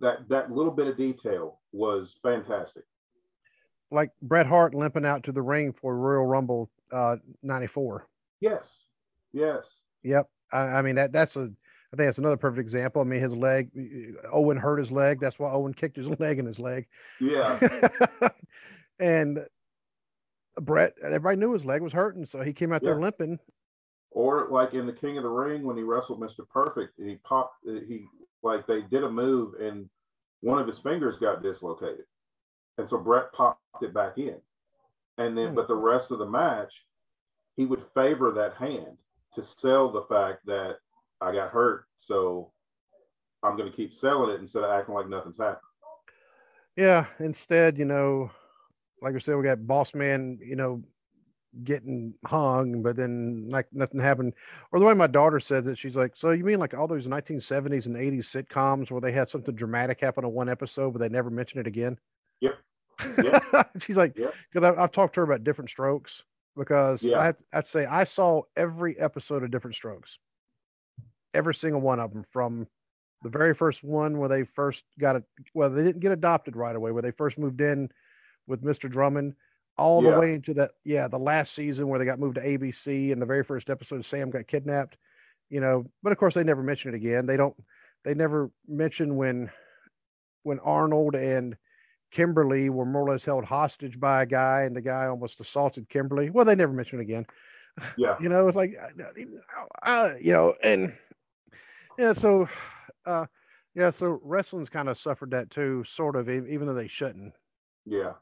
[0.00, 2.84] that that little bit of detail was fantastic.
[3.90, 8.08] Like Bret Hart limping out to the ring for Royal Rumble uh 94.
[8.40, 8.66] Yes.
[9.32, 9.64] Yes.
[10.02, 10.28] Yep.
[10.52, 11.50] I, I mean that that's a
[11.92, 13.02] I think that's another perfect example.
[13.02, 13.70] I mean his leg
[14.32, 15.20] Owen hurt his leg.
[15.20, 16.86] That's why Owen kicked his leg in his leg.
[17.20, 17.60] Yeah.
[18.98, 19.46] and
[20.60, 23.00] Bret, everybody knew his leg was hurting, so he came out there Yeah.
[23.00, 23.38] limping.
[24.10, 26.46] Or like in the King of the Ring when he wrestled Mr.
[26.48, 28.06] Perfect, he popped he
[28.42, 29.88] like they did a move and
[30.40, 32.04] one of his fingers got dislocated.
[32.76, 34.40] And so Bret popped it back in.
[35.18, 35.54] And then Hmm.
[35.54, 36.86] but the rest of the match,
[37.56, 38.98] he would favor that hand
[39.34, 40.78] to sell the fact that
[41.20, 42.52] I got hurt, so
[43.42, 45.66] I'm gonna keep selling it instead of acting like nothing's happened.
[46.76, 47.06] Yeah.
[47.18, 48.30] Instead, you know,
[49.02, 50.82] like I said, we got Boss Man, you know,
[51.64, 54.32] getting hung, but then like nothing happened.
[54.72, 57.06] Or the way my daughter says it, she's like, "So you mean like all those
[57.06, 61.08] 1970s and 80s sitcoms where they had something dramatic happen in one episode, but they
[61.08, 61.98] never mention it again?"
[62.40, 62.58] Yep.
[63.80, 64.34] she's like, Yep.
[64.52, 66.22] because I've talked to her about different strokes
[66.56, 67.18] because Yeah.
[67.18, 70.18] I have, I'd say I saw every episode of Diff'rent Strokes,
[71.34, 72.66] every single one of them from
[73.22, 75.24] the very first one where they first got it.
[75.54, 77.88] Well, they didn't get adopted right away, where they first moved in
[78.46, 78.90] with Mr.
[78.90, 79.34] Drummond,
[79.78, 80.12] all Yeah.
[80.12, 80.72] the way into that.
[80.84, 84.04] Yeah, the last season where they got moved to ABC, and the very first episode,
[84.04, 84.96] Sam got kidnapped.
[85.50, 87.26] You know, but of course they never mention it again.
[87.26, 87.54] They don't.
[88.04, 89.50] They never mention when
[90.44, 91.56] when Arnold and
[92.10, 95.88] Kimberly were more or less held hostage by a guy, and the guy almost assaulted
[95.88, 96.30] Kimberly.
[96.30, 97.26] Well, they never mention it again.
[97.96, 98.16] Yeah.
[98.20, 98.74] You know, it's like,
[99.86, 100.92] uh, you know, and
[101.98, 102.48] yeah, so,
[103.06, 103.26] uh,
[103.74, 107.32] yeah, so wrestling's kind of suffered that too, sort of, even though they shouldn't.
[107.86, 108.12] Yeah.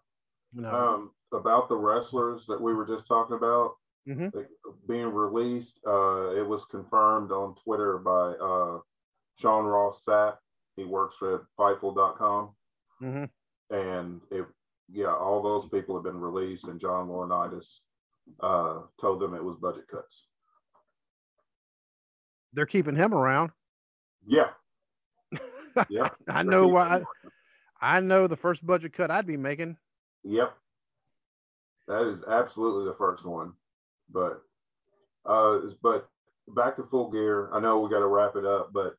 [0.52, 3.76] Know, um, about the wrestlers that we were just talking about
[4.08, 4.34] Mhm.
[4.34, 4.48] like,
[4.88, 5.78] being released.
[5.86, 8.80] Uh, it was confirmed on Twitter by uh,
[9.38, 10.38] Sean Ross Sapp.
[10.76, 12.56] He works for Fightful.com.
[12.98, 13.24] hmm
[13.70, 14.46] And it,
[14.88, 17.80] yeah, all those people have been released, and John Laurinaitis
[18.40, 20.26] uh, told them it was budget cuts.
[22.52, 23.52] they're keeping him around.
[24.26, 24.50] Yeah.
[25.88, 26.08] Yeah.
[26.26, 27.04] I know why.
[27.80, 29.76] I know the first budget cut I'd be making.
[30.24, 30.54] Yep.
[31.88, 33.52] That is absolutely the first one.
[34.12, 34.42] But
[35.24, 36.08] uh but
[36.48, 37.50] back to full gear.
[37.52, 38.96] I know we got to wrap it up, but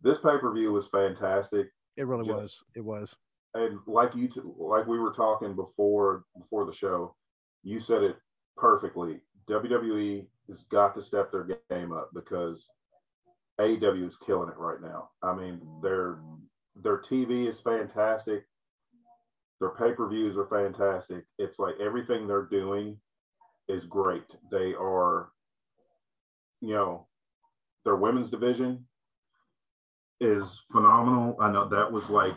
[0.00, 1.68] this pay-per-view was fantastic.
[1.96, 2.56] It really Just- was.
[2.74, 3.14] It was.
[3.54, 7.14] And like you t- like we were talking before before the show,
[7.62, 8.16] you said it
[8.56, 9.20] perfectly.
[9.48, 12.68] WWE has got to step their game up because
[13.58, 15.10] AEW is killing it right now.
[15.22, 16.18] I mean, their
[16.76, 18.44] their TV is fantastic.
[19.60, 21.24] Their pay-per-views are fantastic.
[21.38, 22.98] It's like everything they're doing
[23.68, 24.24] is great.
[24.50, 25.30] They are,
[26.60, 27.06] you know,
[27.84, 28.86] their women's division
[30.20, 31.36] is phenomenal.
[31.40, 32.34] I know that was like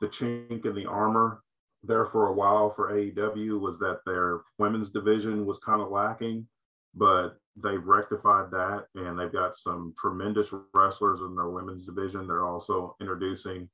[0.00, 1.42] the chink in the armor
[1.82, 6.46] there for a while for AEW was that their women's division was kind of lacking,
[6.94, 12.26] but they've rectified that and they've got some tremendous wrestlers in their women's division.
[12.26, 13.68] They're also introducing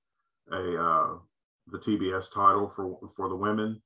[0.53, 1.15] a uh,
[1.71, 3.81] the TBS title for for the women,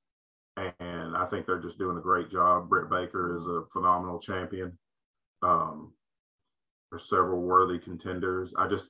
[0.57, 2.69] and I think they're just doing a great job.
[2.69, 4.77] Britt Baker is a phenomenal champion.
[5.43, 5.93] Um,
[6.90, 8.52] there's several worthy contenders.
[8.57, 8.89] I just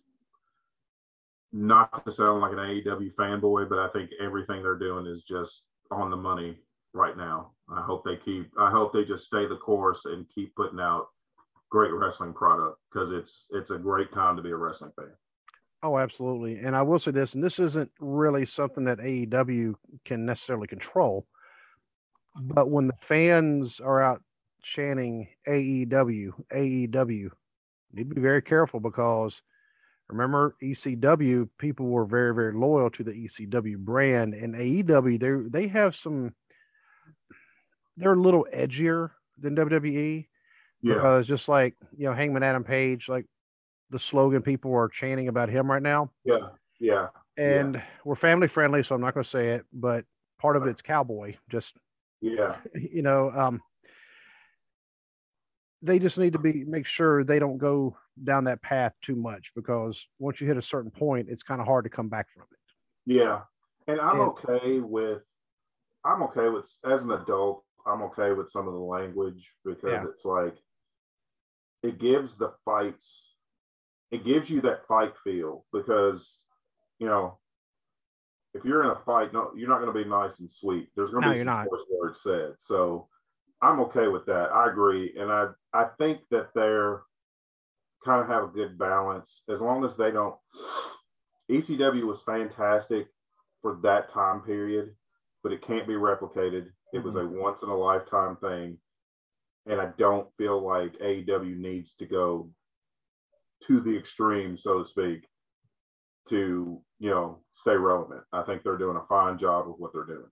[1.52, 5.64] not to sound like an AEW fanboy, but I think everything they're doing is just
[5.90, 6.56] on the money
[6.92, 7.52] right now.
[7.68, 8.50] I hope they keep.
[8.58, 11.08] I hope they just stay the course and keep putting out
[11.70, 15.12] great wrestling product because it's it's a great time to be a wrestling fan.
[15.82, 16.58] Oh, absolutely.
[16.58, 19.74] And I will say this, and this isn't really something that AEW
[20.04, 21.26] can necessarily control,
[22.36, 24.22] but when the fans are out
[24.62, 27.30] chanting AEW, AEW, you
[27.92, 29.40] need to be very careful because
[30.08, 35.18] remember ECW, people were very, very loyal to the ECW brand, and AEW,
[35.50, 36.34] they they have some,
[37.96, 40.26] they're a little edgier than WWE
[40.82, 43.26] Yeah, because just like you know Hangman Adam Page, like
[43.90, 46.48] the slogan people are chanting about him right now, yeah,
[46.78, 50.04] yeah, and we're family friendly, so I'm not going to say it, but
[50.40, 51.34] part of it's cowboy.
[51.48, 51.76] Just
[52.20, 53.60] yeah, you know, um,
[55.82, 59.50] they just need to be make sure they don't go down that path too much
[59.56, 62.44] because once you hit a certain point, it's kind of hard to come back from
[62.50, 63.12] it.
[63.12, 63.40] yeah.
[63.88, 65.22] And I'm And- okay with.
[66.04, 67.64] I'm okay with as an adult.
[67.86, 70.04] I'm okay with some of the language because Yeah.
[70.08, 70.54] it's like
[71.82, 73.29] it gives the fights
[74.10, 76.40] it gives you that fight feel because
[76.98, 77.38] you know
[78.54, 80.88] if you're in a fight, no, you're not going to be nice and sweet.
[80.96, 81.68] There's going to No, be you're some not.
[81.68, 82.54] coarse words said.
[82.58, 83.08] So
[83.62, 84.50] I'm okay with that.
[84.52, 87.02] I agree, and I I think that they're
[88.04, 90.36] kind of have a good balance as long as they don't.
[91.50, 93.08] ECW was fantastic
[93.60, 94.94] for that time period,
[95.42, 96.68] but it can't be replicated.
[96.92, 97.40] It was a mm-hmm.
[97.40, 98.78] once in a lifetime thing,
[99.66, 102.50] and I don't feel like AEW needs to go
[103.66, 105.26] to the extreme, so to speak,
[106.28, 108.22] to you know stay relevant.
[108.32, 110.30] I think they're doing a fine job of what they're doing.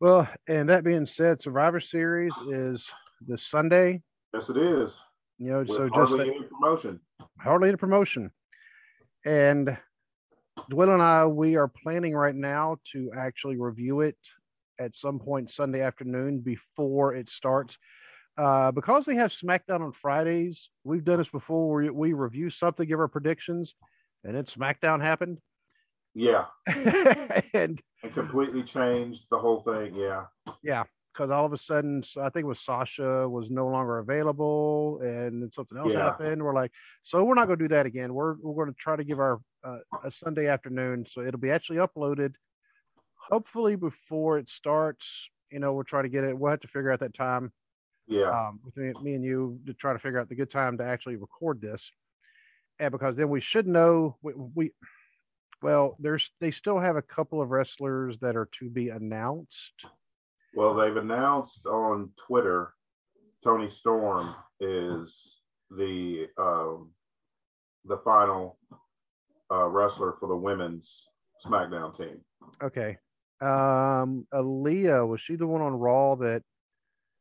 [0.00, 2.88] Well, and that being said, Survivor Series is
[3.26, 4.02] this Sunday.
[4.32, 4.92] Yes, it is.
[5.38, 7.00] You know, With so just hardly any promotion.
[7.40, 8.30] hardly any promotion.
[9.24, 9.76] And
[10.70, 14.16] Dwayne and I, we are planning right now to actually review it
[14.80, 17.78] at some point Sunday afternoon before it starts.
[18.38, 22.86] Uh, because they have SmackDown on Fridays, we've done this before where we review something,
[22.86, 23.74] give our predictions,
[24.22, 25.38] and then SmackDown happened.
[26.14, 29.96] Yeah, and and completely changed the whole thing.
[29.96, 30.26] Yeah,
[30.62, 35.00] yeah, because all of a sudden, I think it was Sasha was no longer available,
[35.02, 36.04] and then something else Yeah.
[36.04, 36.40] happened.
[36.40, 36.70] We're like,
[37.02, 38.14] so we're not going to do that again.
[38.14, 41.50] We're we're going to try to give our uh, a Sunday afternoon, so it'll be
[41.50, 42.34] actually uploaded,
[43.16, 45.28] hopefully before it starts.
[45.50, 46.38] You know, we'll try to get it.
[46.38, 47.52] We'll have to figure out that time
[48.08, 50.78] yeah, um, with me, me and you to try to figure out the good time
[50.78, 51.92] to actually record this,
[52.80, 54.72] and because then we should know we, we
[55.62, 59.74] well, there's they still have a couple of wrestlers that are to be announced.
[60.54, 62.72] Well, they've announced on Twitter,
[63.44, 65.36] Toni Storm is
[65.70, 66.90] the um,
[67.84, 68.58] the final
[69.50, 71.08] uh, wrestler for the women's
[71.44, 72.20] SmackDown team.
[72.62, 72.96] Okay.
[73.40, 76.42] Um, Aliyah was she the one on Raw that?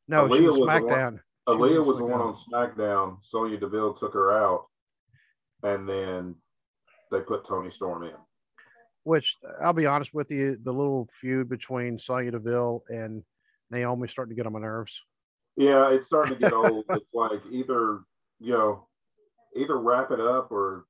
[0.07, 1.13] No, she Aliyah was was SmackDown.
[1.15, 3.17] She Aliyah was was the one on SmackDown.
[3.23, 4.65] Sonya Deville took her out,
[5.63, 6.35] and then
[7.11, 8.11] they put Toni Storm in.
[9.03, 13.23] Which I'll be honest with you, the little feud between Sonya Deville and
[13.71, 14.99] Naomi starting to get on my nerves.
[15.55, 16.85] Yeah, it's starting to get old.
[16.89, 18.01] It's like either
[18.39, 18.87] you know,
[19.55, 20.85] either wrap it up or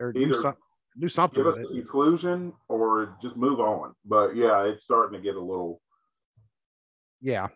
[0.00, 0.54] Or do Either some,
[0.98, 3.94] do something give us a conclusion or just move on.
[4.04, 5.80] But yeah, it's starting to get a little.
[7.20, 7.48] Yeah.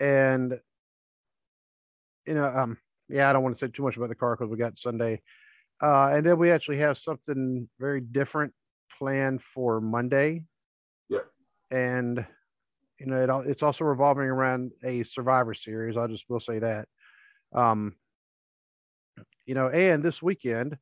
[0.00, 0.58] And
[2.26, 2.78] you know, um,
[3.08, 5.20] yeah, I don't want to say too much about the car because we got Sunday.
[5.82, 8.52] Uh, and then we actually have something very different
[8.98, 10.44] planned for Monday.
[11.08, 11.20] Yeah,
[11.70, 12.24] And
[12.98, 15.96] you know, it, it's also revolving around a Survivor Series.
[15.96, 16.86] I just will say that.
[17.52, 17.96] Um,
[19.46, 20.76] you know, and this weekend,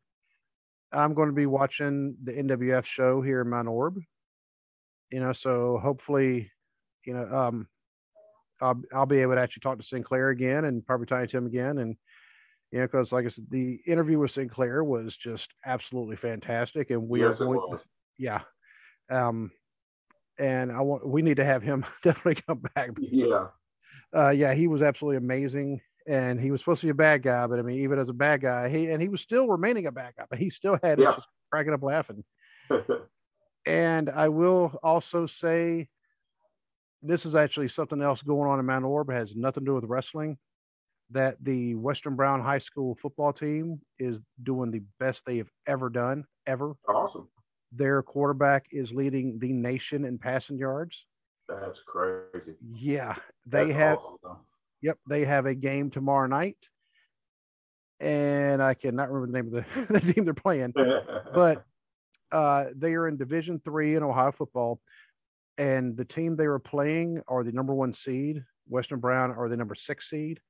[0.93, 4.03] I'm going to be watching the NWF show here in Mount Orab.
[5.11, 6.51] You know, so hopefully,
[7.07, 7.69] you know, um,
[8.61, 11.79] I'll, I'll be able to actually talk to Sinclair again and probably Tiny him again.
[11.79, 11.97] And,
[12.71, 16.91] you know, because like I said, the interview with Sinclair was just absolutely fantastic.
[16.91, 17.79] And we Yes, are going,
[18.19, 18.43] yeah.
[19.11, 19.51] Um,
[20.39, 22.91] and I want, we need to have him definitely come back.
[23.01, 23.49] Yeah,
[24.15, 25.81] Uh, yeah, he was absolutely amazing.
[26.07, 28.15] And he was supposed to be a bad guy, but I mean, even as a
[28.15, 30.99] bad guy, he, and he was still remaining a bad guy, but he still had
[30.99, 31.15] Yeah.
[31.15, 32.25] just cracking up laughing.
[33.67, 35.89] And I will also say
[37.03, 39.11] this is actually something else going on in Mount Orab.
[39.11, 40.39] It has nothing to do with wrestling.
[41.11, 45.89] That the Western Brown High School football team is doing the best they have ever
[45.89, 46.75] done, ever.
[46.87, 47.29] awesome.
[47.73, 51.07] Their quarterback is leading the nation in passing yards.
[51.49, 52.57] That's crazy.
[52.75, 53.15] Yeah,
[53.47, 53.99] they That's have.
[53.99, 54.37] awesome,
[54.83, 56.57] Yep, they have a game tomorrow night,
[58.01, 60.73] and I cannot remember the name of the, the team they're playing.
[61.35, 61.65] but
[62.31, 64.81] uh, they are in Division Three in Ohio football,
[65.59, 68.43] and the team they were playing are the number one seed.
[68.69, 70.41] Western Brown are the number six seed.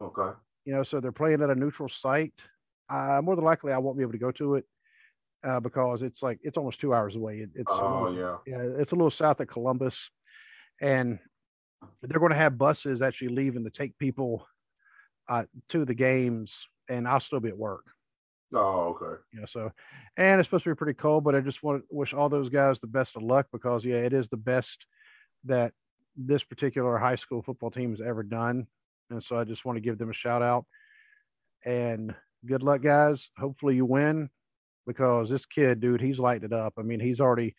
[0.00, 0.30] okay.
[0.64, 2.32] You know, so they're playing at a neutral site.
[2.88, 4.64] Uh, more than likely, I won't be able to go to it
[5.46, 7.38] uh, because it's like it's almost two hours away.
[7.40, 8.36] It, it's a Oh little- yeah.
[8.56, 10.08] yeah, it's a little south of Columbus,
[10.80, 11.18] and
[12.02, 14.46] they're going to have buses actually leaving to take people
[15.28, 17.84] uh, to the games, and I'll still be at work.
[18.52, 19.20] Oh okay.
[19.32, 19.72] know so
[20.16, 22.48] and it's supposed to be pretty cold but i just want to wish all those
[22.48, 24.86] guys the best of luck because yeah it is the best
[25.44, 25.72] that
[26.16, 28.66] this particular high school football team has ever done
[29.10, 30.64] and so i just want to give them a shout out
[31.64, 32.14] and
[32.46, 34.28] good luck guys hopefully you win
[34.86, 37.56] because this kid dude he's lighting it up i mean he's already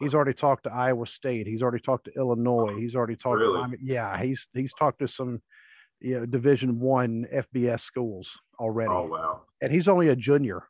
[0.00, 3.58] he's already talked to iowa state he's already talked to illinois he's already talked Really?
[3.58, 5.42] to I mean, yeah he's he's talked to some
[6.00, 9.42] you know division one fbs schools already Oh wow.
[9.60, 10.62] And he's only a junior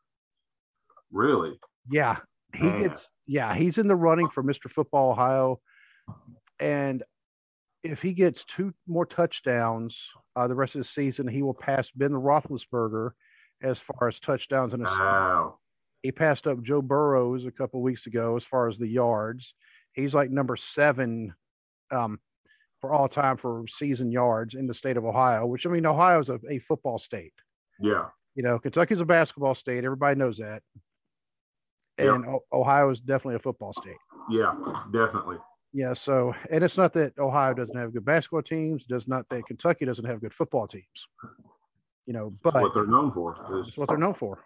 [1.11, 1.59] Really?
[1.91, 2.17] yeah,
[2.55, 2.83] he Man.
[2.83, 3.09] gets.
[3.27, 4.71] Yeah, he's in the running for Mr.
[4.71, 5.61] Football Ohio,
[6.61, 7.03] and
[7.85, 9.99] if he gets two more touchdowns
[10.37, 13.11] uh, the rest of the season, he will pass Ben Roethlisberger
[13.63, 15.05] as far as touchdowns in a season.
[15.05, 15.59] Wow.
[16.03, 19.55] He passed up Joe Burrows a couple weeks ago as far as the yards.
[19.93, 21.35] He's like number seven
[21.91, 22.19] um,
[22.81, 26.21] for all time for season yards in the state of Ohio, which I mean, Ohio
[26.21, 27.33] is a, a football state.
[27.81, 28.07] Yeah.
[28.39, 29.83] You know, Kentucky's a basketball state.
[29.83, 30.63] Everybody knows that.
[31.99, 33.97] And O- Ohio is definitely a football state.
[34.31, 34.55] Yeah.
[34.93, 35.39] Definitely.
[35.73, 35.93] Yeah.
[35.95, 39.87] So, and it's not that Ohio doesn't have good basketball teams, does not that Kentucky
[39.87, 41.09] doesn't have good football teams.
[42.07, 43.35] You know, but That's what they're known for.
[43.61, 44.39] is- what they're known for.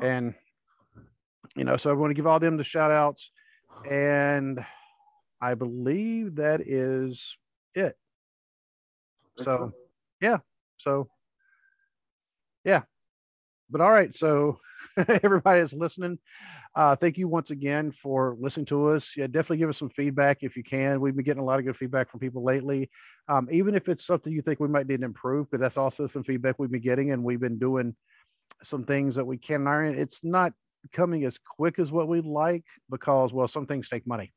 [0.00, 0.36] And,
[1.56, 3.32] you know, so I want to give all them the shout outs.
[3.90, 4.64] And
[5.40, 7.36] I believe that is
[7.74, 7.98] it.
[9.38, 9.72] So,
[10.20, 10.36] yeah.
[10.76, 11.08] so
[12.68, 12.82] yeah.
[13.70, 14.14] But all right.
[14.14, 14.60] So,
[15.22, 16.18] everybody that's listening,
[16.74, 19.14] uh, thank you once again for listening to us.
[19.16, 21.00] Yeah, definitely give us some feedback if you can.
[21.00, 22.90] We've been getting a lot of good feedback from people lately.
[23.28, 26.06] Um, even if it's something you think we might need to improve, but that's also
[26.06, 27.96] some feedback we've been getting, and we've been doing
[28.64, 29.98] some things that we can iron.
[29.98, 30.52] It's not
[30.92, 34.32] coming as quick as what we'd like because, well, some things take money.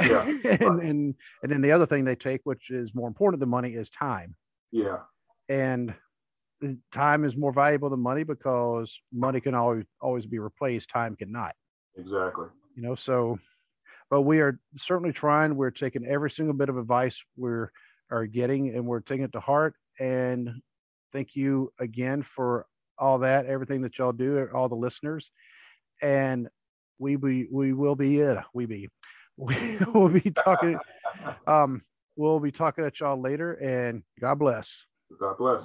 [0.00, 3.48] Yeah, and, and and then the other thing they take, which is more important than
[3.48, 4.36] money, is time.
[4.70, 4.98] Yeah.
[5.48, 5.94] And
[6.92, 10.90] time is more valuable than money because money can always always be replaced.
[10.90, 11.54] Time cannot.
[11.96, 12.46] Exactly.
[12.74, 13.38] You know, so
[14.10, 15.56] but we are certainly trying.
[15.56, 17.70] We're taking every single bit of advice we're
[18.10, 19.74] are getting and we're taking it to heart.
[20.00, 20.62] And
[21.12, 22.66] thank you again for
[22.98, 25.30] all that, everything that y'all do, all the listeners.
[26.00, 26.48] And
[26.98, 28.88] we be we will be uh, we be
[29.36, 30.78] we will be talking
[31.46, 31.82] um
[32.16, 34.86] we'll be talking at y'all later and God bless.
[35.20, 35.62] God bless.